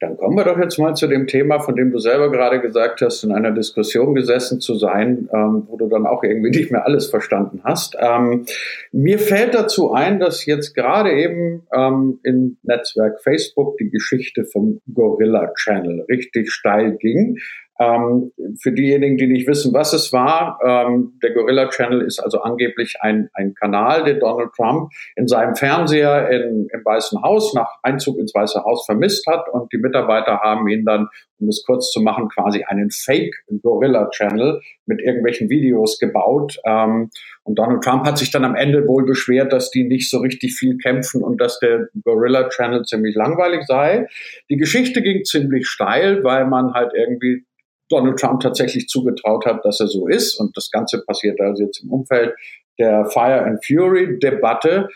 Dann 0.00 0.16
kommen 0.16 0.36
wir 0.36 0.44
doch 0.44 0.58
jetzt 0.58 0.78
mal 0.78 0.94
zu 0.94 1.06
dem 1.06 1.26
Thema, 1.26 1.60
von 1.60 1.76
dem 1.76 1.90
du 1.90 1.98
selber 1.98 2.30
gerade 2.30 2.60
gesagt 2.60 3.00
hast, 3.00 3.24
in 3.24 3.32
einer 3.32 3.52
Diskussion 3.52 4.14
gesessen 4.14 4.60
zu 4.60 4.74
sein, 4.74 5.28
ähm, 5.32 5.64
wo 5.66 5.76
du 5.76 5.88
dann 5.88 6.06
auch 6.06 6.22
irgendwie 6.22 6.50
nicht 6.50 6.70
mehr 6.70 6.84
alles 6.84 7.06
verstanden 7.06 7.60
hast. 7.64 7.96
Ähm, 7.98 8.44
mir 8.92 9.18
fällt 9.18 9.54
dazu 9.54 9.92
ein, 9.92 10.20
dass 10.20 10.46
jetzt 10.46 10.74
gerade 10.74 11.12
eben 11.12 11.66
ähm, 11.74 12.20
im 12.22 12.56
Netzwerk 12.62 13.20
Facebook 13.22 13.76
die 13.78 13.90
Geschichte 13.90 14.44
vom 14.44 14.80
Gorilla 14.92 15.52
Channel 15.54 16.04
richtig 16.08 16.50
steil 16.50 16.96
ging. 16.96 17.38
Ähm, 17.80 18.32
für 18.62 18.72
diejenigen, 18.72 19.16
die 19.16 19.26
nicht 19.26 19.48
wissen, 19.48 19.74
was 19.74 19.92
es 19.92 20.12
war, 20.12 20.58
ähm, 20.64 21.18
der 21.22 21.32
Gorilla 21.32 21.68
Channel 21.68 22.02
ist 22.02 22.20
also 22.20 22.40
angeblich 22.40 22.96
ein, 23.00 23.30
ein 23.34 23.54
Kanal, 23.54 24.04
den 24.04 24.20
Donald 24.20 24.52
Trump 24.54 24.90
in 25.16 25.26
seinem 25.26 25.56
Fernseher 25.56 26.30
in, 26.30 26.68
im 26.72 26.84
Weißen 26.84 27.20
Haus 27.22 27.52
nach 27.54 27.78
Einzug 27.82 28.18
ins 28.18 28.34
Weiße 28.34 28.62
Haus 28.64 28.86
vermisst 28.86 29.26
hat 29.26 29.48
und 29.48 29.72
die 29.72 29.78
Mitarbeiter 29.78 30.38
haben 30.38 30.68
ihn 30.68 30.84
dann, 30.84 31.08
um 31.40 31.48
es 31.48 31.64
kurz 31.66 31.90
zu 31.90 32.00
machen, 32.00 32.28
quasi 32.28 32.62
einen 32.64 32.90
Fake 32.90 33.34
Gorilla 33.62 34.08
Channel 34.10 34.60
mit 34.86 35.00
irgendwelchen 35.00 35.50
Videos 35.50 35.98
gebaut. 35.98 36.58
Ähm, 36.64 37.10
und 37.42 37.58
Donald 37.58 37.82
Trump 37.82 38.06
hat 38.06 38.18
sich 38.18 38.30
dann 38.30 38.44
am 38.44 38.54
Ende 38.54 38.86
wohl 38.86 39.04
beschwert, 39.04 39.52
dass 39.52 39.70
die 39.70 39.84
nicht 39.84 40.10
so 40.10 40.18
richtig 40.18 40.54
viel 40.54 40.78
kämpfen 40.78 41.22
und 41.22 41.40
dass 41.40 41.58
der 41.58 41.88
Gorilla 42.04 42.48
Channel 42.50 42.84
ziemlich 42.84 43.16
langweilig 43.16 43.64
sei. 43.66 44.06
Die 44.48 44.56
Geschichte 44.56 45.02
ging 45.02 45.24
ziemlich 45.24 45.66
steil, 45.66 46.22
weil 46.22 46.46
man 46.46 46.72
halt 46.72 46.92
irgendwie 46.94 47.44
Donald 47.88 48.18
Trump 48.18 48.40
tatsächlich 48.40 48.88
zugetraut 48.88 49.46
hat, 49.46 49.64
dass 49.64 49.80
er 49.80 49.88
so 49.88 50.06
ist. 50.06 50.38
Und 50.38 50.56
das 50.56 50.70
Ganze 50.70 51.02
passiert 51.04 51.40
also 51.40 51.64
jetzt 51.64 51.82
im 51.82 51.90
Umfeld 51.90 52.34
der 52.78 53.06
Fire 53.06 53.44
and 53.44 53.64
Fury 53.64 54.18
Debatte. 54.18 54.88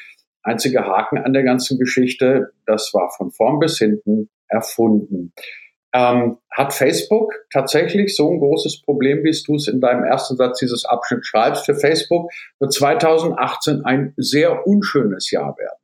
Einziger 0.43 0.87
Haken 0.87 1.19
an 1.19 1.33
der 1.33 1.43
ganzen 1.43 1.79
Geschichte, 1.79 2.53
das 2.65 2.91
war 2.95 3.11
von 3.17 3.31
vorn 3.31 3.59
bis 3.59 3.79
hinten 3.79 4.31
erfunden. 4.49 5.33
Ähm, 5.93 6.39
hat 6.51 6.73
Facebook 6.73 7.33
tatsächlich 7.53 8.15
so 8.15 8.31
ein 8.31 8.39
großes 8.39 8.83
Problem, 8.83 9.25
wie 9.25 9.37
du 9.47 9.57
es 9.57 9.69
in 9.69 9.81
deinem 9.81 10.05
ersten 10.05 10.37
Satz 10.37 10.59
dieses 10.61 10.85
Abschnitt 10.85 11.27
schreibst? 11.27 11.67
Für 11.67 11.75
Facebook 11.75 12.31
wird 12.61 12.73
2018 12.73 13.85
ein 13.85 14.15
sehr 14.17 14.67
unschönes 14.67 15.31
Jahr 15.31 15.57
werden. 15.59 15.79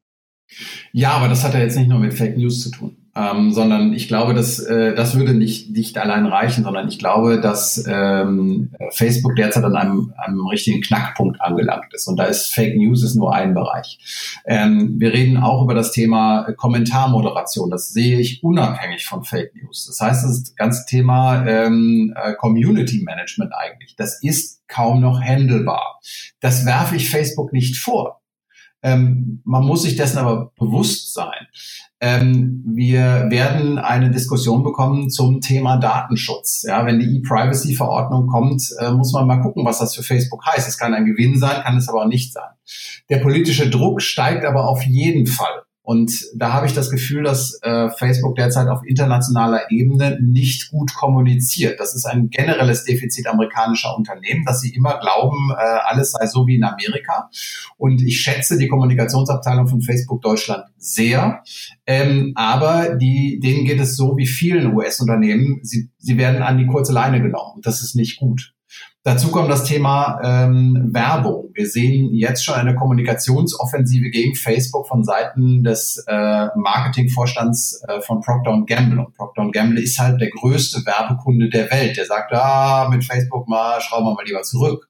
Ja, 0.93 1.13
aber 1.13 1.29
das 1.29 1.43
hat 1.43 1.55
ja 1.55 1.61
jetzt 1.61 1.77
nicht 1.77 1.89
nur 1.89 1.99
mit 1.99 2.15
Fake 2.15 2.37
News 2.37 2.63
zu 2.63 2.71
tun 2.71 3.04
ähm, 3.17 3.53
sondern 3.53 3.93
ich 3.93 4.09
glaube, 4.09 4.35
dass 4.35 4.59
äh, 4.59 4.95
das 4.95 5.17
würde 5.17 5.35
nicht, 5.35 5.71
nicht 5.71 5.97
allein 5.99 6.27
reichen, 6.27 6.65
sondern 6.65 6.89
ich 6.89 6.99
glaube, 6.99 7.41
dass 7.41 7.85
ähm, 7.87 8.73
Facebook 8.91 9.37
derzeit 9.37 9.63
an 9.65 9.77
einem, 9.77 10.13
einem 10.17 10.47
richtigen 10.47 10.81
Knackpunkt 10.81 11.41
angelangt 11.41 11.93
ist. 11.93 12.09
Und 12.09 12.17
da 12.17 12.25
ist 12.25 12.53
Fake 12.53 12.77
News 12.77 13.05
ist 13.05 13.15
nur 13.15 13.33
ein 13.35 13.55
Bereich. 13.55 14.41
Ähm, 14.47 14.97
wir 14.99 15.13
reden 15.13 15.37
auch 15.37 15.63
über 15.63 15.75
das 15.75 15.93
Thema 15.93 16.53
Kommentarmoderation. 16.57 17.71
Das 17.71 17.91
sehe 17.91 18.19
ich 18.19 18.43
unabhängig 18.43 19.07
von 19.07 19.23
Fake 19.23 19.55
News. 19.55 19.87
Das 19.87 20.01
heißt, 20.01 20.25
das 20.25 20.57
ganze 20.57 20.85
Thema 20.87 21.47
ähm, 21.47 22.15
äh, 22.17 22.35
Community 22.35 23.03
Management 23.05 23.53
eigentlich, 23.55 23.95
das 23.95 24.23
ist 24.23 24.67
kaum 24.67 25.01
noch 25.01 25.21
handelbar. 25.21 26.01
Das 26.41 26.67
werfe 26.67 26.97
ich 26.97 27.11
Facebook 27.11 27.53
nicht 27.53 27.77
vor. 27.77 28.23
Ähm, 28.85 29.41
man 29.45 29.65
muss 29.65 29.83
sich 29.83 29.97
dessen 29.97 30.19
aber 30.19 30.53
bewusst 30.59 31.15
sein. 31.15 31.47
Ähm, 32.07 32.63
wir 32.67 33.29
werden 33.31 33.79
eine 33.79 34.11
Diskussion 34.11 34.63
bekommen 34.63 35.09
zum 35.09 35.41
Thema 35.41 35.79
Datenschutz. 35.79 36.63
Ja, 36.69 36.85
wenn 36.85 36.99
die 36.99 37.17
E-Privacy-Verordnung 37.17 38.27
kommt, 38.27 38.63
äh, 38.79 38.91
muss 38.91 39.15
man 39.15 39.27
mal 39.27 39.41
gucken, 39.41 39.65
was 39.65 39.79
das 39.79 39.95
für 39.95 40.03
Facebook 40.03 40.45
heißt. 40.45 40.69
Es 40.69 40.77
kann 40.77 40.93
ein 40.93 41.07
Gewinn 41.07 41.39
sein, 41.39 41.63
kann 41.63 41.79
es 41.79 41.89
aber 41.89 42.03
auch 42.03 42.09
nicht 42.09 42.35
sein. 42.35 42.51
Der 43.09 43.21
politische 43.21 43.71
Druck 43.71 44.03
steigt 44.03 44.45
aber 44.45 44.69
auf 44.69 44.83
jeden 44.83 45.27
Fall. 45.27 45.63
Und 45.85 46.31
da 46.35 46.55
habe 46.55 46.67
ich 46.67 46.73
das 46.73 46.91
Gefühl, 46.91 47.25
dass 47.25 47.61
äh, 47.61 47.91
Facebook 47.91 48.37
derzeit 48.37 48.69
auf 48.69 48.81
internationaler 48.87 49.71
Ebene 49.71 50.19
nicht 50.23 50.71
gut 50.71 50.95
kommuniziert. 50.95 51.79
Das 51.79 51.95
ist 51.95 52.07
ein 52.07 52.31
generelles 52.31 52.85
Defizit 52.85 53.27
amerikanischer 53.27 53.95
Unternehmen, 53.95 54.47
dass 54.47 54.63
sie 54.63 54.75
immer 54.75 54.99
glauben, 54.99 55.51
äh, 55.51 55.63
alles 55.85 56.13
sei 56.13 56.27
so 56.27 56.47
wie 56.47 56.57
in 56.57 56.65
Amerika. 56.65 57.29
Und 57.77 58.01
ich 58.01 58.19
schätze 58.23 58.57
die 58.57 58.69
Kommunikationsabteilung 58.69 59.67
von 59.67 59.83
Facebook 59.83 60.23
Deutschland 60.23 60.65
sehr. 60.79 61.43
Ähm, 61.87 62.33
aber 62.35 62.95
die, 62.97 63.39
denen 63.39 63.67
geht 63.67 63.79
es 63.79 63.95
so 63.95 64.17
wie 64.17 64.27
vielen 64.27 64.75
US-Unternehmen. 64.75 65.61
Sie, 65.65 65.91
sie 65.99 66.17
werden 66.17 66.43
an 66.43 66.57
die 66.57 66.67
kurze 66.67 66.95
Leine 66.95 67.21
genommen. 67.21 67.61
Das 67.63 67.83
ist 67.83 67.95
nicht 67.95 68.19
gut. 68.19 68.55
Dazu 69.07 69.31
kommt 69.31 69.51
das 69.51 69.65
Thema 69.65 70.19
ähm, 70.25 70.89
Werbung. 70.95 71.51
Wir 71.53 71.69
sehen 71.69 72.15
jetzt 72.15 72.43
schon 72.43 72.55
eine 72.55 72.75
Kommunikationsoffensive 72.75 74.09
gegen 74.09 74.35
Facebook 74.35 74.89
von 74.89 75.05
Seiten 75.05 75.63
des 75.63 76.03
äh, 76.09 76.47
Marketingvorstands 76.57 77.83
äh, 77.87 78.01
von 78.01 78.23
Procter 78.23 78.63
Gamble. 78.67 79.01
Und 79.01 79.15
Procter 79.15 79.51
Gamble 79.51 79.83
ist 79.83 79.99
halt 79.99 80.23
der 80.23 80.31
größte 80.31 80.87
Werbekunde 80.87 81.51
der 81.51 81.71
Welt. 81.71 81.99
Der 81.99 82.07
sagt, 82.07 82.33
ah, 82.33 82.89
mit 82.91 83.05
Facebook 83.05 83.47
mal 83.47 83.79
schrauben 83.83 84.07
wir 84.07 84.15
mal 84.15 84.25
lieber 84.25 84.41
zurück. 84.41 84.89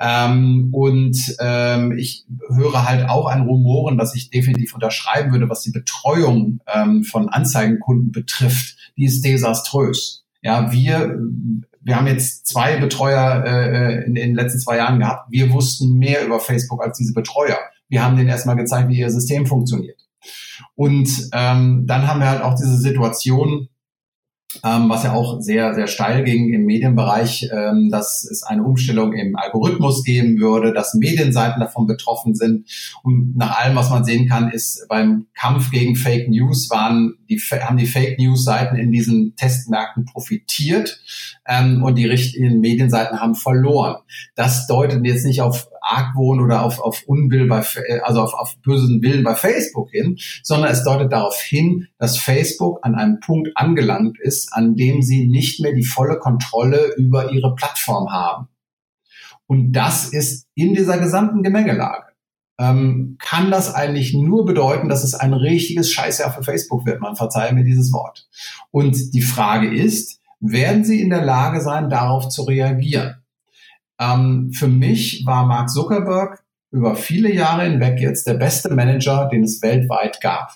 Ähm, 0.00 0.70
und 0.72 1.18
ähm, 1.38 1.92
ich 1.98 2.24
höre 2.54 2.88
halt 2.88 3.06
auch 3.10 3.26
an 3.26 3.42
Rumoren, 3.42 3.98
dass 3.98 4.14
ich 4.14 4.30
definitiv 4.30 4.74
unterschreiben 4.74 5.30
würde, 5.30 5.50
was 5.50 5.60
die 5.60 5.72
Betreuung 5.72 6.60
ähm, 6.74 7.04
von 7.04 7.28
Anzeigenkunden 7.28 8.12
betrifft. 8.12 8.78
Die 8.96 9.04
ist 9.04 9.22
desaströs. 9.26 10.24
Ja, 10.40 10.72
wir 10.72 11.18
wir 11.84 11.96
haben 11.96 12.06
jetzt 12.06 12.46
zwei 12.46 12.76
Betreuer 12.76 13.44
äh, 13.44 14.04
in, 14.04 14.16
in 14.16 14.28
den 14.30 14.34
letzten 14.34 14.60
zwei 14.60 14.76
Jahren 14.76 14.98
gehabt. 14.98 15.30
Wir 15.30 15.52
wussten 15.52 15.98
mehr 15.98 16.24
über 16.24 16.40
Facebook 16.40 16.82
als 16.82 16.98
diese 16.98 17.12
Betreuer. 17.12 17.58
Wir 17.88 18.04
haben 18.04 18.16
denen 18.16 18.28
erstmal 18.28 18.56
gezeigt, 18.56 18.88
wie 18.88 18.98
ihr 18.98 19.10
System 19.10 19.46
funktioniert. 19.46 20.00
Und 20.74 21.08
ähm, 21.32 21.84
dann 21.86 22.06
haben 22.06 22.20
wir 22.20 22.30
halt 22.30 22.42
auch 22.42 22.54
diese 22.54 22.76
Situation, 22.78 23.68
ähm, 24.64 24.88
was 24.88 25.04
ja 25.04 25.12
auch 25.12 25.40
sehr, 25.40 25.74
sehr 25.74 25.86
steil 25.86 26.24
ging 26.24 26.52
im 26.52 26.64
Medienbereich, 26.64 27.48
ähm, 27.52 27.90
dass 27.90 28.24
es 28.24 28.42
eine 28.42 28.62
Umstellung 28.62 29.12
im 29.12 29.34
Algorithmus 29.36 30.04
geben 30.04 30.38
würde, 30.38 30.72
dass 30.72 30.94
Medienseiten 30.94 31.60
davon 31.60 31.86
betroffen 31.86 32.34
sind. 32.34 32.68
Und 33.02 33.36
nach 33.36 33.58
allem, 33.58 33.76
was 33.76 33.90
man 33.90 34.04
sehen 34.04 34.28
kann, 34.28 34.50
ist 34.50 34.86
beim 34.88 35.26
Kampf 35.34 35.70
gegen 35.70 35.96
Fake 35.96 36.28
News 36.28 36.70
waren 36.70 37.14
die, 37.36 37.40
haben 37.60 37.76
die 37.76 37.86
Fake 37.86 38.18
News 38.18 38.44
Seiten 38.44 38.76
in 38.76 38.92
diesen 38.92 39.34
Testmärkten 39.36 40.04
profitiert 40.04 41.00
ähm, 41.46 41.82
und 41.82 41.96
die 41.96 42.06
richtigen 42.06 42.60
Medienseiten 42.60 43.20
haben 43.20 43.34
verloren. 43.34 43.96
Das 44.34 44.66
deutet 44.66 45.04
jetzt 45.04 45.24
nicht 45.24 45.42
auf 45.42 45.68
Argwohn 45.80 46.40
oder 46.40 46.62
auf, 46.62 46.80
auf 46.80 47.02
Unwill 47.06 47.46
bei, 47.46 47.64
also 48.02 48.22
auf, 48.22 48.34
auf 48.34 48.56
bösen 48.62 49.02
Willen 49.02 49.24
bei 49.24 49.34
Facebook 49.34 49.90
hin, 49.90 50.18
sondern 50.42 50.70
es 50.70 50.84
deutet 50.84 51.12
darauf 51.12 51.40
hin, 51.40 51.88
dass 51.98 52.18
Facebook 52.18 52.80
an 52.82 52.94
einem 52.94 53.20
Punkt 53.20 53.50
angelangt 53.54 54.18
ist, 54.20 54.52
an 54.52 54.76
dem 54.76 55.02
sie 55.02 55.26
nicht 55.26 55.60
mehr 55.60 55.72
die 55.72 55.84
volle 55.84 56.18
Kontrolle 56.18 56.94
über 56.96 57.32
ihre 57.32 57.54
Plattform 57.54 58.12
haben. 58.12 58.48
Und 59.46 59.72
das 59.72 60.12
ist 60.12 60.46
in 60.54 60.74
dieser 60.74 60.98
gesamten 60.98 61.42
Gemengelage. 61.42 62.11
Ähm, 62.62 63.16
kann 63.18 63.50
das 63.50 63.74
eigentlich 63.74 64.14
nur 64.14 64.44
bedeuten, 64.44 64.88
dass 64.88 65.02
es 65.02 65.14
ein 65.14 65.32
richtiges 65.32 65.90
Scheißjahr 65.90 66.32
für 66.32 66.44
Facebook 66.44 66.86
wird. 66.86 67.00
Man 67.00 67.16
verzeihe 67.16 67.52
mir 67.52 67.64
dieses 67.64 67.92
Wort. 67.92 68.28
Und 68.70 69.14
die 69.14 69.20
Frage 69.20 69.74
ist, 69.74 70.20
werden 70.38 70.84
sie 70.84 71.00
in 71.00 71.10
der 71.10 71.24
Lage 71.24 71.60
sein, 71.60 71.90
darauf 71.90 72.28
zu 72.28 72.44
reagieren? 72.44 73.16
Ähm, 73.98 74.52
für 74.52 74.68
mich 74.68 75.26
war 75.26 75.44
Mark 75.44 75.70
Zuckerberg 75.70 76.44
über 76.70 76.94
viele 76.94 77.34
Jahre 77.34 77.64
hinweg 77.64 77.98
jetzt 77.98 78.28
der 78.28 78.34
beste 78.34 78.72
Manager, 78.72 79.28
den 79.28 79.42
es 79.42 79.60
weltweit 79.60 80.20
gab. 80.20 80.52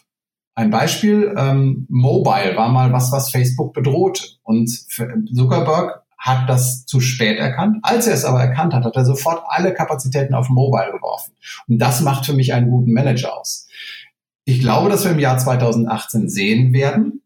Ein 0.54 0.70
Beispiel, 0.70 1.34
ähm, 1.36 1.86
Mobile 1.88 2.56
war 2.56 2.68
mal 2.68 2.92
was, 2.92 3.10
was 3.10 3.32
Facebook 3.32 3.74
bedroht. 3.74 4.38
Und 4.44 4.68
Zuckerberg 4.68 6.04
hat 6.18 6.48
das 6.48 6.86
zu 6.86 7.00
spät 7.00 7.38
erkannt. 7.38 7.78
Als 7.82 8.06
er 8.06 8.14
es 8.14 8.24
aber 8.24 8.40
erkannt 8.40 8.74
hat, 8.74 8.84
hat 8.84 8.96
er 8.96 9.04
sofort 9.04 9.42
alle 9.48 9.74
Kapazitäten 9.74 10.34
auf 10.34 10.48
Mobile 10.48 10.92
geworfen. 10.92 11.32
Und 11.68 11.78
das 11.78 12.00
macht 12.00 12.26
für 12.26 12.32
mich 12.32 12.52
einen 12.52 12.70
guten 12.70 12.92
Manager 12.92 13.38
aus. 13.38 13.68
Ich 14.44 14.60
glaube, 14.60 14.88
dass 14.88 15.04
wir 15.04 15.12
im 15.12 15.18
Jahr 15.18 15.38
2018 15.38 16.28
sehen 16.28 16.72
werden, 16.72 17.22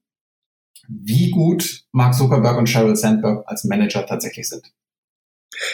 wie 0.89 1.31
gut 1.31 1.85
Mark 1.93 2.15
Zuckerberg 2.15 2.59
und 2.59 2.69
Sheryl 2.69 2.97
Sandberg 2.97 3.45
als 3.47 3.65
Manager 3.65 4.07
tatsächlich 4.07 4.49
sind. 4.49 4.73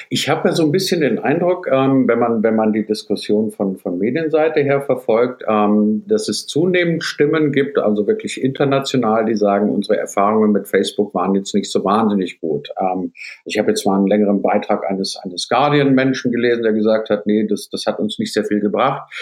Ich 0.08 0.28
habe 0.28 0.48
ja 0.48 0.54
so 0.54 0.62
ein 0.62 0.72
bisschen 0.72 1.02
den 1.02 1.18
Eindruck, 1.18 1.68
ähm, 1.70 2.08
wenn, 2.08 2.18
man, 2.18 2.42
wenn 2.42 2.56
man 2.56 2.72
die 2.72 2.86
Diskussion 2.86 3.50
von, 3.50 3.76
von 3.76 3.98
Medienseite 3.98 4.60
her 4.60 4.80
verfolgt, 4.80 5.44
ähm, 5.46 6.02
dass 6.06 6.28
es 6.28 6.46
zunehmend 6.46 7.04
Stimmen 7.04 7.52
gibt, 7.52 7.78
also 7.78 8.06
wirklich 8.06 8.42
international, 8.42 9.26
die 9.26 9.34
sagen, 9.34 9.70
unsere 9.70 9.98
Erfahrungen 9.98 10.52
mit 10.52 10.66
Facebook 10.66 11.14
waren 11.14 11.34
jetzt 11.34 11.54
nicht 11.54 11.70
so 11.70 11.84
wahnsinnig 11.84 12.40
gut. 12.40 12.70
Ähm, 12.80 13.12
ich 13.44 13.58
habe 13.58 13.68
jetzt 13.68 13.84
mal 13.86 13.96
einen 13.96 14.06
längeren 14.06 14.40
Beitrag 14.40 14.88
eines, 14.88 15.16
eines 15.22 15.48
Guardian-Menschen 15.48 16.32
gelesen, 16.32 16.62
der 16.62 16.72
gesagt 16.72 17.10
hat, 17.10 17.26
nee, 17.26 17.46
das, 17.46 17.68
das 17.70 17.84
hat 17.86 17.98
uns 17.98 18.18
nicht 18.18 18.32
sehr 18.32 18.44
viel 18.44 18.60
gebracht. 18.60 19.12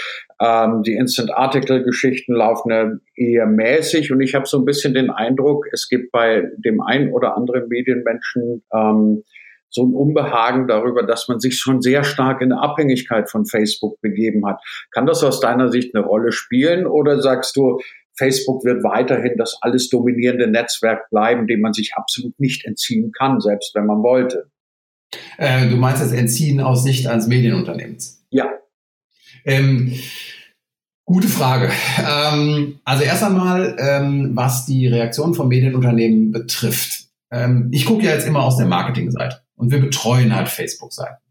Ähm, 0.41 0.83
die 0.85 0.95
Instant-Article-Geschichten 0.95 2.33
laufen 2.33 2.71
ja 2.71 2.93
eher 3.17 3.47
mäßig 3.47 4.13
und 4.13 4.21
ich 4.21 4.35
habe 4.35 4.47
so 4.47 4.59
ein 4.59 4.65
bisschen 4.65 4.95
den 4.95 5.11
Eindruck, 5.11 5.67
es 5.73 5.89
gibt 5.89 6.13
bei 6.13 6.49
dem 6.57 6.81
einen 6.81 7.13
oder 7.13 7.37
anderen 7.37 7.69
Medienmenschen 7.69 8.63
ähm, 8.73 9.25
so 9.75 9.85
ein 9.85 9.93
Unbehagen 9.93 10.69
darüber, 10.69 11.03
dass 11.03 11.29
man 11.29 11.41
sich 11.41 11.59
schon 11.59 11.83
sehr 11.83 12.05
stark 12.05 12.41
in 12.41 12.53
eine 12.53 12.63
Abhängigkeit 12.63 13.31
von 13.31 13.45
Facebook 13.45 14.01
begeben 14.01 14.47
hat. 14.47 14.61
Kann 14.93 15.07
das 15.07 15.23
aus 15.25 15.41
deiner 15.41 15.71
Sicht 15.71 15.95
eine 15.95 16.05
Rolle 16.05 16.33
spielen 16.33 16.87
oder 16.87 17.21
sagst 17.21 17.57
du, 17.57 17.81
Facebook 18.17 18.65
wird 18.65 18.85
weiterhin 18.85 19.37
das 19.37 19.59
alles 19.61 19.89
dominierende 19.89 20.47
Netzwerk 20.47 21.11
bleiben, 21.11 21.49
dem 21.49 21.61
man 21.61 21.73
sich 21.73 21.95
absolut 21.97 22.39
nicht 22.39 22.65
entziehen 22.65 23.11
kann, 23.11 23.41
selbst 23.41 23.75
wenn 23.75 23.87
man 23.87 24.03
wollte? 24.03 24.51
Äh, 25.37 25.69
du 25.69 25.77
meinst 25.77 26.01
das 26.01 26.13
Entziehen 26.13 26.61
aus 26.61 26.85
Sicht 26.85 27.09
eines 27.09 27.27
Medienunternehmens? 27.27 28.25
Ja. 28.31 28.53
Ähm, 29.45 29.95
Gute 31.07 31.29
Frage. 31.29 31.71
Ähm, 31.99 32.81
also 32.85 33.05
erst 33.05 33.23
einmal, 33.23 33.77
ähm, 33.79 34.31
was 34.33 34.65
die 34.65 34.87
Reaktion 34.87 35.35
von 35.35 35.49
Medienunternehmen 35.49 36.33
betrifft. 36.33 37.09
Ähm, 37.31 37.69
ich 37.73 37.85
gucke 37.85 38.05
ja 38.05 38.13
jetzt 38.13 38.27
immer 38.27 38.43
aus 38.43 38.57
der 38.57 38.67
Marketingseite. 38.67 39.44
Und 39.57 39.71
wir 39.71 39.81
betreuen 39.81 40.35
halt 40.35 40.49
Facebook-Seiten. 40.49 41.23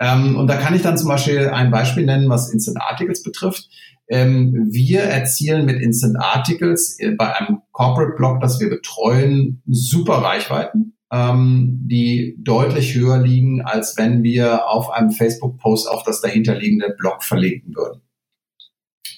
Ähm, 0.00 0.36
und 0.36 0.46
da 0.46 0.56
kann 0.56 0.74
ich 0.74 0.82
dann 0.82 0.96
zum 0.96 1.08
Beispiel 1.08 1.48
ein 1.50 1.70
Beispiel 1.70 2.06
nennen, 2.06 2.30
was 2.30 2.50
Instant 2.52 2.80
Articles 2.80 3.22
betrifft. 3.22 3.68
Ähm, 4.08 4.68
wir 4.70 5.02
erzielen 5.02 5.66
mit 5.66 5.80
Instant 5.80 6.16
Articles 6.18 6.98
äh, 6.98 7.12
bei 7.12 7.36
einem 7.36 7.62
Corporate 7.70 8.16
Blog, 8.16 8.40
das 8.40 8.58
wir 8.58 8.70
betreuen, 8.70 9.62
super 9.66 10.14
Reichweiten, 10.14 10.96
ähm, 11.12 11.80
die 11.84 12.34
deutlich 12.38 12.94
höher 12.94 13.18
liegen, 13.18 13.62
als 13.62 13.96
wenn 13.98 14.22
wir 14.22 14.68
auf 14.68 14.90
einem 14.90 15.10
Facebook-Post 15.10 15.88
auf 15.88 16.02
das 16.02 16.20
dahinterliegende 16.22 16.94
Blog 16.98 17.22
verlinken 17.22 17.76
würden. 17.76 18.00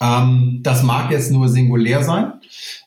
Ähm, 0.03 0.61
das 0.63 0.83
mag 0.83 1.11
jetzt 1.13 1.31
nur 1.31 1.49
singulär 1.49 2.03
sein. 2.03 2.35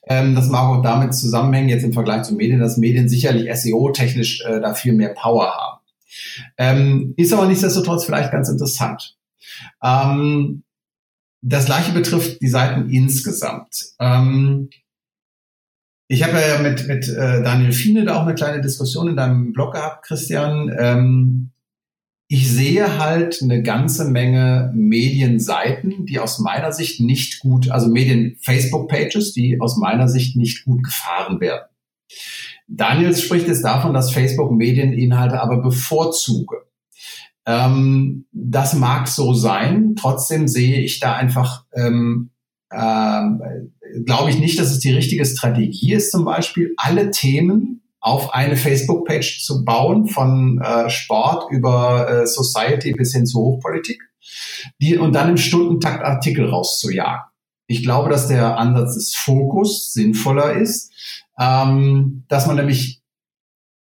Ähm, 0.07 0.35
das 0.35 0.49
mag 0.49 0.63
auch 0.63 0.81
damit 0.81 1.15
zusammenhängen, 1.15 1.69
jetzt 1.69 1.83
im 1.83 1.93
Vergleich 1.93 2.23
zu 2.23 2.35
Medien, 2.35 2.59
dass 2.59 2.77
Medien 2.77 3.09
sicherlich 3.09 3.49
SEO-technisch 3.53 4.43
äh, 4.45 4.59
da 4.61 4.73
viel 4.73 4.93
mehr 4.93 5.09
Power 5.09 5.51
haben. 5.51 5.81
Ähm, 6.57 7.13
ist 7.17 7.33
aber 7.33 7.47
nichtsdestotrotz 7.47 8.05
vielleicht 8.05 8.31
ganz 8.31 8.49
interessant. 8.49 9.17
Ähm, 9.83 10.63
das 11.41 11.65
gleiche 11.65 11.91
betrifft 11.91 12.41
die 12.41 12.47
Seiten 12.47 12.89
insgesamt. 12.89 13.93
Ähm, 13.99 14.69
ich 16.07 16.23
habe 16.23 16.39
ja 16.39 16.59
mit, 16.59 16.87
mit 16.87 17.07
äh, 17.07 17.41
Daniel 17.41 17.71
Fiene 17.71 18.05
da 18.05 18.15
auch 18.15 18.25
eine 18.25 18.35
kleine 18.35 18.61
Diskussion 18.61 19.07
in 19.07 19.15
deinem 19.15 19.53
Blog 19.53 19.73
gehabt, 19.73 20.05
Christian. 20.05 20.71
Ähm, 20.77 21.51
ich 22.27 22.49
sehe 22.49 22.97
halt 22.97 23.39
eine 23.41 23.61
ganze 23.61 24.05
Menge 24.05 24.71
Medienseiten, 24.73 26.05
die 26.05 26.19
aus 26.19 26.39
meiner 26.39 26.71
Sicht 26.71 26.99
nicht 26.99 27.39
gut, 27.39 27.69
also 27.69 27.87
Medien-Facebook-Pages, 27.87 29.33
die 29.33 29.59
aus 29.61 29.77
meiner 29.77 30.07
Sicht 30.07 30.35
nicht 30.35 30.65
gut 30.65 30.83
gefahren 30.83 31.39
werden. 31.39 31.67
Daniel 32.67 33.15
spricht 33.15 33.47
jetzt 33.47 33.63
davon, 33.63 33.93
dass 33.93 34.11
Facebook 34.11 34.51
Medieninhalte 34.51 35.39
aber 35.39 35.61
bevorzuge. 35.61 36.63
Ähm, 37.45 38.25
das 38.31 38.73
mag 38.73 39.07
so 39.07 39.35
sein. 39.35 39.95
Trotzdem 39.95 40.47
sehe 40.47 40.79
ich 40.79 40.99
da 40.99 41.13
einfach, 41.15 41.65
ähm, 41.75 42.31
äh, 42.71 43.21
glaube 44.03 44.31
ich 44.31 44.39
nicht, 44.39 44.57
dass 44.57 44.71
es 44.71 44.79
die 44.79 44.93
richtige 44.93 45.25
Strategie 45.25 45.93
ist, 45.93 46.11
zum 46.11 46.25
Beispiel 46.25 46.73
alle 46.77 47.11
Themen 47.11 47.81
auf 48.05 48.35
eine 48.35 48.55
Facebook-Page 48.55 49.43
zu 49.43 49.65
bauen, 49.65 50.07
von 50.07 50.61
äh, 50.61 50.91
Sport 50.91 51.51
über 51.51 52.07
äh, 52.07 52.27
Society 52.27 52.91
bis 52.91 53.13
hin 53.13 53.25
zu 53.25 53.39
Hochpolitik, 53.39 53.99
die, 54.79 54.95
und 54.95 55.13
dann 55.13 55.31
im 55.31 55.37
Stundentakt 55.37 56.03
Artikel 56.03 56.47
rauszujagen. 56.47 57.25
Ich 57.65 57.81
glaube, 57.81 58.11
dass 58.11 58.27
der 58.27 58.59
Ansatz 58.59 58.93
des 58.93 59.15
Fokus 59.15 59.91
sinnvoller 59.91 60.53
ist, 60.53 60.93
ähm, 61.39 62.25
dass 62.27 62.45
man 62.45 62.57
nämlich 62.57 63.01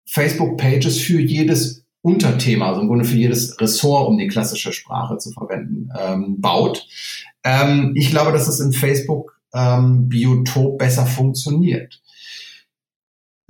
Facebook-Pages 0.06 0.98
für 0.98 1.20
jedes 1.20 1.84
Unterthema, 2.02 2.70
also 2.70 2.80
im 2.80 2.88
Grunde 2.88 3.04
für 3.04 3.16
jedes 3.16 3.60
Ressort, 3.60 4.08
um 4.08 4.18
die 4.18 4.26
klassische 4.26 4.72
Sprache 4.72 5.18
zu 5.18 5.30
verwenden, 5.30 5.90
ähm, 5.96 6.40
baut. 6.40 6.88
Ähm, 7.44 7.92
ich 7.94 8.10
glaube, 8.10 8.32
dass 8.32 8.48
es 8.48 8.58
im 8.58 8.72
Facebook-Biotop 8.72 10.72
ähm, 10.72 10.78
besser 10.78 11.06
funktioniert. 11.06 12.00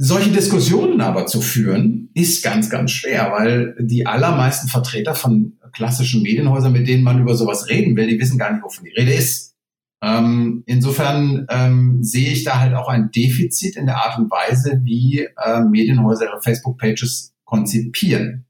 Solche 0.00 0.30
Diskussionen 0.30 1.00
aber 1.00 1.26
zu 1.26 1.40
führen, 1.40 2.10
ist 2.14 2.44
ganz, 2.44 2.70
ganz 2.70 2.92
schwer, 2.92 3.32
weil 3.32 3.74
die 3.80 4.06
allermeisten 4.06 4.68
Vertreter 4.68 5.16
von 5.16 5.58
klassischen 5.72 6.22
Medienhäusern, 6.22 6.72
mit 6.72 6.86
denen 6.86 7.02
man 7.02 7.20
über 7.20 7.34
sowas 7.34 7.68
reden 7.68 7.96
will, 7.96 8.06
die 8.06 8.20
wissen 8.20 8.38
gar 8.38 8.52
nicht, 8.52 8.62
wovon 8.62 8.84
die 8.84 8.92
Rede 8.92 9.12
ist. 9.12 9.56
Ähm, 10.00 10.62
insofern 10.66 11.46
ähm, 11.50 12.04
sehe 12.04 12.30
ich 12.30 12.44
da 12.44 12.60
halt 12.60 12.74
auch 12.74 12.88
ein 12.88 13.10
Defizit 13.10 13.74
in 13.74 13.86
der 13.86 13.96
Art 13.96 14.20
und 14.20 14.30
Weise, 14.30 14.80
wie 14.84 15.26
äh, 15.44 15.60
Medienhäuser 15.62 16.26
ihre 16.26 16.40
Facebook-Pages 16.40 17.34
konzipieren. 17.44 18.46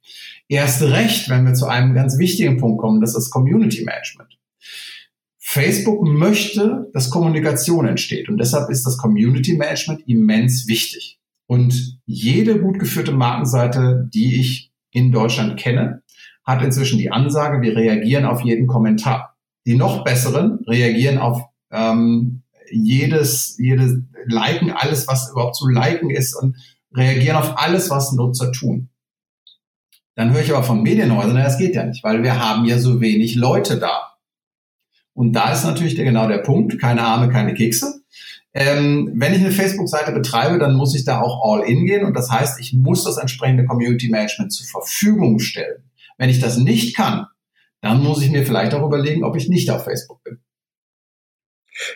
Erst 0.48 0.82
recht, 0.82 1.30
wenn 1.30 1.46
wir 1.46 1.54
zu 1.54 1.66
einem 1.66 1.94
ganz 1.94 2.18
wichtigen 2.18 2.58
Punkt 2.58 2.78
kommen, 2.78 3.00
das 3.00 3.10
ist 3.10 3.16
das 3.16 3.30
Community 3.30 3.84
Management. 3.84 4.38
Facebook 5.38 6.06
möchte, 6.06 6.90
dass 6.92 7.08
Kommunikation 7.08 7.88
entsteht 7.88 8.28
und 8.28 8.36
deshalb 8.36 8.68
ist 8.68 8.84
das 8.84 8.98
Community 8.98 9.56
Management 9.56 10.06
immens 10.06 10.68
wichtig. 10.68 11.17
Und 11.48 11.98
jede 12.04 12.60
gut 12.60 12.78
geführte 12.78 13.12
Markenseite, 13.12 14.06
die 14.12 14.38
ich 14.38 14.70
in 14.90 15.12
Deutschland 15.12 15.58
kenne, 15.58 16.02
hat 16.44 16.62
inzwischen 16.62 16.98
die 16.98 17.10
Ansage, 17.10 17.62
wir 17.62 17.74
reagieren 17.74 18.26
auf 18.26 18.42
jeden 18.42 18.66
Kommentar. 18.66 19.34
Die 19.64 19.74
noch 19.74 20.04
besseren 20.04 20.58
reagieren 20.66 21.16
auf 21.16 21.42
ähm, 21.70 22.42
jedes, 22.70 23.56
jedes 23.58 23.98
Liken, 24.26 24.70
alles, 24.70 25.08
was 25.08 25.30
überhaupt 25.30 25.56
zu 25.56 25.68
liken 25.68 26.10
ist 26.10 26.34
und 26.34 26.54
reagieren 26.94 27.36
auf 27.36 27.58
alles, 27.58 27.88
was 27.88 28.12
Nutzer 28.12 28.52
tun. 28.52 28.90
Dann 30.16 30.32
höre 30.32 30.42
ich 30.42 30.52
aber 30.52 30.64
von 30.64 30.82
Medienhäusern, 30.82 31.34
na, 31.34 31.44
das 31.44 31.56
geht 31.56 31.74
ja 31.74 31.84
nicht, 31.84 32.04
weil 32.04 32.22
wir 32.22 32.38
haben 32.38 32.66
ja 32.66 32.78
so 32.78 33.00
wenig 33.00 33.36
Leute 33.36 33.78
da. 33.78 34.18
Und 35.14 35.32
da 35.32 35.50
ist 35.52 35.64
natürlich 35.64 35.94
der, 35.94 36.04
genau 36.04 36.28
der 36.28 36.38
Punkt, 36.38 36.78
keine 36.78 37.02
Arme, 37.02 37.30
keine 37.30 37.54
Kekse. 37.54 38.02
Ähm, 38.54 39.12
wenn 39.14 39.34
ich 39.34 39.40
eine 39.40 39.50
Facebook-Seite 39.50 40.12
betreibe, 40.12 40.58
dann 40.58 40.74
muss 40.74 40.94
ich 40.94 41.04
da 41.04 41.20
auch 41.20 41.42
all 41.44 41.68
in 41.68 41.84
gehen 41.84 42.04
und 42.04 42.16
das 42.16 42.30
heißt, 42.30 42.58
ich 42.60 42.72
muss 42.72 43.04
das 43.04 43.18
entsprechende 43.18 43.66
Community 43.66 44.08
Management 44.08 44.52
zur 44.52 44.66
Verfügung 44.66 45.38
stellen. 45.38 45.84
Wenn 46.16 46.30
ich 46.30 46.40
das 46.40 46.56
nicht 46.56 46.96
kann, 46.96 47.26
dann 47.80 48.02
muss 48.02 48.22
ich 48.22 48.30
mir 48.30 48.44
vielleicht 48.44 48.74
auch 48.74 48.84
überlegen, 48.84 49.22
ob 49.22 49.36
ich 49.36 49.48
nicht 49.48 49.70
auf 49.70 49.84
Facebook 49.84 50.22
bin. 50.24 50.40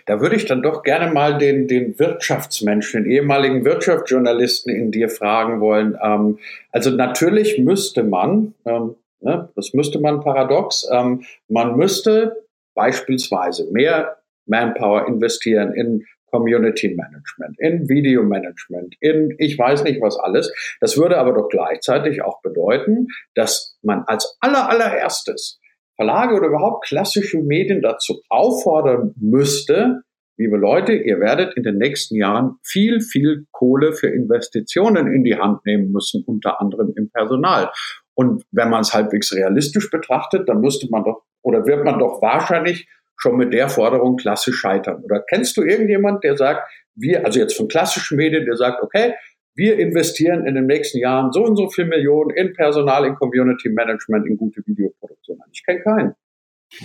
Da 0.06 0.20
würde 0.20 0.36
ich 0.36 0.46
dann 0.46 0.62
doch 0.62 0.82
gerne 0.82 1.12
mal 1.12 1.38
den, 1.38 1.66
den 1.66 1.98
Wirtschaftsmenschen, 1.98 3.02
den 3.02 3.12
ehemaligen 3.12 3.64
Wirtschaftsjournalisten 3.64 4.72
in 4.72 4.92
dir 4.92 5.08
fragen 5.08 5.60
wollen. 5.60 5.98
Ähm, 6.00 6.38
also 6.70 6.90
natürlich 6.90 7.58
müsste 7.58 8.04
man, 8.04 8.54
ähm, 8.64 8.94
ne, 9.20 9.48
das 9.56 9.72
müsste 9.74 9.98
man 9.98 10.20
paradox, 10.20 10.86
ähm, 10.92 11.24
man 11.48 11.76
müsste 11.76 12.44
beispielsweise 12.74 13.70
mehr 13.72 14.18
Manpower 14.46 15.08
investieren 15.08 15.72
in 15.72 16.04
Community 16.32 16.94
Management, 16.94 17.56
in 17.58 17.88
Video 17.88 18.22
Management, 18.22 18.96
in 19.00 19.34
ich 19.38 19.58
weiß 19.58 19.84
nicht 19.84 20.00
was 20.00 20.18
alles. 20.18 20.52
Das 20.80 20.96
würde 20.96 21.18
aber 21.18 21.34
doch 21.34 21.48
gleichzeitig 21.48 22.22
auch 22.22 22.40
bedeuten, 22.40 23.08
dass 23.34 23.76
man 23.82 24.04
als 24.06 24.36
aller 24.40 24.68
allererstes 24.68 25.60
Verlage 25.96 26.34
oder 26.34 26.48
überhaupt 26.48 26.86
klassische 26.86 27.38
Medien 27.38 27.82
dazu 27.82 28.22
auffordern 28.30 29.14
müsste, 29.20 30.02
liebe 30.38 30.56
Leute, 30.56 30.94
ihr 30.94 31.20
werdet 31.20 31.56
in 31.56 31.62
den 31.62 31.76
nächsten 31.76 32.16
Jahren 32.16 32.56
viel, 32.62 33.00
viel 33.00 33.46
Kohle 33.52 33.92
für 33.92 34.08
Investitionen 34.08 35.12
in 35.12 35.24
die 35.24 35.36
Hand 35.36 35.64
nehmen 35.66 35.92
müssen, 35.92 36.24
unter 36.26 36.60
anderem 36.60 36.92
im 36.96 37.10
Personal. 37.10 37.70
Und 38.14 38.44
wenn 38.50 38.70
man 38.70 38.80
es 38.80 38.94
halbwegs 38.94 39.34
realistisch 39.34 39.90
betrachtet, 39.90 40.48
dann 40.48 40.60
müsste 40.60 40.88
man 40.90 41.04
doch 41.04 41.22
oder 41.42 41.66
wird 41.66 41.84
man 41.84 41.98
doch 41.98 42.22
wahrscheinlich 42.22 42.88
schon 43.16 43.36
mit 43.36 43.52
der 43.52 43.68
Forderung 43.68 44.16
klassisch 44.16 44.56
scheitern. 44.56 45.02
Oder 45.04 45.22
kennst 45.28 45.56
du 45.56 45.62
irgendjemand, 45.62 46.24
der 46.24 46.36
sagt, 46.36 46.68
wir, 46.94 47.24
also 47.24 47.38
jetzt 47.38 47.56
von 47.56 47.68
klassischen 47.68 48.16
Medien, 48.16 48.44
der 48.44 48.56
sagt, 48.56 48.82
okay, 48.82 49.14
wir 49.54 49.78
investieren 49.78 50.46
in 50.46 50.54
den 50.54 50.66
nächsten 50.66 50.98
Jahren 50.98 51.32
so 51.32 51.44
und 51.44 51.56
so 51.56 51.68
viel 51.68 51.84
Millionen 51.84 52.30
in 52.30 52.52
Personal, 52.54 53.04
in 53.04 53.14
Community 53.16 53.68
Management, 53.68 54.26
in 54.26 54.36
gute 54.36 54.62
Videoproduktion. 54.66 55.38
Ich 55.52 55.64
kenne 55.64 55.80
keinen. 55.80 56.14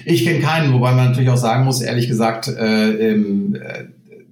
Ich 0.05 0.25
kenne 0.25 0.41
keinen, 0.41 0.73
wobei 0.73 0.91
man 0.91 1.09
natürlich 1.09 1.30
auch 1.30 1.38
sagen 1.38 1.63
muss, 1.63 1.82
ehrlich 1.82 2.09
gesagt, 2.09 2.49
äh, 2.49 3.13
äh, 3.13 3.88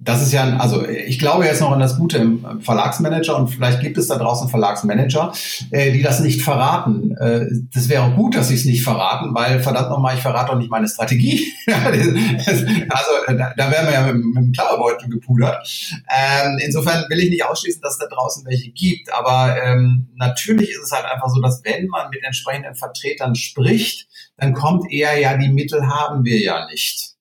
das 0.06 0.22
ist 0.22 0.32
ja, 0.32 0.56
also 0.56 0.86
ich 0.86 1.18
glaube 1.18 1.44
jetzt 1.44 1.60
noch 1.60 1.72
an 1.72 1.80
das 1.80 1.98
Gute 1.98 2.18
im 2.18 2.62
Verlagsmanager 2.62 3.36
und 3.36 3.48
vielleicht 3.48 3.80
gibt 3.80 3.98
es 3.98 4.06
da 4.06 4.16
draußen 4.16 4.48
Verlagsmanager, 4.48 5.32
äh, 5.72 5.92
die 5.92 6.02
das 6.02 6.20
nicht 6.20 6.42
verraten. 6.42 7.10
Äh, 7.16 7.46
das 7.74 7.88
wäre 7.88 8.12
gut, 8.12 8.36
dass 8.36 8.48
sie 8.48 8.54
es 8.54 8.64
nicht 8.64 8.84
verraten, 8.84 9.34
weil 9.34 9.60
verdammt 9.60 9.90
nochmal, 9.90 10.14
ich 10.14 10.22
verrate 10.22 10.52
doch 10.52 10.58
nicht 10.58 10.70
meine 10.70 10.88
Strategie. 10.88 11.52
also 11.66 13.12
da, 13.26 13.52
da 13.56 13.70
wären 13.70 13.86
wir 13.86 13.92
ja 13.92 14.06
mit, 14.06 14.24
mit 14.24 14.36
dem 14.36 14.52
Klauerbeutel 14.52 15.08
gepudert. 15.10 15.68
Ähm, 16.08 16.58
insofern 16.64 17.04
will 17.08 17.18
ich 17.18 17.30
nicht 17.30 17.44
ausschließen, 17.44 17.82
dass 17.82 17.94
es 17.94 17.98
da 17.98 18.06
draußen 18.06 18.46
welche 18.46 18.70
gibt, 18.70 19.12
aber 19.12 19.56
ähm, 19.60 20.08
natürlich 20.14 20.70
ist 20.70 20.84
es 20.84 20.92
halt 20.92 21.04
einfach 21.04 21.28
so, 21.28 21.40
dass 21.40 21.62
wenn 21.64 21.88
man 21.88 22.10
mit 22.10 22.22
entsprechenden 22.22 22.76
Vertretern 22.76 23.34
spricht, 23.34 24.06
dann 24.36 24.54
kommt 24.54 24.90
eher 24.92 25.18
ja, 25.18 25.36
die 25.36 25.48
Mittel 25.48 25.88
haben 25.88 26.24
wir 26.24 26.38
ja 26.38 26.64
nicht. 26.66 27.16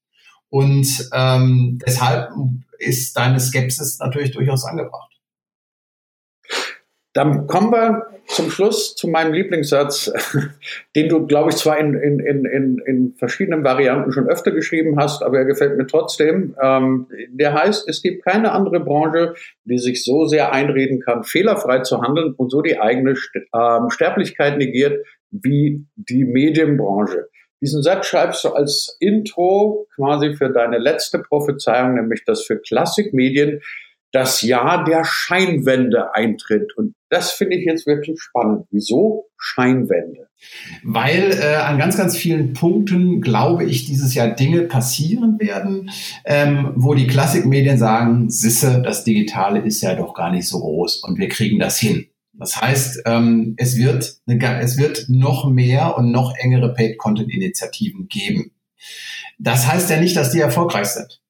Und 0.50 1.10
ähm, 1.12 1.80
deshalb 1.86 2.30
ist 2.80 3.16
deine 3.18 3.40
Skepsis 3.40 4.00
natürlich 4.00 4.32
durchaus 4.32 4.66
angebracht. 4.66 5.12
Dann 7.14 7.48
kommen 7.48 7.72
wir 7.72 8.08
zum 8.28 8.50
Schluss 8.50 8.96
zu 8.96 9.08
meinem 9.08 9.32
Lieblingssatz, 9.34 10.12
den 10.96 11.10
du, 11.10 11.26
glaube 11.28 11.52
ich, 11.52 11.56
zwar 11.56 11.78
in, 11.80 11.94
in, 11.94 12.20
in, 12.20 12.82
in, 12.86 13.14
verschiedenen 13.18 13.64
Varianten 13.64 14.12
schon 14.12 14.28
öfter 14.28 14.52
geschrieben 14.52 15.00
hast, 15.00 15.24
aber 15.24 15.38
er 15.38 15.46
gefällt 15.46 15.78
mir 15.78 15.88
trotzdem. 15.88 16.56
Ähm, 16.62 17.08
der 17.30 17.54
heißt, 17.54 17.88
es 17.88 18.02
gibt 18.02 18.26
keine 18.26 18.52
andere 18.52 18.82
Branche, 18.82 19.36
die 19.64 19.78
sich 19.78 20.04
so 20.04 20.26
sehr 20.26 20.52
einreden 20.52 21.00
kann, 21.00 21.24
fehlerfrei 21.24 21.80
zu 21.80 22.02
handeln 22.02 22.34
und 22.34 22.50
so 22.52 22.62
die 22.62 22.80
eigene 22.80 23.16
ähm, 23.54 23.90
Sterblichkeit 23.90 24.58
negiert 24.58 25.06
wie 25.32 25.86
die 25.96 26.26
Medienbranche. 26.26 27.30
Diesen 27.66 27.82
Satz 27.82 28.06
schreibst 28.06 28.44
du 28.44 28.50
als 28.50 28.96
Intro 29.00 29.88
quasi 29.96 30.36
für 30.36 30.52
deine 30.52 30.78
letzte 30.78 31.18
Prophezeiung, 31.18 31.96
nämlich 31.96 32.24
dass 32.24 32.44
für 32.44 32.60
Klassikmedien 32.60 33.60
das 34.12 34.44
Jahr 34.44 34.84
der 34.84 35.04
Scheinwende 35.04 36.14
eintritt. 36.14 36.78
Und 36.78 36.94
das 37.10 37.32
finde 37.32 37.58
ich 37.58 37.66
jetzt 37.66 37.88
wirklich 37.88 38.22
spannend. 38.22 38.68
Wieso 38.70 39.26
Scheinwende? 39.40 40.28
Weil 40.84 41.32
äh, 41.42 41.56
an 41.56 41.80
ganz, 41.80 41.98
ganz 41.98 42.16
vielen 42.16 42.54
Punkten, 42.54 43.20
glaube 43.20 43.64
ich, 43.64 43.88
dieses 43.88 44.14
Jahr 44.14 44.28
Dinge 44.28 44.62
passieren 44.62 45.40
werden, 45.40 45.90
ähm, 46.24 46.72
wo 46.76 46.94
die 46.94 47.08
Klassikmedien 47.08 47.80
sagen, 47.80 48.30
Sisse, 48.30 48.84
das 48.86 49.04
Digitale 49.06 49.62
ist 49.62 49.82
ja 49.82 49.96
doch 49.96 50.14
gar 50.14 50.32
nicht 50.32 50.48
so 50.48 50.60
groß 50.60 50.98
und 50.98 51.18
wir 51.18 51.30
kriegen 51.30 51.58
das 51.58 51.80
hin. 51.80 52.06
Das 52.38 52.60
heißt, 52.60 53.04
ähm, 53.06 53.56
es, 53.58 53.78
wird 53.78 54.18
eine, 54.28 54.60
es 54.62 54.78
wird 54.78 55.06
noch 55.08 55.50
mehr 55.50 55.98
und 55.98 56.12
noch 56.12 56.36
engere 56.36 56.74
Paid-Content-Initiativen 56.74 58.08
geben. 58.08 58.52
Das 59.40 59.68
heißt 59.68 59.90
ja 59.90 60.00
nicht, 60.00 60.16
dass 60.16 60.32
die 60.32 60.40
erfolgreich 60.40 60.88
sind. 60.88 61.22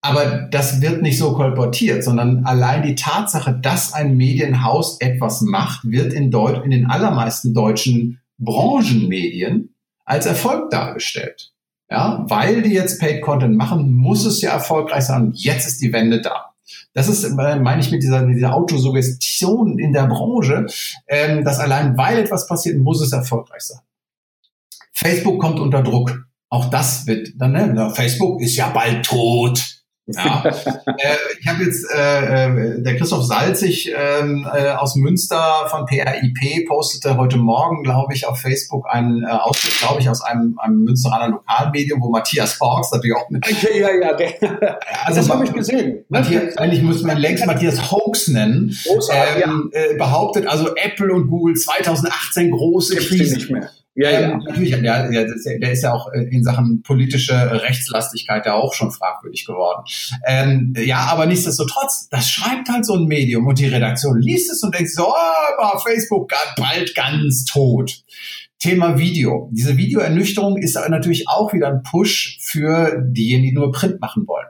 Aber 0.00 0.42
das 0.50 0.82
wird 0.82 1.00
nicht 1.00 1.16
so 1.16 1.32
kolportiert, 1.32 2.04
sondern 2.04 2.44
allein 2.44 2.82
die 2.82 2.94
Tatsache, 2.94 3.58
dass 3.58 3.94
ein 3.94 4.18
Medienhaus 4.18 5.00
etwas 5.00 5.40
macht, 5.40 5.90
wird 5.90 6.12
in, 6.12 6.30
Deut 6.30 6.62
in 6.62 6.70
den 6.70 6.86
allermeisten 6.90 7.54
deutschen 7.54 8.20
Branchenmedien 8.36 9.74
als 10.04 10.26
Erfolg 10.26 10.70
dargestellt. 10.70 11.52
Ja, 11.90 12.24
weil 12.28 12.60
die 12.62 12.72
jetzt 12.72 13.00
Paid 13.00 13.22
Content 13.22 13.56
machen, 13.56 13.92
muss 13.92 14.26
es 14.26 14.42
ja 14.42 14.52
erfolgreich 14.52 15.04
sein. 15.04 15.32
Jetzt 15.34 15.66
ist 15.66 15.80
die 15.80 15.92
Wende 15.92 16.20
da. 16.20 16.53
Das 16.94 17.08
ist, 17.08 17.24
äh, 17.24 17.56
meine 17.56 17.80
ich, 17.80 17.90
mit 17.90 18.02
dieser, 18.02 18.24
dieser 18.24 18.54
Autosuggestion 18.54 19.78
in 19.78 19.92
der 19.92 20.06
Branche, 20.06 20.66
ähm, 21.08 21.44
dass 21.44 21.58
allein 21.58 21.98
weil 21.98 22.18
etwas 22.18 22.46
passiert, 22.46 22.78
muss 22.78 23.02
es 23.02 23.12
erfolgreich 23.12 23.62
sein. 23.62 23.80
Facebook 24.92 25.40
kommt 25.40 25.58
unter 25.58 25.82
Druck. 25.82 26.26
Auch 26.48 26.70
das 26.70 27.06
wird 27.06 27.32
dann, 27.36 27.52
ne, 27.52 27.92
Facebook 27.94 28.40
ist 28.40 28.56
ja 28.56 28.68
bald 28.68 29.04
tot. 29.04 29.83
Ja. 30.06 30.44
äh, 30.44 31.16
ich 31.40 31.46
habe 31.46 31.64
jetzt 31.64 31.86
äh, 31.90 32.46
äh, 32.46 32.82
der 32.82 32.96
Christoph 32.96 33.24
Salzig 33.24 33.90
ähm, 33.96 34.46
äh, 34.52 34.72
aus 34.72 34.96
Münster 34.96 35.66
von 35.70 35.86
PRIP 35.86 36.68
postete 36.68 37.16
heute 37.16 37.38
Morgen, 37.38 37.82
glaube 37.82 38.12
ich, 38.12 38.26
auf 38.26 38.38
Facebook 38.38 38.86
einen 38.88 39.24
äh, 39.24 39.28
Ausschnitt, 39.28 39.78
glaube 39.78 40.00
ich, 40.00 40.10
aus 40.10 40.20
einem, 40.22 40.58
einem 40.58 40.84
Münsteraner 40.84 41.28
Lokalmedium, 41.28 42.02
wo 42.02 42.10
Matthias 42.10 42.60
Hawks 42.60 42.92
natürlich 42.92 43.16
auch 43.16 43.30
mit. 43.30 43.46
Ja, 43.46 43.70
ja, 43.70 43.88
ja. 44.00 44.12
Der, 44.14 44.78
also 45.04 45.20
das 45.20 45.30
habe 45.30 45.44
ich 45.44 45.52
gesehen. 45.52 46.04
Matthias, 46.10 46.56
eigentlich 46.58 46.82
müsste 46.82 47.06
man 47.06 47.16
längst 47.16 47.46
Matthias 47.46 47.90
Hoax 47.90 48.28
nennen. 48.28 48.76
Großartig, 48.86 49.44
ähm, 49.44 49.70
ja. 49.72 49.80
äh, 49.80 49.94
behauptet 49.96 50.46
also 50.46 50.74
Apple 50.76 51.14
und 51.14 51.28
Google 51.28 51.54
2018 51.54 52.50
große 52.50 52.96
Krise. 52.96 53.36
Nicht 53.36 53.50
mehr. 53.50 53.70
Ja, 53.96 54.10
ja. 54.10 54.20
Ähm, 54.20 54.42
natürlich, 54.44 54.70
der, 54.70 55.08
der, 55.08 55.72
ist 55.72 55.82
ja 55.82 55.92
auch 55.92 56.10
in 56.12 56.42
Sachen 56.42 56.82
politische 56.82 57.34
Rechtslastigkeit 57.62 58.44
ja 58.44 58.54
auch 58.54 58.74
schon 58.74 58.90
fragwürdig 58.90 59.46
geworden. 59.46 59.84
Ähm, 60.26 60.74
ja, 60.76 61.06
aber 61.06 61.26
nichtsdestotrotz, 61.26 62.08
das 62.08 62.28
schreibt 62.28 62.68
halt 62.68 62.84
so 62.84 62.94
ein 62.94 63.04
Medium 63.04 63.46
und 63.46 63.58
die 63.58 63.66
Redaktion 63.66 64.20
liest 64.20 64.50
es 64.50 64.62
und 64.64 64.74
denkt 64.74 64.90
so, 64.90 65.06
oh, 65.06 65.62
war 65.62 65.80
Facebook 65.80 66.32
bald 66.56 66.94
ganz 66.94 67.44
tot. 67.44 68.02
Thema 68.58 68.98
Video. 68.98 69.50
Diese 69.52 69.76
Videoernüchterung 69.76 70.56
ist 70.56 70.74
natürlich 70.74 71.28
auch 71.28 71.52
wieder 71.52 71.68
ein 71.68 71.82
Push 71.82 72.38
für 72.40 73.00
diejenigen, 73.00 73.56
die 73.56 73.60
nur 73.60 73.72
Print 73.72 74.00
machen 74.00 74.26
wollen. 74.26 74.46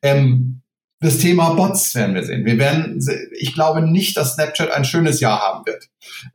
Ähm, 0.00 0.62
das 1.00 1.18
Thema 1.18 1.54
Bots 1.54 1.94
werden 1.94 2.14
wir 2.14 2.24
sehen. 2.24 2.44
Wir 2.44 2.58
werden, 2.58 3.00
ich 3.38 3.54
glaube 3.54 3.82
nicht, 3.82 4.16
dass 4.16 4.34
Snapchat 4.34 4.70
ein 4.70 4.84
schönes 4.84 5.20
Jahr 5.20 5.40
haben 5.40 5.66
wird. 5.66 5.88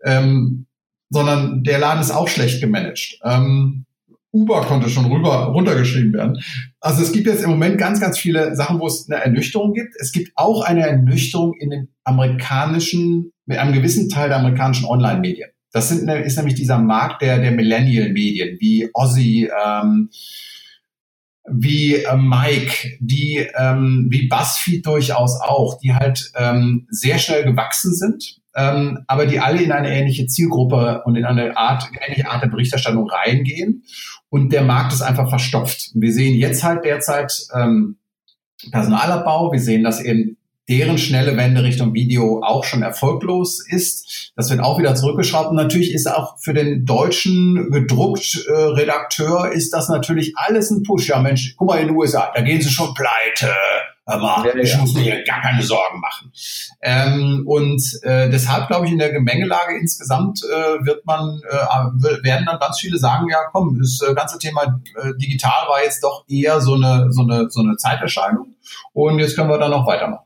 Ähm, 0.03 0.67
sondern 1.13 1.63
der 1.63 1.79
Laden 1.79 2.01
ist 2.01 2.11
auch 2.11 2.27
schlecht 2.27 2.59
gemanagt. 2.59 3.19
Ähm, 3.23 3.85
Uber 4.31 4.61
konnte 4.61 4.89
schon 4.89 5.05
rüber 5.05 5.45
runtergeschrieben 5.53 6.11
werden. 6.13 6.39
Also 6.81 7.03
es 7.03 7.11
gibt 7.11 7.27
jetzt 7.27 7.43
im 7.43 7.51
Moment 7.51 7.77
ganz, 7.77 8.01
ganz 8.01 8.17
viele 8.17 8.55
Sachen, 8.55 8.79
wo 8.79 8.87
es 8.87 9.07
eine 9.07 9.23
Ernüchterung 9.23 9.73
gibt. 9.73 9.93
Es 9.99 10.11
gibt 10.11 10.31
auch 10.35 10.63
eine 10.63 10.87
Ernüchterung 10.87 11.53
in 11.53 11.69
den 11.69 11.89
amerikanischen, 12.03 13.31
mit 13.45 13.59
einem 13.59 13.73
gewissen 13.73 14.09
Teil 14.09 14.29
der 14.29 14.39
amerikanischen 14.39 14.85
Online-Medien. 14.85 15.51
Das 15.71 15.89
sind, 15.89 16.09
ist 16.09 16.35
nämlich 16.35 16.55
dieser 16.55 16.79
Markt 16.79 17.21
der, 17.21 17.39
der 17.39 17.51
Millennial-Medien, 17.51 18.57
wie 18.59 18.89
Ozzy, 18.93 19.49
ähm, 19.65 20.09
wie 21.49 21.95
äh, 21.95 22.15
Mike, 22.15 22.97
die 22.99 23.47
ähm, 23.57 24.07
wie 24.09 24.27
BuzzFeed 24.27 24.85
durchaus 24.85 25.39
auch, 25.41 25.77
die 25.79 25.93
halt 25.93 26.31
ähm, 26.35 26.87
sehr 26.89 27.19
schnell 27.19 27.43
gewachsen 27.43 27.93
sind 27.93 28.41
ähm, 28.55 29.03
aber 29.07 29.25
die 29.25 29.39
alle 29.39 29.61
in 29.61 29.71
eine 29.71 29.91
ähnliche 29.91 30.27
Zielgruppe 30.27 31.01
und 31.05 31.15
in 31.15 31.25
eine 31.25 31.57
Art, 31.57 31.89
ähnliche 32.05 32.29
Art 32.29 32.43
der 32.43 32.49
Berichterstattung 32.49 33.09
reingehen. 33.09 33.83
Und 34.29 34.51
der 34.53 34.63
Markt 34.63 34.93
ist 34.93 35.01
einfach 35.01 35.29
verstopft. 35.29 35.91
Wir 35.95 36.13
sehen 36.13 36.35
jetzt 36.37 36.63
halt 36.63 36.85
derzeit 36.85 37.33
ähm, 37.55 37.97
Personalabbau. 38.71 39.51
Wir 39.51 39.59
sehen, 39.59 39.83
dass 39.83 40.03
eben 40.03 40.37
deren 40.69 40.97
schnelle 40.97 41.35
Wende 41.35 41.63
Richtung 41.63 41.93
Video 41.93 42.41
auch 42.43 42.63
schon 42.63 42.83
erfolglos 42.83 43.65
ist. 43.67 44.31
Das 44.35 44.49
wird 44.49 44.61
auch 44.61 44.79
wieder 44.79 44.95
zurückgeschraubt. 44.95 45.49
Und 45.49 45.57
natürlich 45.57 45.93
ist 45.93 46.07
auch 46.07 46.37
für 46.39 46.53
den 46.53 46.85
deutschen 46.85 47.69
gedruckt 47.71 48.45
äh, 48.47 48.51
Redakteur 48.51 49.51
ist 49.51 49.71
das 49.73 49.89
natürlich 49.89 50.33
alles 50.35 50.71
ein 50.71 50.83
Push. 50.83 51.07
Ja 51.07 51.19
Mensch, 51.19 51.55
guck 51.57 51.67
mal 51.67 51.79
in 51.79 51.87
den 51.87 51.97
USA, 51.97 52.31
da 52.33 52.41
gehen 52.41 52.61
sie 52.61 52.69
schon 52.69 52.93
pleite. 52.93 53.53
Aber 54.05 54.43
ja, 54.45 54.55
ich 54.55 54.77
muss 54.77 54.93
mir 54.93 55.01
hier 55.01 55.23
gar 55.23 55.41
keine 55.41 55.63
Sorgen 55.63 56.01
machen. 56.01 56.31
Ähm, 56.81 57.43
und 57.45 57.81
äh, 58.03 58.29
deshalb 58.29 58.67
glaube 58.67 58.85
ich, 58.85 58.91
in 58.91 58.97
der 58.97 59.13
Gemengelage 59.13 59.77
insgesamt 59.79 60.41
äh, 60.43 60.85
wird 60.85 61.05
man, 61.05 61.39
äh, 61.49 62.23
werden 62.23 62.45
dann 62.45 62.59
ganz 62.59 62.79
viele 62.79 62.97
sagen, 62.97 63.27
ja 63.29 63.45
komm, 63.51 63.79
das 63.79 64.01
äh, 64.01 64.13
ganze 64.13 64.39
Thema 64.39 64.81
äh, 65.01 65.13
digital 65.17 65.69
war 65.69 65.83
jetzt 65.83 66.03
doch 66.03 66.25
eher 66.27 66.59
so 66.59 66.73
eine, 66.73 67.11
so 67.11 67.21
eine, 67.21 67.49
so 67.49 67.61
eine 67.61 67.77
Zeiterscheinung. 67.77 68.55
Und 68.91 69.19
jetzt 69.19 69.37
können 69.37 69.49
wir 69.49 69.57
dann 69.57 69.71
noch 69.71 69.87
weitermachen. 69.87 70.22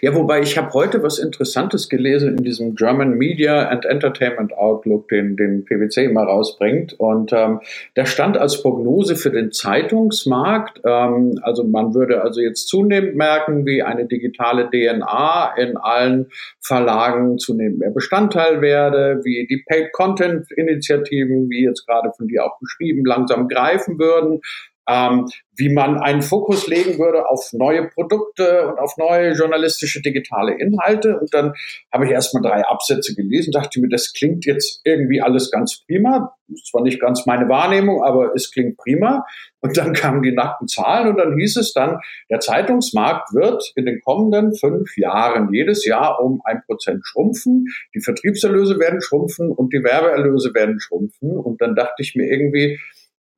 Ja, 0.00 0.14
wobei 0.14 0.40
ich 0.40 0.56
habe 0.56 0.72
heute 0.72 1.02
was 1.02 1.18
Interessantes 1.18 1.88
gelesen 1.88 2.38
in 2.38 2.44
diesem 2.44 2.74
German 2.74 3.12
Media 3.12 3.68
and 3.68 3.84
Entertainment 3.84 4.54
Outlook, 4.54 5.08
den, 5.08 5.36
den 5.36 5.64
PwC 5.64 6.04
immer 6.04 6.22
rausbringt. 6.22 6.94
Und 6.98 7.32
ähm, 7.32 7.60
da 7.94 8.06
stand 8.06 8.38
als 8.38 8.62
Prognose 8.62 9.16
für 9.16 9.30
den 9.30 9.52
Zeitungsmarkt, 9.52 10.80
ähm, 10.84 11.38
also 11.42 11.64
man 11.64 11.94
würde 11.94 12.22
also 12.22 12.40
jetzt 12.40 12.68
zunehmend 12.68 13.16
merken, 13.16 13.66
wie 13.66 13.82
eine 13.82 14.06
digitale 14.06 14.70
DNA 14.70 15.54
in 15.58 15.76
allen 15.76 16.30
Verlagen 16.60 17.38
zunehmend 17.38 17.78
mehr 17.78 17.90
Bestandteil 17.90 18.62
werde, 18.62 19.20
wie 19.24 19.46
die 19.46 19.62
Paid 19.68 19.92
Content 19.92 20.50
Initiativen, 20.56 21.50
wie 21.50 21.64
jetzt 21.64 21.86
gerade 21.86 22.10
von 22.16 22.28
dir 22.28 22.44
auch 22.44 22.58
beschrieben, 22.60 23.04
langsam 23.04 23.48
greifen 23.48 23.98
würden 23.98 24.40
ähm, 24.88 25.26
wie 25.56 25.72
man 25.72 25.98
einen 25.98 26.22
Fokus 26.22 26.66
legen 26.66 26.98
würde 26.98 27.28
auf 27.28 27.50
neue 27.52 27.88
Produkte 27.88 28.68
und 28.68 28.78
auf 28.78 28.96
neue 28.98 29.32
journalistische 29.32 30.02
digitale 30.02 30.54
Inhalte. 30.58 31.18
Und 31.18 31.32
dann 31.32 31.54
habe 31.92 32.04
ich 32.04 32.10
erstmal 32.10 32.42
drei 32.42 32.62
Absätze 32.62 33.14
gelesen, 33.14 33.52
dachte 33.52 33.80
mir, 33.80 33.88
das 33.88 34.12
klingt 34.12 34.44
jetzt 34.44 34.82
irgendwie 34.84 35.20
alles 35.20 35.50
ganz 35.50 35.82
prima. 35.86 36.34
Ist 36.52 36.66
zwar 36.66 36.82
nicht 36.82 37.00
ganz 37.00 37.26
meine 37.26 37.48
Wahrnehmung, 37.48 38.04
aber 38.04 38.34
es 38.34 38.50
klingt 38.50 38.76
prima. 38.76 39.24
Und 39.60 39.76
dann 39.76 39.92
kamen 39.94 40.22
die 40.22 40.32
nackten 40.32 40.68
Zahlen 40.68 41.08
und 41.08 41.16
dann 41.16 41.36
hieß 41.38 41.56
es 41.56 41.72
dann, 41.72 41.98
der 42.30 42.40
Zeitungsmarkt 42.40 43.32
wird 43.32 43.72
in 43.76 43.86
den 43.86 44.00
kommenden 44.00 44.54
fünf 44.54 44.96
Jahren 44.96 45.52
jedes 45.52 45.86
Jahr 45.86 46.22
um 46.22 46.42
ein 46.44 46.62
Prozent 46.66 47.00
schrumpfen. 47.04 47.66
Die 47.94 48.00
Vertriebserlöse 48.00 48.78
werden 48.78 49.00
schrumpfen 49.00 49.50
und 49.50 49.72
die 49.72 49.82
Werbeerlöse 49.82 50.54
werden 50.54 50.78
schrumpfen. 50.80 51.30
Und 51.36 51.60
dann 51.62 51.74
dachte 51.74 52.02
ich 52.02 52.14
mir 52.14 52.30
irgendwie, 52.30 52.78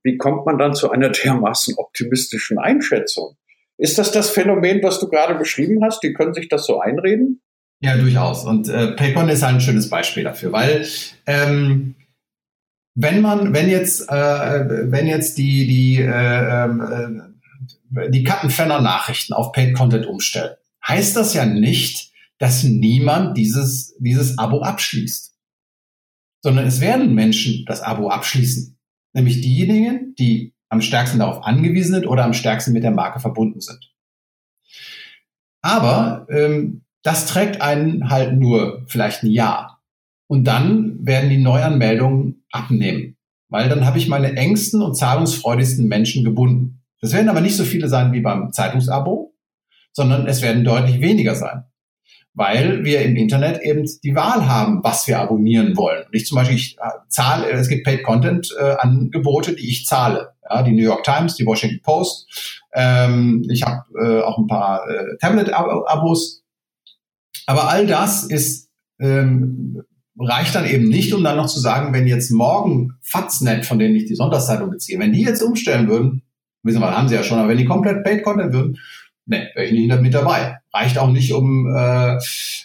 wie 0.08 0.16
kommt 0.16 0.46
man 0.46 0.56
dann 0.56 0.74
zu 0.74 0.90
einer 0.90 1.10
dermaßen 1.10 1.74
optimistischen 1.76 2.58
Einschätzung? 2.58 3.36
Ist 3.76 3.98
das 3.98 4.10
das 4.10 4.30
Phänomen, 4.30 4.82
was 4.82 4.98
du 5.00 5.08
gerade 5.08 5.34
beschrieben 5.34 5.84
hast? 5.84 6.02
Die 6.02 6.14
können 6.14 6.32
sich 6.32 6.48
das 6.48 6.64
so 6.64 6.80
einreden? 6.80 7.42
Ja, 7.80 7.96
durchaus. 7.96 8.44
Und 8.44 8.68
äh, 8.68 8.92
Paycon 8.92 9.28
ist 9.28 9.44
ein 9.44 9.60
schönes 9.60 9.90
Beispiel 9.90 10.24
dafür, 10.24 10.50
weil 10.50 10.86
ähm, 11.26 11.94
wenn 12.94 13.20
man, 13.20 13.52
wenn 13.52 13.68
jetzt, 13.68 14.08
äh, 14.10 14.90
wenn 14.90 15.06
jetzt 15.06 15.36
die 15.36 15.66
die 15.66 16.00
äh, 16.00 16.64
äh, 16.64 18.10
die 18.10 18.24
Kattenfenner 18.24 18.80
Nachrichten 18.80 19.34
auf 19.34 19.52
Paid 19.52 19.74
Content 19.74 20.06
umstellen, 20.06 20.56
heißt 20.86 21.16
das 21.16 21.34
ja 21.34 21.44
nicht, 21.44 22.12
dass 22.38 22.64
niemand 22.64 23.36
dieses 23.36 23.94
dieses 23.98 24.38
Abo 24.38 24.62
abschließt, 24.62 25.36
sondern 26.42 26.66
es 26.66 26.80
werden 26.80 27.14
Menschen 27.14 27.64
das 27.66 27.82
Abo 27.82 28.08
abschließen 28.08 28.77
nämlich 29.12 29.40
diejenigen, 29.40 30.14
die 30.18 30.54
am 30.68 30.80
stärksten 30.80 31.18
darauf 31.18 31.44
angewiesen 31.44 31.94
sind 31.94 32.06
oder 32.06 32.24
am 32.24 32.34
stärksten 32.34 32.72
mit 32.72 32.84
der 32.84 32.90
Marke 32.90 33.20
verbunden 33.20 33.60
sind. 33.60 33.92
Aber 35.62 36.26
ähm, 36.30 36.82
das 37.02 37.26
trägt 37.26 37.62
einen 37.62 38.10
halt 38.10 38.36
nur 38.36 38.84
vielleicht 38.86 39.22
ein 39.22 39.30
Jahr. 39.30 39.82
Und 40.26 40.44
dann 40.44 41.06
werden 41.06 41.30
die 41.30 41.38
Neuanmeldungen 41.38 42.44
abnehmen, 42.52 43.16
weil 43.48 43.68
dann 43.68 43.86
habe 43.86 43.98
ich 43.98 44.08
meine 44.08 44.34
engsten 44.36 44.82
und 44.82 44.94
zahlungsfreudigsten 44.94 45.88
Menschen 45.88 46.22
gebunden. 46.22 46.82
Das 47.00 47.12
werden 47.12 47.30
aber 47.30 47.40
nicht 47.40 47.56
so 47.56 47.64
viele 47.64 47.88
sein 47.88 48.12
wie 48.12 48.20
beim 48.20 48.52
Zeitungsabo, 48.52 49.34
sondern 49.92 50.26
es 50.26 50.42
werden 50.42 50.64
deutlich 50.64 51.00
weniger 51.00 51.34
sein 51.34 51.64
weil 52.38 52.84
wir 52.84 53.02
im 53.02 53.16
Internet 53.16 53.60
eben 53.62 53.84
die 54.04 54.14
Wahl 54.14 54.46
haben, 54.46 54.82
was 54.84 55.08
wir 55.08 55.18
abonnieren 55.18 55.76
wollen. 55.76 56.04
Und 56.06 56.14
ich 56.14 56.24
zum 56.24 56.36
Beispiel, 56.36 56.56
ich 56.56 56.76
äh, 56.78 56.90
zahle, 57.08 57.50
es 57.50 57.68
gibt 57.68 57.84
Paid 57.84 58.04
Content 58.04 58.54
äh, 58.58 58.76
Angebote, 58.78 59.54
die 59.54 59.68
ich 59.68 59.86
zahle. 59.86 60.30
Ja, 60.48 60.62
die 60.62 60.70
New 60.70 60.84
York 60.84 61.02
Times, 61.02 61.34
die 61.34 61.44
Washington 61.44 61.82
Post. 61.82 62.62
Ähm, 62.72 63.44
ich 63.50 63.64
habe 63.64 63.82
äh, 64.00 64.22
auch 64.22 64.38
ein 64.38 64.46
paar 64.46 64.88
äh, 64.88 65.16
Tablet-Abos. 65.20 66.44
Aber 67.46 67.68
all 67.68 67.86
das 67.88 68.22
ist 68.22 68.70
ähm, 69.00 69.82
reicht 70.16 70.54
dann 70.54 70.64
eben 70.64 70.88
nicht, 70.88 71.12
um 71.14 71.24
dann 71.24 71.36
noch 71.36 71.48
zu 71.48 71.58
sagen, 71.58 71.92
wenn 71.92 72.06
jetzt 72.06 72.30
morgen 72.30 72.94
Faznet, 73.02 73.66
von 73.66 73.80
denen 73.80 73.96
ich 73.96 74.06
die 74.06 74.14
Sonntagszeitung 74.14 74.70
beziehe, 74.70 74.98
wenn 74.98 75.12
die 75.12 75.22
jetzt 75.22 75.42
umstellen 75.42 75.88
würden, 75.88 76.22
wissen 76.62 76.80
wir, 76.80 76.96
haben 76.96 77.08
sie 77.08 77.14
ja 77.14 77.22
schon, 77.22 77.38
aber 77.38 77.48
wenn 77.48 77.58
die 77.58 77.64
komplett 77.64 78.04
Paid 78.04 78.22
Content 78.22 78.52
würden, 78.52 78.78
ne, 79.28 79.50
wäre 79.54 79.66
ich 79.66 79.72
nicht 79.72 80.00
mit 80.00 80.14
dabei 80.14 80.58
reicht 80.72 80.98
auch 80.98 81.10
nicht, 81.10 81.32
um, 81.32 81.66
äh, 81.74 82.18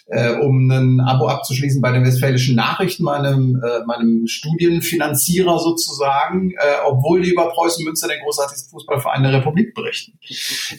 äh, 0.06 0.38
um 0.40 0.70
ein 0.70 1.00
Abo 1.00 1.26
abzuschließen 1.28 1.80
bei 1.80 1.92
den 1.92 2.04
Westfälischen 2.04 2.54
Nachrichten, 2.54 3.04
meinem, 3.04 3.60
äh, 3.62 3.84
meinem 3.86 4.26
Studienfinanzierer 4.26 5.58
sozusagen, 5.58 6.50
äh, 6.50 6.56
obwohl 6.86 7.22
die 7.22 7.30
über 7.30 7.48
Preußen 7.48 7.84
Münster, 7.84 8.08
den 8.08 8.22
großartigsten 8.22 8.70
Fußballverein 8.70 9.22
der 9.22 9.32
Republik, 9.32 9.74
berichten. 9.74 10.18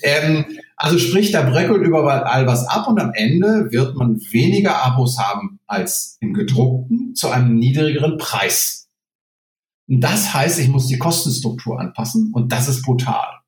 Ähm, 0.03 0.45
also 0.77 0.97
sprich, 0.97 1.31
da 1.31 1.41
bröckelt 1.41 1.85
überall 1.85 2.45
was 2.47 2.67
ab 2.67 2.87
und 2.87 2.99
am 2.99 3.11
Ende 3.13 3.71
wird 3.71 3.95
man 3.95 4.19
weniger 4.31 4.83
Abos 4.83 5.17
haben 5.19 5.59
als 5.65 6.17
im 6.21 6.33
gedruckten 6.33 7.15
zu 7.15 7.29
einem 7.29 7.55
niedrigeren 7.55 8.17
Preis. 8.17 8.87
Und 9.87 10.01
das 10.01 10.33
heißt, 10.33 10.59
ich 10.59 10.67
muss 10.67 10.87
die 10.87 10.97
Kostenstruktur 10.97 11.79
anpassen 11.79 12.31
und 12.33 12.51
das 12.51 12.67
ist 12.67 12.83
brutal. 12.83 13.44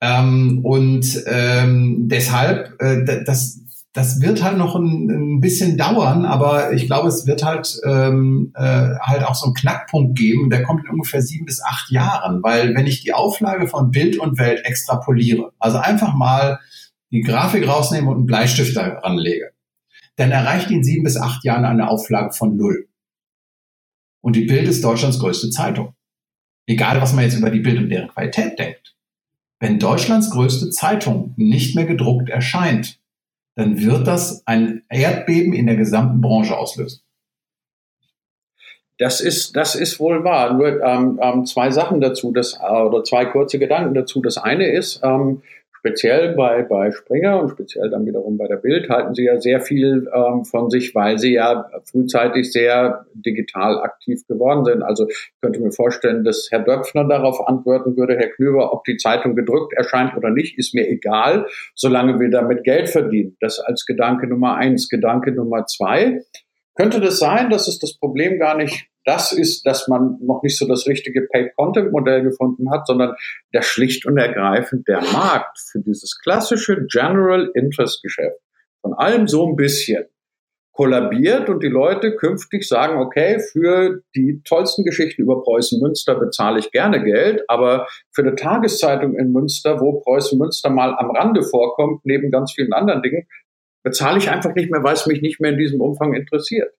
Ähm, 0.00 0.60
und 0.64 1.22
ähm, 1.26 2.08
deshalb, 2.08 2.80
äh, 2.80 3.04
das, 3.24 3.60
das 3.92 4.20
wird 4.20 4.42
halt 4.42 4.56
noch 4.56 4.76
ein, 4.76 5.10
ein, 5.10 5.40
bisschen 5.40 5.76
dauern, 5.76 6.24
aber 6.24 6.72
ich 6.72 6.86
glaube, 6.86 7.08
es 7.08 7.26
wird 7.26 7.44
halt 7.44 7.78
ähm, 7.84 8.52
äh, 8.54 8.94
halt 9.00 9.24
auch 9.24 9.34
so 9.34 9.46
einen 9.46 9.54
Knackpunkt 9.54 10.16
geben, 10.16 10.48
der 10.48 10.62
kommt 10.62 10.84
in 10.84 10.90
ungefähr 10.90 11.20
sieben 11.20 11.44
bis 11.44 11.62
acht 11.62 11.90
Jahren, 11.90 12.42
weil 12.42 12.74
wenn 12.74 12.86
ich 12.86 13.02
die 13.02 13.12
Auflage 13.12 13.66
von 13.66 13.90
Bild 13.90 14.18
und 14.18 14.38
Welt 14.38 14.64
extrapoliere, 14.64 15.52
also 15.58 15.78
einfach 15.78 16.14
mal 16.14 16.60
die 17.10 17.22
Grafik 17.22 17.66
rausnehme 17.66 18.08
und 18.08 18.18
einen 18.18 18.26
Bleistift 18.26 18.76
da 18.76 18.86
ranlege, 18.86 19.50
dann 20.16 20.30
erreicht 20.30 20.70
in 20.70 20.84
sieben 20.84 21.04
bis 21.04 21.16
acht 21.16 21.44
Jahren 21.44 21.64
eine 21.64 21.90
Auflage 21.90 22.32
von 22.32 22.56
null. 22.56 22.88
Und 24.22 24.36
die 24.36 24.44
Bild 24.44 24.68
ist 24.68 24.84
Deutschlands 24.84 25.18
größte 25.18 25.50
Zeitung. 25.50 25.94
Egal, 26.66 27.00
was 27.00 27.12
man 27.12 27.24
jetzt 27.24 27.36
über 27.36 27.50
die 27.50 27.60
Bild 27.60 27.78
und 27.78 27.88
deren 27.88 28.08
Qualität 28.08 28.58
denkt. 28.58 28.94
Wenn 29.60 29.78
Deutschlands 29.78 30.30
größte 30.30 30.70
Zeitung 30.70 31.34
nicht 31.36 31.76
mehr 31.76 31.84
gedruckt 31.84 32.30
erscheint, 32.30 32.98
dann 33.56 33.78
wird 33.78 34.06
das 34.06 34.42
ein 34.46 34.82
Erdbeben 34.88 35.52
in 35.52 35.66
der 35.66 35.76
gesamten 35.76 36.22
Branche 36.22 36.56
auslösen. 36.56 37.02
Das 38.98 39.20
ist, 39.20 39.56
das 39.56 39.74
ist 39.74 39.98
wohl 40.00 40.24
wahr. 40.24 40.54
Nur 40.54 40.82
ähm, 40.82 41.18
ähm, 41.22 41.46
zwei 41.46 41.70
Sachen 41.70 42.00
dazu, 42.00 42.32
das, 42.32 42.58
äh, 42.60 42.70
oder 42.70 43.02
zwei 43.04 43.24
kurze 43.26 43.58
Gedanken 43.58 43.94
dazu. 43.94 44.20
Das 44.20 44.36
eine 44.36 44.66
ist, 44.66 45.00
ähm, 45.02 45.42
speziell 45.80 46.34
bei, 46.34 46.62
bei 46.62 46.90
Springer 46.90 47.40
und 47.40 47.48
speziell 47.48 47.90
dann 47.90 48.06
wiederum 48.06 48.36
bei 48.36 48.46
der 48.46 48.56
Bild 48.56 48.88
halten 48.90 49.14
sie 49.14 49.24
ja 49.24 49.40
sehr 49.40 49.60
viel 49.60 50.08
ähm, 50.14 50.44
von 50.44 50.68
sich, 50.68 50.94
weil 50.94 51.18
sie 51.18 51.32
ja 51.32 51.70
frühzeitig 51.90 52.52
sehr 52.52 53.06
digital 53.14 53.80
aktiv 53.82 54.26
geworden 54.28 54.64
sind. 54.64 54.82
Also 54.82 55.08
ich 55.08 55.32
könnte 55.40 55.60
mir 55.60 55.72
vorstellen, 55.72 56.22
dass 56.22 56.48
Herr 56.50 56.60
Döpfner 56.60 57.08
darauf 57.08 57.46
antworten 57.48 57.96
würde, 57.96 58.16
Herr 58.16 58.28
Klüver, 58.28 58.72
ob 58.72 58.84
die 58.84 58.98
Zeitung 58.98 59.34
gedrückt 59.34 59.72
erscheint 59.74 60.16
oder 60.16 60.30
nicht, 60.30 60.58
ist 60.58 60.74
mir 60.74 60.86
egal, 60.86 61.46
solange 61.74 62.20
wir 62.20 62.30
damit 62.30 62.62
Geld 62.64 62.90
verdienen. 62.90 63.36
Das 63.40 63.58
als 63.58 63.86
Gedanke 63.86 64.26
Nummer 64.26 64.56
eins. 64.56 64.88
Gedanke 64.88 65.32
Nummer 65.32 65.64
zwei. 65.66 66.20
Könnte 66.74 67.00
das 67.00 67.18
sein, 67.18 67.50
dass 67.50 67.68
es 67.68 67.78
das 67.78 67.98
Problem 67.98 68.38
gar 68.38 68.56
nicht 68.56 68.89
das 69.04 69.32
ist, 69.32 69.64
dass 69.66 69.88
man 69.88 70.18
noch 70.20 70.42
nicht 70.42 70.58
so 70.58 70.66
das 70.66 70.86
richtige 70.86 71.22
Paid-Content-Modell 71.32 72.22
gefunden 72.22 72.70
hat, 72.70 72.86
sondern 72.86 73.14
der 73.54 73.62
schlicht 73.62 74.06
und 74.06 74.18
ergreifend 74.18 74.86
der 74.88 75.00
Markt 75.00 75.58
für 75.58 75.80
dieses 75.80 76.18
klassische 76.18 76.86
General-Interest-Geschäft 76.86 78.40
von 78.80 78.94
allem 78.94 79.28
so 79.28 79.46
ein 79.46 79.56
bisschen 79.56 80.04
kollabiert 80.72 81.48
und 81.50 81.62
die 81.62 81.68
Leute 81.68 82.16
künftig 82.16 82.66
sagen, 82.66 83.00
okay, 83.00 83.38
für 83.52 84.00
die 84.14 84.40
tollsten 84.44 84.84
Geschichten 84.84 85.22
über 85.22 85.42
Preußen 85.42 85.80
Münster 85.80 86.14
bezahle 86.14 86.58
ich 86.58 86.70
gerne 86.70 87.02
Geld, 87.02 87.42
aber 87.48 87.86
für 88.12 88.22
eine 88.22 88.34
Tageszeitung 88.34 89.14
in 89.14 89.32
Münster, 89.32 89.80
wo 89.80 90.00
Preußen 90.00 90.38
Münster 90.38 90.70
mal 90.70 90.94
am 90.96 91.10
Rande 91.10 91.42
vorkommt, 91.42 92.00
neben 92.04 92.30
ganz 92.30 92.52
vielen 92.52 92.72
anderen 92.72 93.02
Dingen, 93.02 93.26
bezahle 93.82 94.18
ich 94.18 94.30
einfach 94.30 94.54
nicht 94.54 94.70
mehr, 94.70 94.82
weil 94.82 94.94
es 94.94 95.06
mich 95.06 95.22
nicht 95.22 95.40
mehr 95.40 95.52
in 95.52 95.58
diesem 95.58 95.80
Umfang 95.80 96.12
interessiert. 96.14 96.70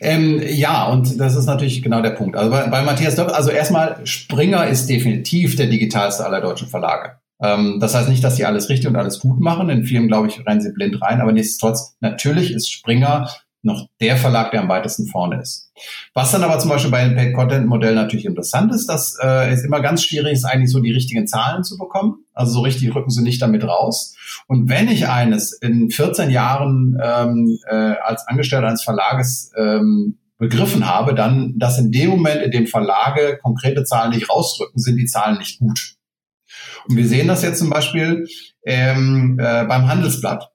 Ähm, 0.00 0.42
ja, 0.46 0.88
und 0.88 1.20
das 1.20 1.36
ist 1.36 1.46
natürlich 1.46 1.82
genau 1.82 2.02
der 2.02 2.10
Punkt. 2.10 2.36
Also 2.36 2.50
bei, 2.50 2.66
bei 2.66 2.82
Matthias 2.82 3.16
Döpf, 3.16 3.32
also 3.32 3.50
erstmal, 3.50 4.04
Springer 4.06 4.66
ist 4.66 4.88
definitiv 4.88 5.56
der 5.56 5.66
digitalste 5.66 6.24
aller 6.24 6.40
deutschen 6.40 6.68
Verlage. 6.68 7.18
Ähm, 7.40 7.78
das 7.80 7.94
heißt 7.94 8.08
nicht, 8.08 8.24
dass 8.24 8.36
sie 8.36 8.44
alles 8.44 8.68
richtig 8.68 8.88
und 8.88 8.96
alles 8.96 9.20
gut 9.20 9.40
machen. 9.40 9.70
In 9.70 9.84
vielen, 9.84 10.08
glaube 10.08 10.28
ich, 10.28 10.44
rennen 10.46 10.60
sie 10.60 10.72
blind 10.72 11.00
rein. 11.00 11.20
Aber 11.20 11.32
nichtsdestotrotz, 11.32 11.96
natürlich 12.00 12.52
ist 12.52 12.70
Springer 12.70 13.28
noch 13.62 13.88
der 14.00 14.16
Verlag, 14.16 14.50
der 14.52 14.62
am 14.62 14.68
weitesten 14.68 15.06
vorne 15.06 15.40
ist. 15.40 15.72
Was 16.14 16.30
dann 16.30 16.44
aber 16.44 16.58
zum 16.58 16.70
Beispiel 16.70 16.90
bei 16.90 17.04
dem 17.04 17.16
Paid-Content-Modell 17.16 17.94
natürlich 17.94 18.24
interessant 18.24 18.72
ist, 18.72 18.86
dass 18.88 19.16
äh, 19.20 19.50
es 19.50 19.64
immer 19.64 19.80
ganz 19.80 20.04
schwierig 20.04 20.34
ist, 20.34 20.44
eigentlich 20.44 20.70
so 20.70 20.80
die 20.80 20.92
richtigen 20.92 21.26
Zahlen 21.26 21.64
zu 21.64 21.76
bekommen. 21.76 22.24
Also 22.32 22.52
so 22.52 22.60
richtig 22.60 22.94
rücken 22.94 23.10
sie 23.10 23.22
nicht 23.22 23.42
damit 23.42 23.64
raus. 23.64 24.16
Und 24.46 24.68
wenn 24.68 24.88
ich 24.88 25.08
eines 25.08 25.52
in 25.52 25.90
14 25.90 26.30
Jahren 26.30 26.98
ähm, 27.02 27.58
äh, 27.68 27.74
als 27.74 28.26
Angestellter 28.26 28.68
eines 28.68 28.84
Verlages 28.84 29.50
ähm, 29.56 30.18
begriffen 30.38 30.88
habe, 30.88 31.14
dann, 31.14 31.58
dass 31.58 31.78
in 31.78 31.90
dem 31.90 32.10
Moment, 32.10 32.42
in 32.42 32.52
dem 32.52 32.66
Verlage 32.66 33.38
konkrete 33.42 33.84
Zahlen 33.84 34.12
nicht 34.12 34.30
rausrücken, 34.30 34.80
sind 34.80 34.96
die 34.96 35.06
Zahlen 35.06 35.38
nicht 35.38 35.58
gut. 35.58 35.94
Und 36.88 36.96
wir 36.96 37.06
sehen 37.06 37.28
das 37.28 37.42
jetzt 37.42 37.58
zum 37.58 37.70
Beispiel 37.70 38.26
ähm, 38.64 39.38
äh, 39.40 39.64
beim 39.64 39.88
Handelsblatt. 39.88 40.50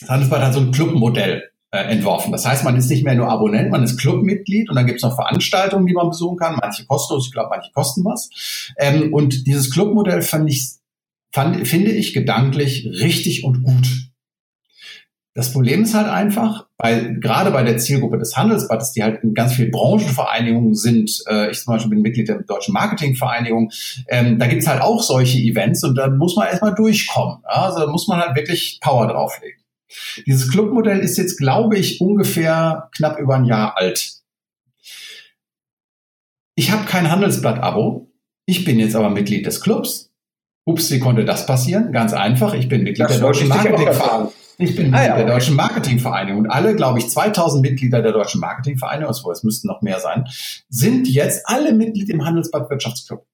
Das 0.00 0.08
Handelsblatt 0.08 0.42
hat 0.42 0.54
so 0.54 0.60
ein 0.60 0.72
Clubmodell 0.72 1.49
äh, 1.72 1.78
entworfen. 1.84 2.32
Das 2.32 2.46
heißt, 2.46 2.64
man 2.64 2.76
ist 2.76 2.90
nicht 2.90 3.04
mehr 3.04 3.14
nur 3.14 3.28
Abonnent, 3.28 3.70
man 3.70 3.82
ist 3.82 3.96
Clubmitglied 3.96 4.68
und 4.68 4.76
dann 4.76 4.86
gibt 4.86 4.98
es 4.98 5.02
noch 5.02 5.14
Veranstaltungen, 5.14 5.86
die 5.86 5.94
man 5.94 6.08
besuchen 6.08 6.36
kann. 6.36 6.58
Manche 6.60 6.84
kostenlos, 6.86 7.26
ich 7.26 7.32
glaube, 7.32 7.50
manche 7.50 7.70
kosten 7.72 8.04
was. 8.04 8.30
Ähm, 8.76 9.12
und 9.12 9.46
dieses 9.46 9.70
Clubmodell 9.70 10.22
fand 10.22 10.50
ich, 10.50 10.70
finde 11.32 11.92
ich 11.92 12.12
gedanklich 12.12 12.86
richtig 12.86 13.44
und 13.44 13.62
gut. 13.62 14.10
Das 15.32 15.52
Problem 15.52 15.84
ist 15.84 15.94
halt 15.94 16.08
einfach, 16.08 16.66
weil 16.76 17.20
gerade 17.20 17.52
bei 17.52 17.62
der 17.62 17.78
Zielgruppe 17.78 18.18
des 18.18 18.36
Handelsblattes, 18.36 18.92
die 18.92 19.04
halt 19.04 19.22
in 19.22 19.32
ganz 19.32 19.52
vielen 19.52 19.70
Branchenvereinigungen 19.70 20.74
sind, 20.74 21.22
äh, 21.28 21.52
ich 21.52 21.60
zum 21.60 21.72
Beispiel 21.72 21.90
bin 21.90 22.02
Mitglied 22.02 22.28
der 22.28 22.42
Deutschen 22.42 22.74
Marketingvereinigung, 22.74 23.70
ähm, 24.08 24.40
da 24.40 24.48
gibt's 24.48 24.66
halt 24.66 24.82
auch 24.82 25.00
solche 25.00 25.38
Events 25.38 25.84
und 25.84 25.94
da 25.94 26.08
muss 26.08 26.34
man 26.34 26.48
erstmal 26.48 26.74
durchkommen. 26.74 27.38
Ja? 27.44 27.62
Also 27.66 27.78
da 27.78 27.86
muss 27.86 28.08
man 28.08 28.18
halt 28.18 28.34
wirklich 28.34 28.80
Power 28.82 29.06
drauflegen. 29.06 29.59
Dieses 30.26 30.50
Clubmodell 30.50 31.00
ist 31.00 31.16
jetzt, 31.18 31.38
glaube 31.38 31.76
ich, 31.76 32.00
ungefähr 32.00 32.90
knapp 32.96 33.18
über 33.18 33.36
ein 33.36 33.44
Jahr 33.44 33.76
alt. 33.76 34.12
Ich 36.54 36.70
habe 36.70 36.84
kein 36.84 37.10
Handelsblatt-Abo. 37.10 38.10
Ich 38.46 38.64
bin 38.64 38.78
jetzt 38.78 38.96
aber 38.96 39.10
Mitglied 39.10 39.46
des 39.46 39.60
Clubs. 39.60 40.12
Ups, 40.64 40.90
wie 40.90 40.98
konnte 40.98 41.24
das 41.24 41.46
passieren? 41.46 41.92
Ganz 41.92 42.12
einfach. 42.12 42.54
Ich 42.54 42.68
bin 42.68 42.82
Mitglied 42.82 43.08
das 43.08 43.12
der 43.12 43.20
Deutschen 43.20 43.48
Marketingvereinigung. 43.48 44.32
Ich 44.58 44.76
bin 44.76 44.92
ah, 44.92 45.02
ja, 45.02 45.16
der 45.16 45.26
Deutschen 45.26 45.56
Marketingvereinigung 45.56 46.40
und 46.40 46.50
alle, 46.50 46.76
glaube 46.76 46.98
ich, 46.98 47.08
2000 47.08 47.62
Mitglieder 47.62 48.02
der 48.02 48.12
Deutschen 48.12 48.42
Marketingvereinigung, 48.42 49.08
also 49.08 49.32
es 49.32 49.42
müssten 49.42 49.68
noch 49.68 49.80
mehr 49.80 50.00
sein, 50.00 50.26
sind 50.68 51.08
jetzt 51.08 51.48
alle 51.48 51.72
Mitglied 51.72 52.10
im 52.10 52.26
Handelsblatt 52.26 52.68
Wirtschaftsclub. 52.68 53.24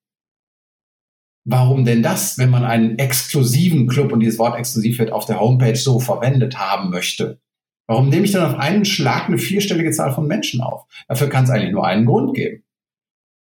Warum 1.48 1.84
denn 1.84 2.02
das, 2.02 2.38
wenn 2.38 2.50
man 2.50 2.64
einen 2.64 2.98
exklusiven 2.98 3.86
Club 3.86 4.10
und 4.10 4.18
dieses 4.18 4.38
Wort 4.40 4.58
exklusiv 4.58 4.98
wird 4.98 5.12
auf 5.12 5.26
der 5.26 5.38
Homepage 5.38 5.76
so 5.76 6.00
verwendet 6.00 6.58
haben 6.58 6.90
möchte? 6.90 7.38
Warum 7.86 8.08
nehme 8.08 8.24
ich 8.24 8.32
dann 8.32 8.50
auf 8.50 8.58
einen 8.58 8.84
Schlag 8.84 9.28
eine 9.28 9.38
vierstellige 9.38 9.92
Zahl 9.92 10.12
von 10.12 10.26
Menschen 10.26 10.60
auf? 10.60 10.86
Dafür 11.06 11.28
kann 11.28 11.44
es 11.44 11.50
eigentlich 11.50 11.70
nur 11.70 11.86
einen 11.86 12.04
Grund 12.04 12.34
geben. 12.34 12.64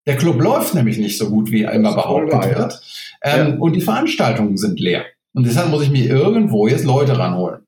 Der 0.06 0.16
Club 0.16 0.42
läuft 0.42 0.74
nämlich 0.74 0.98
nicht 0.98 1.16
so 1.16 1.30
gut, 1.30 1.52
wie 1.52 1.62
er 1.62 1.72
immer 1.74 1.94
behauptet 1.94 2.56
wird. 2.56 2.80
Ja. 3.24 3.36
Ähm, 3.36 3.48
ja. 3.50 3.56
Und 3.58 3.76
die 3.76 3.80
Veranstaltungen 3.80 4.56
sind 4.56 4.80
leer. 4.80 5.04
Und 5.32 5.46
deshalb 5.46 5.70
muss 5.70 5.84
ich 5.84 5.90
mir 5.90 6.06
irgendwo 6.06 6.66
jetzt 6.66 6.84
Leute 6.84 7.16
ranholen. 7.16 7.60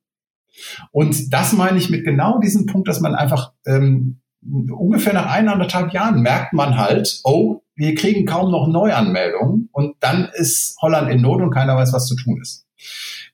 Und 0.91 1.32
das 1.32 1.53
meine 1.53 1.78
ich 1.78 1.91
mit 1.91 2.05
genau 2.05 2.41
diesem 2.41 2.66
Punkt, 2.66 2.89
dass 2.89 3.01
man 3.01 3.14
einfach 3.14 3.53
ähm, 3.66 4.20
ungefähr 4.43 5.12
nach 5.12 5.26
eineinhalb 5.26 5.93
Jahren 5.93 6.22
merkt 6.22 6.53
man 6.55 6.76
halt, 6.76 7.20
oh, 7.22 7.61
wir 7.77 7.95
kriegen 7.95 8.27
kaum 8.27 8.51
noch 8.51 8.68
Neuanmeldungen 8.68 9.68
und 9.72 9.97
dann 10.01 10.29
ist 10.35 10.77
Holland 10.81 11.11
in 11.11 11.20
Not 11.20 11.43
und 11.43 11.51
keiner 11.51 11.77
weiß, 11.77 11.93
was 11.93 12.07
zu 12.07 12.16
tun 12.16 12.41
ist. 12.41 12.66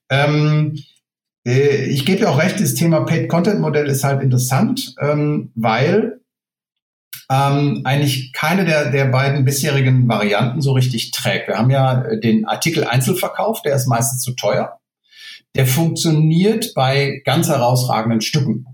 Ähm, 0.09 0.78
äh, 1.47 1.84
ich 1.86 2.07
gebe 2.07 2.22
ja 2.22 2.30
auch 2.30 2.38
recht, 2.38 2.61
das 2.61 2.74
Thema 2.74 3.01
Paid 3.01 3.28
Content 3.28 3.61
Modell 3.61 3.86
ist 3.86 4.05
halt 4.05 4.22
interessant, 4.22 4.95
ähm, 5.01 5.53
weil 5.55 6.20
ähm, 7.30 7.82
eigentlich 7.84 8.32
keine 8.32 8.64
der, 8.64 8.91
der 8.91 9.07
beiden 9.07 9.45
bisherigen 9.45 10.09
Varianten 10.09 10.61
so 10.61 10.72
richtig 10.72 11.12
trägt. 11.12 11.49
Wir 11.49 11.59
haben 11.59 11.70
ja 11.70 12.16
den 12.16 12.45
Artikel 12.45 12.84
Einzelverkauf, 12.84 13.62
der 13.62 13.76
ist 13.76 13.86
meistens 13.86 14.22
zu 14.22 14.34
teuer. 14.34 14.78
Der 15.55 15.66
funktioniert 15.66 16.74
bei 16.74 17.22
ganz 17.24 17.49
herausragenden 17.49 18.20
Stücken. 18.20 18.66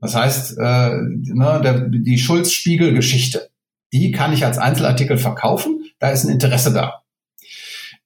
Das 0.00 0.14
heißt, 0.14 0.58
äh, 0.58 0.90
ne, 0.90 1.60
der, 1.62 1.88
die 1.88 2.18
Schulz-Spiegel-Geschichte 2.18 3.48
die 3.94 4.10
kann 4.10 4.32
ich 4.32 4.44
als 4.44 4.58
Einzelartikel 4.58 5.16
verkaufen, 5.16 5.84
da 6.00 6.10
ist 6.10 6.24
ein 6.24 6.32
Interesse 6.32 6.72
da. 6.72 7.04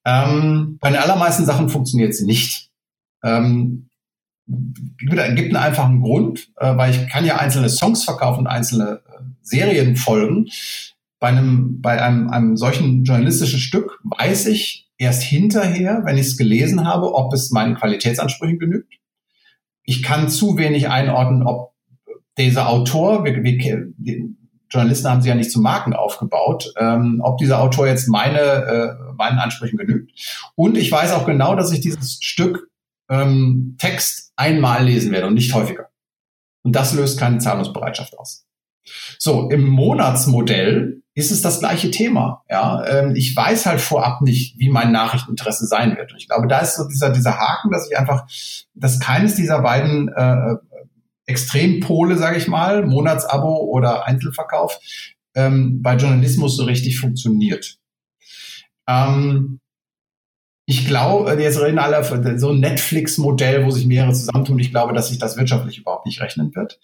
Ähm, 0.04 0.76
bei 0.80 0.90
den 0.90 0.98
allermeisten 0.98 1.46
Sachen 1.46 1.70
funktioniert 1.70 2.14
sie 2.14 2.26
nicht. 2.26 2.70
Ähm, 3.24 3.88
gibt 4.98 5.18
einen 5.18 5.56
einfachen 5.56 6.02
Grund, 6.02 6.50
äh, 6.56 6.76
weil 6.76 6.90
ich 6.90 7.08
kann 7.08 7.24
ja 7.24 7.38
einzelne 7.38 7.70
Songs 7.70 8.04
verkaufen, 8.04 8.46
einzelne 8.46 9.00
äh, 9.06 9.22
Serien 9.40 9.96
folgen. 9.96 10.48
Bei 11.20 11.28
einem, 11.28 11.80
bei 11.80 12.02
einem, 12.02 12.28
einem 12.28 12.58
solchen 12.58 13.04
journalistischen 13.04 13.58
Stück 13.58 13.98
weiß 14.04 14.46
ich 14.46 14.90
erst 14.98 15.22
hinterher, 15.22 16.02
wenn 16.04 16.18
ich 16.18 16.26
es 16.26 16.36
gelesen 16.36 16.86
habe, 16.86 17.14
ob 17.14 17.32
es 17.32 17.50
meinen 17.50 17.76
Qualitätsansprüchen 17.76 18.58
genügt. 18.58 18.92
Ich 19.84 20.02
kann 20.02 20.28
zu 20.28 20.58
wenig 20.58 20.90
einordnen, 20.90 21.46
ob 21.46 21.72
dieser 22.36 22.68
Autor, 22.68 23.24
wir, 23.24 23.42
wir, 23.42 24.28
Journalisten 24.70 25.08
haben 25.08 25.22
sie 25.22 25.28
ja 25.28 25.34
nicht 25.34 25.50
zu 25.50 25.60
Marken 25.60 25.94
aufgebaut, 25.94 26.72
ähm, 26.78 27.20
ob 27.22 27.38
dieser 27.38 27.60
Autor 27.60 27.86
jetzt 27.86 28.08
meine, 28.08 28.38
äh, 28.38 29.12
meinen 29.16 29.38
Ansprüchen 29.38 29.78
genügt. 29.78 30.12
Und 30.54 30.76
ich 30.76 30.92
weiß 30.92 31.12
auch 31.12 31.26
genau, 31.26 31.54
dass 31.54 31.72
ich 31.72 31.80
dieses 31.80 32.18
Stück 32.22 32.68
ähm, 33.08 33.76
Text 33.78 34.32
einmal 34.36 34.84
lesen 34.84 35.12
werde 35.12 35.26
und 35.26 35.34
nicht 35.34 35.54
häufiger. 35.54 35.88
Und 36.62 36.76
das 36.76 36.92
löst 36.92 37.18
keine 37.18 37.38
Zahlungsbereitschaft 37.38 38.18
aus. 38.18 38.44
So, 39.18 39.48
im 39.50 39.66
Monatsmodell 39.66 41.02
ist 41.14 41.32
es 41.32 41.42
das 41.42 41.58
gleiche 41.58 41.90
Thema. 41.90 42.44
Ja, 42.48 42.84
ähm, 42.86 43.16
ich 43.16 43.34
weiß 43.34 43.66
halt 43.66 43.80
vorab 43.80 44.20
nicht, 44.20 44.58
wie 44.58 44.68
mein 44.68 44.92
Nachrichteninteresse 44.92 45.66
sein 45.66 45.96
wird. 45.96 46.12
Und 46.12 46.18
ich 46.18 46.28
glaube, 46.28 46.46
da 46.46 46.60
ist 46.60 46.76
so 46.76 46.86
dieser 46.86 47.10
dieser 47.10 47.38
Haken, 47.38 47.70
dass 47.72 47.90
ich 47.90 47.98
einfach, 47.98 48.26
dass 48.74 49.00
keines 49.00 49.34
dieser 49.34 49.60
beiden 49.60 50.08
äh, 50.08 50.56
Extrempole, 51.28 52.16
sage 52.16 52.38
ich 52.38 52.48
mal, 52.48 52.86
Monatsabo 52.86 53.56
oder 53.70 54.06
Einzelverkauf, 54.06 54.78
ähm, 55.34 55.82
bei 55.82 55.96
Journalismus 55.96 56.56
so 56.56 56.64
richtig 56.64 56.98
funktioniert. 56.98 57.78
Ähm, 58.88 59.60
ich 60.70 60.86
glaube, 60.86 61.32
jetzt 61.40 61.62
reden 61.62 61.78
alle 61.78 62.04
so 62.38 62.50
ein 62.50 62.60
Netflix-Modell, 62.60 63.64
wo 63.64 63.70
sich 63.70 63.86
mehrere 63.86 64.12
zusammentun. 64.12 64.58
Ich 64.58 64.70
glaube, 64.70 64.92
dass 64.92 65.08
sich 65.08 65.18
das 65.18 65.38
wirtschaftlich 65.38 65.78
überhaupt 65.78 66.04
nicht 66.04 66.20
rechnen 66.20 66.54
wird. 66.54 66.78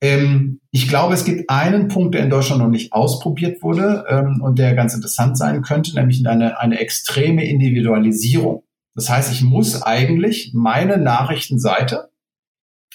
Ähm, 0.00 0.60
ich 0.70 0.86
glaube, 0.86 1.14
es 1.14 1.24
gibt 1.24 1.50
einen 1.50 1.88
Punkt, 1.88 2.14
der 2.14 2.22
in 2.22 2.30
Deutschland 2.30 2.62
noch 2.62 2.68
nicht 2.68 2.92
ausprobiert 2.92 3.60
wurde 3.60 4.04
ähm, 4.08 4.40
und 4.40 4.60
der 4.60 4.74
ganz 4.74 4.94
interessant 4.94 5.36
sein 5.36 5.62
könnte, 5.62 5.96
nämlich 5.96 6.24
eine, 6.24 6.60
eine 6.60 6.78
extreme 6.78 7.44
Individualisierung. 7.44 8.62
Das 8.94 9.10
heißt, 9.10 9.32
ich 9.32 9.42
muss 9.42 9.82
eigentlich 9.82 10.52
meine 10.54 10.98
Nachrichtenseite, 10.98 12.10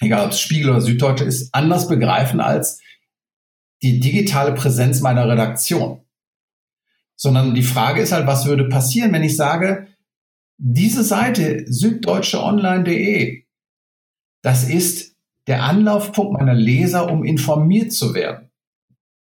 egal 0.01 0.25
ob 0.25 0.31
es 0.31 0.39
Spiegel 0.39 0.71
oder 0.71 0.81
Süddeutsche 0.81 1.25
ist, 1.25 1.53
anders 1.53 1.87
begreifen 1.87 2.39
als 2.39 2.81
die 3.81 3.99
digitale 3.99 4.53
Präsenz 4.53 5.01
meiner 5.01 5.27
Redaktion. 5.27 6.01
Sondern 7.15 7.53
die 7.53 7.63
Frage 7.63 8.01
ist 8.01 8.11
halt, 8.11 8.27
was 8.27 8.45
würde 8.45 8.69
passieren, 8.69 9.13
wenn 9.13 9.23
ich 9.23 9.35
sage, 9.35 9.87
diese 10.57 11.03
Seite 11.03 11.65
süddeutscheonline.de, 11.67 13.43
das 14.41 14.69
ist 14.69 15.15
der 15.47 15.63
Anlaufpunkt 15.63 16.33
meiner 16.33 16.53
Leser, 16.53 17.11
um 17.11 17.23
informiert 17.23 17.91
zu 17.91 18.13
werden. 18.13 18.48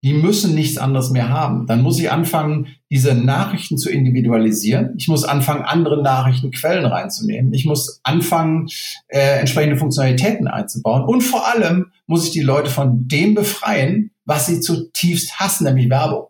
Die 0.01 0.13
müssen 0.13 0.55
nichts 0.55 0.77
anderes 0.77 1.09
mehr 1.09 1.27
haben. 1.27 1.67
Dann 1.67 1.81
muss 1.81 1.99
ich 1.99 2.09
anfangen, 2.09 2.67
diese 2.89 3.13
Nachrichten 3.13 3.77
zu 3.77 3.89
individualisieren. 3.89 4.93
Ich 4.97 5.09
muss 5.09 5.25
anfangen, 5.25 5.63
andere 5.63 6.01
Nachrichtenquellen 6.01 6.85
reinzunehmen. 6.85 7.53
Ich 7.53 7.65
muss 7.65 7.99
anfangen, 8.03 8.69
äh, 9.09 9.39
entsprechende 9.39 9.75
Funktionalitäten 9.75 10.47
einzubauen. 10.47 11.03
Und 11.03 11.21
vor 11.21 11.47
allem 11.47 11.91
muss 12.07 12.25
ich 12.25 12.31
die 12.31 12.41
Leute 12.41 12.69
von 12.69 13.07
dem 13.09 13.35
befreien, 13.35 14.11
was 14.23 14.45
sie 14.45 14.61
zutiefst 14.61 15.39
hassen, 15.39 15.65
nämlich 15.65 15.89
Werbung. 15.89 16.27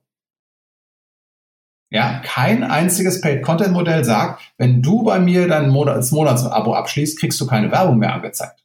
Ja, 1.91 2.21
kein 2.23 2.63
einziges 2.63 3.19
Paid-Content-Modell 3.21 4.03
sagt, 4.03 4.41
wenn 4.57 4.81
du 4.81 5.03
bei 5.03 5.19
mir 5.19 5.47
dein 5.47 5.69
Monats 5.69 6.11
Monatsabo 6.11 6.75
abschließt, 6.75 7.19
kriegst 7.19 7.41
du 7.41 7.47
keine 7.47 7.71
Werbung 7.71 7.97
mehr 7.97 8.13
angezeigt. 8.13 8.63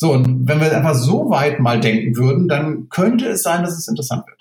So, 0.00 0.12
und 0.12 0.46
wenn 0.48 0.60
wir 0.60 0.74
einfach 0.76 0.94
so 0.94 1.28
weit 1.28 1.58
mal 1.58 1.80
denken 1.80 2.16
würden, 2.16 2.46
dann 2.46 2.88
könnte 2.88 3.26
es 3.26 3.42
sein, 3.42 3.62
dass 3.62 3.76
es 3.76 3.88
interessant 3.88 4.24
wird. 4.28 4.38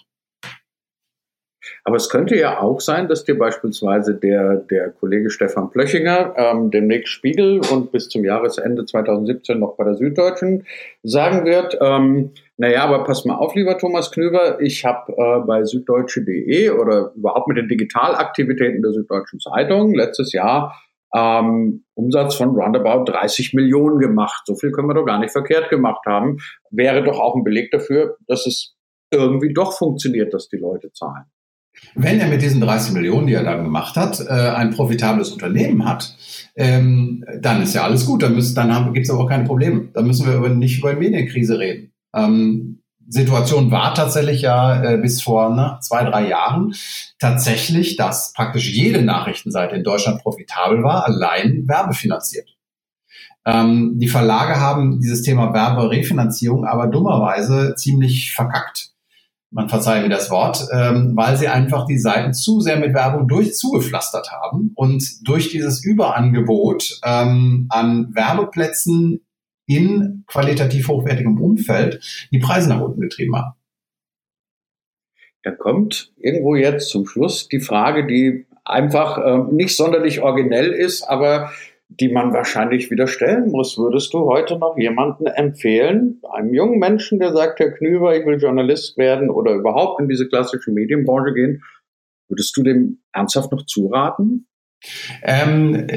Aber 1.83 1.95
es 1.95 2.09
könnte 2.09 2.37
ja 2.37 2.59
auch 2.59 2.79
sein, 2.79 3.07
dass 3.07 3.23
dir 3.23 3.37
beispielsweise 3.39 4.13
der, 4.13 4.57
der 4.57 4.91
Kollege 4.91 5.29
Stefan 5.31 5.71
Plöchinger 5.71 6.33
ähm, 6.35 6.69
demnächst 6.69 7.11
Spiegel 7.11 7.61
und 7.71 7.91
bis 7.91 8.09
zum 8.09 8.23
Jahresende 8.23 8.85
2017 8.85 9.59
noch 9.59 9.77
bei 9.77 9.85
der 9.85 9.95
Süddeutschen 9.95 10.65
sagen 11.01 11.45
wird, 11.45 11.77
ähm, 11.81 12.31
naja, 12.57 12.83
aber 12.83 13.03
pass 13.03 13.25
mal 13.25 13.35
auf, 13.35 13.55
lieber 13.55 13.77
Thomas 13.77 14.11
Knüber, 14.11 14.59
ich 14.61 14.85
habe 14.85 15.13
äh, 15.13 15.39
bei 15.47 15.63
süddeutsche.de 15.63 16.69
oder 16.71 17.13
überhaupt 17.15 17.47
mit 17.47 17.57
den 17.57 17.67
Digitalaktivitäten 17.67 18.81
der 18.81 18.91
Süddeutschen 18.91 19.39
Zeitung 19.39 19.95
letztes 19.95 20.33
Jahr 20.33 20.75
ähm, 21.17 21.83
Umsatz 21.95 22.35
von 22.35 22.49
roundabout 22.49 23.11
30 23.11 23.53
Millionen 23.53 23.99
gemacht. 23.99 24.43
So 24.45 24.55
viel 24.55 24.71
können 24.71 24.87
wir 24.87 24.93
doch 24.93 25.05
gar 25.05 25.19
nicht 25.19 25.31
verkehrt 25.31 25.69
gemacht 25.69 26.05
haben. 26.05 26.37
Wäre 26.69 27.03
doch 27.03 27.19
auch 27.19 27.35
ein 27.35 27.43
Beleg 27.43 27.71
dafür, 27.71 28.17
dass 28.27 28.45
es 28.45 28.75
irgendwie 29.11 29.53
doch 29.53 29.77
funktioniert, 29.77 30.33
dass 30.33 30.49
die 30.49 30.57
Leute 30.57 30.91
zahlen. 30.91 31.25
Wenn 31.93 32.19
er 32.19 32.27
mit 32.27 32.41
diesen 32.41 32.59
30 32.59 32.93
Millionen, 32.93 33.27
die 33.27 33.33
er 33.33 33.43
dann 33.43 33.63
gemacht 33.63 33.95
hat, 33.95 34.19
äh, 34.19 34.31
ein 34.31 34.71
profitables 34.71 35.31
Unternehmen 35.31 35.87
hat, 35.87 36.15
ähm, 36.55 37.23
dann 37.39 37.61
ist 37.61 37.75
ja 37.75 37.83
alles 37.83 38.05
gut. 38.05 38.23
Dann, 38.23 38.35
dann 38.55 38.93
gibt 38.93 39.05
es 39.05 39.11
aber 39.11 39.23
auch 39.23 39.29
keine 39.29 39.45
Probleme. 39.45 39.89
Dann 39.93 40.07
müssen 40.07 40.25
wir 40.27 40.35
über, 40.35 40.49
nicht 40.49 40.79
über 40.79 40.89
eine 40.89 40.99
Medienkrise 40.99 41.59
reden. 41.59 41.91
Ähm, 42.15 42.81
Situation 43.07 43.71
war 43.71 43.93
tatsächlich 43.93 44.41
ja 44.41 44.83
äh, 44.83 44.97
bis 44.97 45.21
vor 45.21 45.49
ne, 45.49 45.77
zwei, 45.81 46.03
drei 46.03 46.27
Jahren 46.27 46.75
tatsächlich, 47.19 47.95
dass 47.95 48.33
praktisch 48.33 48.69
jede 48.71 49.01
Nachrichtenseite 49.01 49.75
in 49.75 49.83
Deutschland 49.83 50.21
profitabel 50.21 50.83
war, 50.83 51.05
allein 51.05 51.63
werbefinanziert. 51.67 52.55
Ähm, 53.45 53.93
die 53.97 54.09
Verlage 54.09 54.59
haben 54.59 54.99
dieses 54.99 55.21
Thema 55.21 55.53
Werberefinanzierung 55.53 56.65
aber 56.65 56.87
dummerweise 56.87 57.75
ziemlich 57.75 58.33
verkackt 58.33 58.91
man 59.49 59.69
verzeihe 59.69 60.01
mir 60.01 60.09
das 60.09 60.29
Wort, 60.29 60.67
ähm, 60.71 61.13
weil 61.15 61.37
sie 61.37 61.47
einfach 61.47 61.85
die 61.85 61.97
Seiten 61.97 62.33
zu 62.33 62.59
sehr 62.59 62.77
mit 62.77 62.93
Werbung 62.93 63.27
durch 63.27 63.55
zugepflastert 63.55 64.31
haben 64.31 64.71
und 64.75 65.03
durch 65.27 65.49
dieses 65.49 65.83
Überangebot 65.83 66.99
ähm, 67.03 67.67
an 67.69 68.13
Werbeplätzen 68.13 69.21
in 69.67 70.23
qualitativ 70.27 70.87
hochwertigem 70.87 71.39
Umfeld 71.39 72.27
die 72.31 72.39
Preise 72.39 72.69
nach 72.69 72.81
unten 72.81 73.01
getrieben 73.01 73.35
haben. 73.35 73.53
Da 75.43 75.51
kommt 75.51 76.11
irgendwo 76.17 76.55
jetzt 76.55 76.89
zum 76.89 77.05
Schluss 77.05 77.47
die 77.47 77.59
Frage, 77.59 78.07
die 78.07 78.47
einfach 78.65 79.17
äh, 79.17 79.53
nicht 79.53 79.75
sonderlich 79.75 80.21
originell 80.21 80.71
ist, 80.71 81.03
aber 81.03 81.51
die 81.89 82.09
man 82.09 82.33
wahrscheinlich 82.33 82.91
wieder 82.91 83.07
stellen 83.07 83.49
muss. 83.49 83.77
Würdest 83.77 84.13
du 84.13 84.25
heute 84.25 84.57
noch 84.57 84.77
jemanden 84.77 85.25
empfehlen, 85.27 86.21
einem 86.29 86.53
jungen 86.53 86.79
Menschen, 86.79 87.19
der 87.19 87.31
sagt, 87.31 87.59
Herr 87.59 87.71
Knüber, 87.71 88.17
ich 88.17 88.25
will 88.25 88.41
Journalist 88.41 88.97
werden 88.97 89.29
oder 89.29 89.53
überhaupt 89.53 90.01
in 90.01 90.09
diese 90.09 90.27
klassische 90.27 90.71
Medienbranche 90.71 91.33
gehen, 91.33 91.63
würdest 92.27 92.55
du 92.57 92.63
dem 92.63 92.99
ernsthaft 93.13 93.51
noch 93.51 93.65
zuraten? 93.65 94.47
Ähm, 95.23 95.87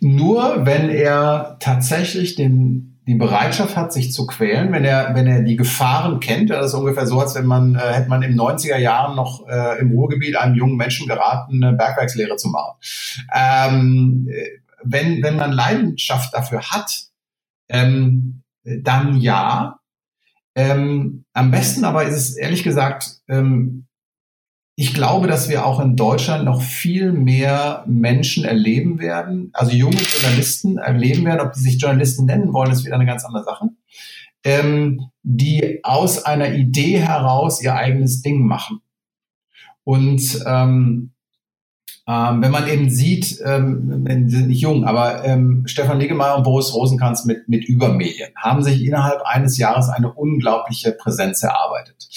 nur 0.00 0.66
wenn 0.66 0.88
er 0.90 1.56
tatsächlich 1.60 2.34
den 2.34 2.96
die 3.06 3.14
Bereitschaft 3.14 3.76
hat, 3.76 3.92
sich 3.92 4.12
zu 4.12 4.26
quälen, 4.26 4.72
wenn 4.72 4.84
er, 4.84 5.14
wenn 5.14 5.28
er 5.28 5.42
die 5.42 5.54
Gefahren 5.54 6.18
kennt. 6.18 6.50
Das 6.50 6.66
ist 6.66 6.74
ungefähr 6.74 7.06
so, 7.06 7.20
als 7.20 7.36
wenn 7.36 7.46
man, 7.46 7.76
äh, 7.76 7.78
hätte 7.78 8.08
man 8.08 8.22
im 8.22 8.36
90er 8.36 8.78
Jahren 8.78 9.14
noch 9.14 9.46
äh, 9.48 9.78
im 9.78 9.92
Ruhrgebiet 9.92 10.36
einem 10.36 10.56
jungen 10.56 10.76
Menschen 10.76 11.06
geraten, 11.06 11.62
eine 11.62 11.76
Bergwerkslehre 11.76 12.36
zu 12.36 12.48
machen. 12.48 12.74
Ähm, 13.32 14.28
wenn, 14.82 15.22
wenn 15.22 15.36
man 15.36 15.52
Leidenschaft 15.52 16.34
dafür 16.34 16.62
hat, 16.62 17.04
ähm, 17.68 18.42
dann 18.64 19.16
ja. 19.16 19.78
Ähm, 20.56 21.24
am 21.32 21.50
besten 21.50 21.84
aber 21.84 22.04
ist 22.04 22.16
es 22.16 22.36
ehrlich 22.36 22.64
gesagt, 22.64 23.20
ähm, 23.28 23.85
ich 24.78 24.92
glaube, 24.92 25.26
dass 25.26 25.48
wir 25.48 25.64
auch 25.64 25.80
in 25.80 25.96
Deutschland 25.96 26.44
noch 26.44 26.60
viel 26.60 27.10
mehr 27.10 27.82
Menschen 27.86 28.44
erleben 28.44 28.98
werden, 28.98 29.50
also 29.54 29.72
junge 29.72 29.96
Journalisten 29.96 30.76
erleben 30.76 31.24
werden, 31.24 31.40
ob 31.40 31.54
die 31.54 31.60
sich 31.60 31.80
Journalisten 31.80 32.26
nennen 32.26 32.52
wollen, 32.52 32.70
ist 32.70 32.84
wieder 32.84 32.96
eine 32.96 33.06
ganz 33.06 33.24
andere 33.24 33.44
Sache, 33.44 33.70
ähm, 34.44 35.10
die 35.22 35.80
aus 35.82 36.24
einer 36.26 36.52
Idee 36.52 36.98
heraus 36.98 37.62
ihr 37.62 37.74
eigenes 37.74 38.20
Ding 38.20 38.46
machen. 38.46 38.82
Und 39.82 40.44
ähm, 40.46 41.12
ähm, 42.08 42.40
wenn 42.40 42.52
man 42.52 42.68
eben 42.68 42.88
sieht, 42.88 43.40
ähm, 43.44 44.06
sie 44.28 44.36
sind 44.36 44.48
nicht 44.48 44.60
jung, 44.60 44.84
aber 44.84 45.24
ähm, 45.24 45.64
Stefan 45.66 45.98
Niggemeier 45.98 46.36
und 46.36 46.44
Boris 46.44 46.72
Rosenkranz 46.72 47.24
mit, 47.24 47.48
mit 47.48 47.64
Übermedien 47.64 48.28
haben 48.36 48.62
sich 48.62 48.84
innerhalb 48.84 49.22
eines 49.22 49.58
Jahres 49.58 49.88
eine 49.88 50.12
unglaubliche 50.12 50.92
Präsenz 50.92 51.42
erarbeitet. 51.42 52.08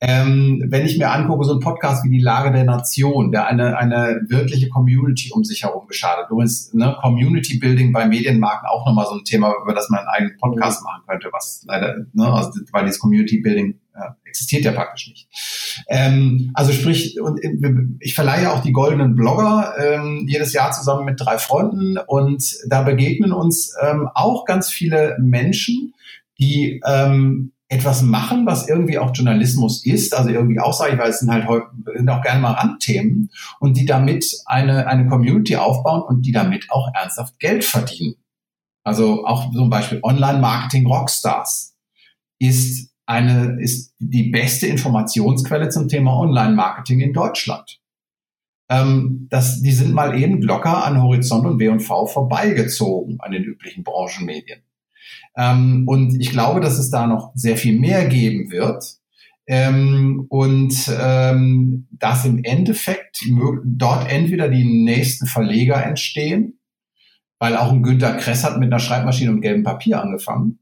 Ähm, 0.00 0.64
wenn 0.68 0.86
ich 0.86 0.96
mir 0.96 1.10
angucke, 1.10 1.44
so 1.44 1.54
ein 1.54 1.60
Podcast 1.60 2.04
wie 2.04 2.10
Die 2.10 2.22
Lage 2.22 2.52
der 2.52 2.64
Nation, 2.64 3.32
der 3.32 3.46
eine, 3.46 3.76
eine 3.76 4.22
wirkliche 4.28 4.70
Community 4.70 5.30
um 5.32 5.44
sich 5.44 5.62
herum 5.62 5.86
geschadet. 5.88 6.30
Übrigens, 6.30 6.72
ne, 6.72 6.96
Community 7.02 7.58
Building 7.58 7.92
bei 7.92 8.06
Medienmarken 8.06 8.66
auch 8.66 8.86
nochmal 8.86 9.06
so 9.06 9.14
ein 9.14 9.24
Thema, 9.24 9.52
über 9.62 9.74
das 9.74 9.90
man 9.90 10.00
einen 10.00 10.08
eigenen 10.08 10.36
Podcast 10.38 10.82
machen 10.84 11.02
könnte, 11.06 11.28
was 11.32 11.64
leider, 11.66 11.96
ne, 12.14 12.32
also, 12.32 12.50
weil 12.72 12.86
dieses 12.86 12.98
Community 12.98 13.40
Building 13.40 13.78
ja, 13.94 14.16
existiert 14.24 14.64
ja 14.64 14.72
praktisch 14.72 15.08
nicht. 15.08 15.28
Ähm, 15.88 16.50
also 16.54 16.72
sprich, 16.72 17.20
und 17.20 17.40
ich 18.00 18.14
verleihe 18.14 18.52
auch 18.52 18.62
die 18.62 18.72
goldenen 18.72 19.14
Blogger 19.14 19.74
ähm, 19.78 20.26
jedes 20.28 20.52
Jahr 20.52 20.72
zusammen 20.72 21.04
mit 21.04 21.20
drei 21.20 21.38
Freunden 21.38 21.98
und 22.06 22.56
da 22.68 22.82
begegnen 22.82 23.32
uns 23.32 23.74
ähm, 23.82 24.08
auch 24.14 24.44
ganz 24.44 24.70
viele 24.70 25.16
Menschen, 25.20 25.94
die 26.38 26.80
ähm, 26.86 27.52
etwas 27.68 28.02
machen, 28.02 28.46
was 28.46 28.68
irgendwie 28.68 28.98
auch 28.98 29.10
Journalismus 29.14 29.84
ist, 29.84 30.14
also 30.14 30.30
irgendwie 30.30 30.60
auch 30.60 30.72
sage 30.72 30.92
ich, 30.92 30.98
weil 30.98 31.10
es 31.10 31.20
sind 31.20 31.32
halt 31.32 31.46
sind 31.94 32.08
auch 32.08 32.22
gerne 32.22 32.40
mal 32.40 32.52
Randthemen 32.52 33.30
und 33.58 33.76
die 33.76 33.86
damit 33.86 34.26
eine, 34.46 34.86
eine 34.86 35.06
Community 35.08 35.56
aufbauen 35.56 36.02
und 36.02 36.22
die 36.22 36.32
damit 36.32 36.70
auch 36.70 36.90
ernsthaft 36.94 37.38
Geld 37.38 37.64
verdienen. 37.64 38.16
Also 38.84 39.24
auch 39.24 39.50
zum 39.50 39.70
Beispiel 39.70 40.00
Online-Marketing 40.02 40.86
Rockstars 40.86 41.74
ist 42.38 42.93
eine, 43.06 43.60
ist 43.60 43.94
die 43.98 44.30
beste 44.30 44.66
Informationsquelle 44.66 45.68
zum 45.68 45.88
Thema 45.88 46.18
Online-Marketing 46.18 47.00
in 47.00 47.12
Deutschland. 47.12 47.80
Ähm, 48.68 49.26
das, 49.30 49.60
die 49.60 49.72
sind 49.72 49.92
mal 49.92 50.18
eben 50.18 50.40
locker 50.40 50.84
an 50.84 51.02
Horizont 51.02 51.46
und 51.46 51.58
W&V 51.58 52.06
vorbeigezogen 52.06 53.20
an 53.20 53.32
den 53.32 53.44
üblichen 53.44 53.84
Branchenmedien. 53.84 54.62
Ähm, 55.36 55.84
und 55.86 56.18
ich 56.20 56.30
glaube, 56.30 56.60
dass 56.60 56.78
es 56.78 56.90
da 56.90 57.06
noch 57.06 57.32
sehr 57.34 57.56
viel 57.56 57.78
mehr 57.78 58.06
geben 58.06 58.50
wird. 58.50 58.98
Ähm, 59.46 60.24
und 60.30 60.90
ähm, 60.98 61.86
dass 61.90 62.24
im 62.24 62.42
Endeffekt 62.44 63.22
dort 63.64 64.10
entweder 64.10 64.48
die 64.48 64.64
nächsten 64.64 65.26
Verleger 65.26 65.84
entstehen, 65.84 66.58
weil 67.38 67.56
auch 67.56 67.70
ein 67.70 67.82
Günter 67.82 68.14
Kress 68.16 68.42
hat 68.42 68.58
mit 68.58 68.72
einer 68.72 68.80
Schreibmaschine 68.80 69.30
und 69.30 69.42
gelbem 69.42 69.62
Papier 69.62 70.00
angefangen. 70.00 70.60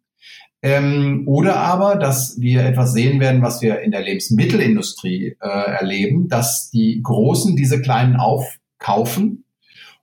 Ähm, 0.65 1.25
oder 1.27 1.57
aber, 1.57 1.97
dass 1.97 2.41
wir 2.41 2.65
etwas 2.65 2.93
sehen 2.93 3.19
werden, 3.19 3.43
was 3.43 3.61
wir 3.63 3.81
in 3.81 3.91
der 3.91 4.03
Lebensmittelindustrie 4.03 5.37
äh, 5.41 5.49
erleben, 5.49 6.29
dass 6.29 6.71
die 6.71 7.01
Großen 7.03 7.57
diese 7.57 7.81
Kleinen 7.81 8.17
aufkaufen 8.17 9.45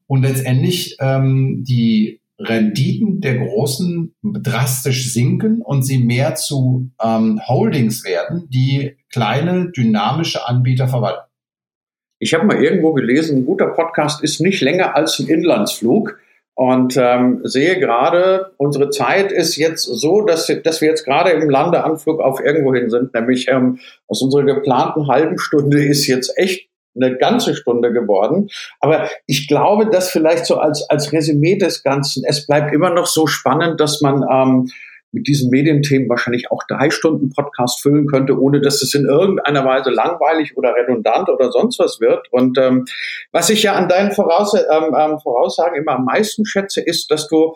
und 0.08 0.24
letztendlich 0.24 0.98
ähm, 1.00 1.64
die 1.66 2.20
Renditen 2.40 3.22
der 3.22 3.38
Großen 3.38 4.14
drastisch 4.22 5.14
sinken 5.14 5.62
und 5.62 5.84
sie 5.84 5.98
mehr 5.98 6.36
zu 6.36 6.90
ähm, 7.02 7.40
Holdings 7.48 8.06
werden, 8.06 8.48
die 8.50 8.98
kleine 9.12 9.72
dynamische 9.72 10.48
Anbieter 10.48 10.88
verwalten. 10.88 11.30
Ich 12.18 12.34
habe 12.34 12.46
mal 12.46 12.62
irgendwo 12.62 12.94
gelesen, 12.94 13.38
ein 13.38 13.46
guter 13.46 13.68
Podcast 13.68 14.24
ist 14.24 14.42
nicht 14.42 14.62
länger 14.62 14.96
als 14.96 15.20
ein 15.20 15.28
Inlandsflug. 15.28 16.20
Und 16.60 16.98
ähm, 16.98 17.40
sehe 17.46 17.80
gerade, 17.80 18.52
unsere 18.58 18.90
Zeit 18.90 19.32
ist 19.32 19.56
jetzt 19.56 19.84
so, 19.84 20.24
dass, 20.24 20.52
dass 20.66 20.82
wir 20.82 20.90
jetzt 20.90 21.06
gerade 21.06 21.30
im 21.30 21.50
Landeanflug 21.50 22.20
auf 22.20 22.42
irgendwohin 22.42 22.90
sind. 22.90 23.14
Nämlich 23.14 23.48
ähm, 23.48 23.80
aus 24.10 24.22
unserer 24.22 24.44
geplanten 24.44 25.08
halben 25.08 25.40
Stunde 25.40 25.82
ist 25.82 26.06
jetzt 26.08 26.38
echt 26.38 26.68
eine 26.98 27.16
ganze 27.16 27.56
Stunde 27.56 27.94
geworden. 27.94 28.50
Aber 28.82 29.08
ich 29.26 29.48
glaube, 29.48 29.90
dass 29.90 30.10
vielleicht 30.10 30.46
so 30.46 30.58
als, 30.58 30.86
als 30.90 31.14
Resümee 31.14 31.56
des 31.58 31.82
Ganzen, 31.82 32.26
es 32.28 32.46
bleibt 32.46 32.74
immer 32.74 32.90
noch 32.90 33.06
so 33.06 33.26
spannend, 33.26 33.80
dass 33.80 34.02
man 34.02 34.26
ähm, 34.30 34.70
mit 35.12 35.28
diesen 35.28 35.50
Medienthemen 35.50 36.10
wahrscheinlich 36.10 36.52
auch 36.52 36.64
drei 36.68 36.90
Stunden 36.90 37.30
Podcast 37.30 37.82
füllen 37.82 38.08
könnte, 38.08 38.40
ohne 38.40 38.62
dass 38.62 38.82
es 38.82 38.94
in 38.94 39.06
irgendeiner 39.06 39.66
Weise 39.66 39.90
langweilig 39.90 40.56
oder 40.58 40.76
redundant 40.76 41.30
oder 41.30 41.52
sonst 41.52 41.80
was 41.80 42.00
wird. 42.00 42.28
Und 42.32 42.58
ähm, 42.58 42.86
was 43.32 43.50
ich 43.50 43.64
ja 43.64 43.74
an 43.74 43.88
deinen 43.88 44.12
Voraus 44.12 44.54
ähm, 44.54 44.96
ähm, 44.96 45.20
Voraussagen 45.20 45.78
immer 45.82 45.94
am 45.94 46.06
meisten 46.06 46.46
schätze, 46.46 46.82
ist, 46.82 47.10
dass 47.12 47.28
du 47.28 47.56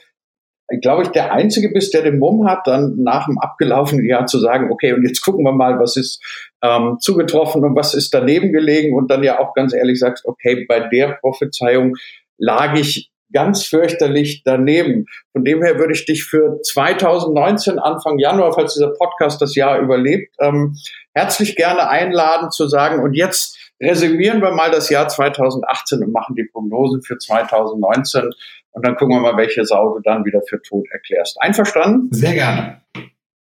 glaube 0.82 1.04
ich, 1.04 1.10
der 1.10 1.34
Einzige 1.34 1.70
bist, 1.70 1.94
der 1.94 2.04
den 2.04 2.20
Mumm 2.20 2.48
hat, 2.48 2.66
dann 2.66 2.96
nach 2.98 3.26
dem 3.26 3.38
abgelaufenen 3.38 4.06
Jahr 4.06 4.26
zu 4.26 4.40
sagen, 4.40 4.72
okay, 4.72 4.94
und 4.94 5.04
jetzt 5.04 5.22
gucken 5.22 5.44
wir 5.44 5.52
mal, 5.52 5.80
was 5.80 5.98
ist 5.98 6.24
ähm, 6.64 6.98
zugetroffen 7.00 7.64
und 7.64 7.76
was 7.76 7.94
ist 7.94 8.14
daneben 8.14 8.52
gelegen 8.52 8.96
und 8.96 9.12
dann 9.12 9.24
ja 9.24 9.40
auch 9.40 9.54
ganz 9.54 9.74
ehrlich 9.74 10.00
sagst, 10.00 10.26
okay, 10.26 10.66
bei 10.68 10.88
der 10.88 11.18
Prophezeiung 11.22 11.96
lag 12.38 12.76
ich 12.76 13.12
ganz 13.34 13.66
fürchterlich 13.66 14.44
daneben. 14.46 15.08
Von 15.32 15.44
dem 15.44 15.62
her 15.64 15.78
würde 15.78 15.94
ich 15.94 16.06
dich 16.06 16.24
für 16.24 16.62
2019, 16.62 17.80
Anfang 17.80 18.20
Januar, 18.20 18.54
falls 18.54 18.74
dieser 18.74 18.94
Podcast 18.94 19.42
das 19.42 19.56
Jahr 19.56 19.80
überlebt, 19.80 20.36
ähm, 20.40 20.76
herzlich 21.14 21.56
gerne 21.56 21.90
einladen 21.90 22.52
zu 22.52 22.68
sagen, 22.68 23.04
und 23.04 23.14
jetzt 23.14 23.58
resümieren 23.82 24.42
wir 24.42 24.52
mal 24.52 24.72
das 24.72 24.90
Jahr 24.90 25.08
2018 25.08 26.04
und 26.04 26.14
machen 26.14 26.36
die 26.36 26.46
Prognosen 26.46 27.02
für 27.02 27.18
2019 27.18 28.30
und 28.72 28.86
dann 28.86 28.96
gucken 28.96 29.16
wir 29.16 29.22
mal, 29.22 29.38
welche 29.38 29.66
Sau 29.66 29.94
du 29.94 30.00
dann 30.00 30.26
wieder 30.26 30.42
für 30.48 30.62
tot 30.62 30.86
erklärst. 30.92 31.42
Einverstanden? 31.42 32.08
Sehr 32.12 32.34
gerne. 32.34 32.82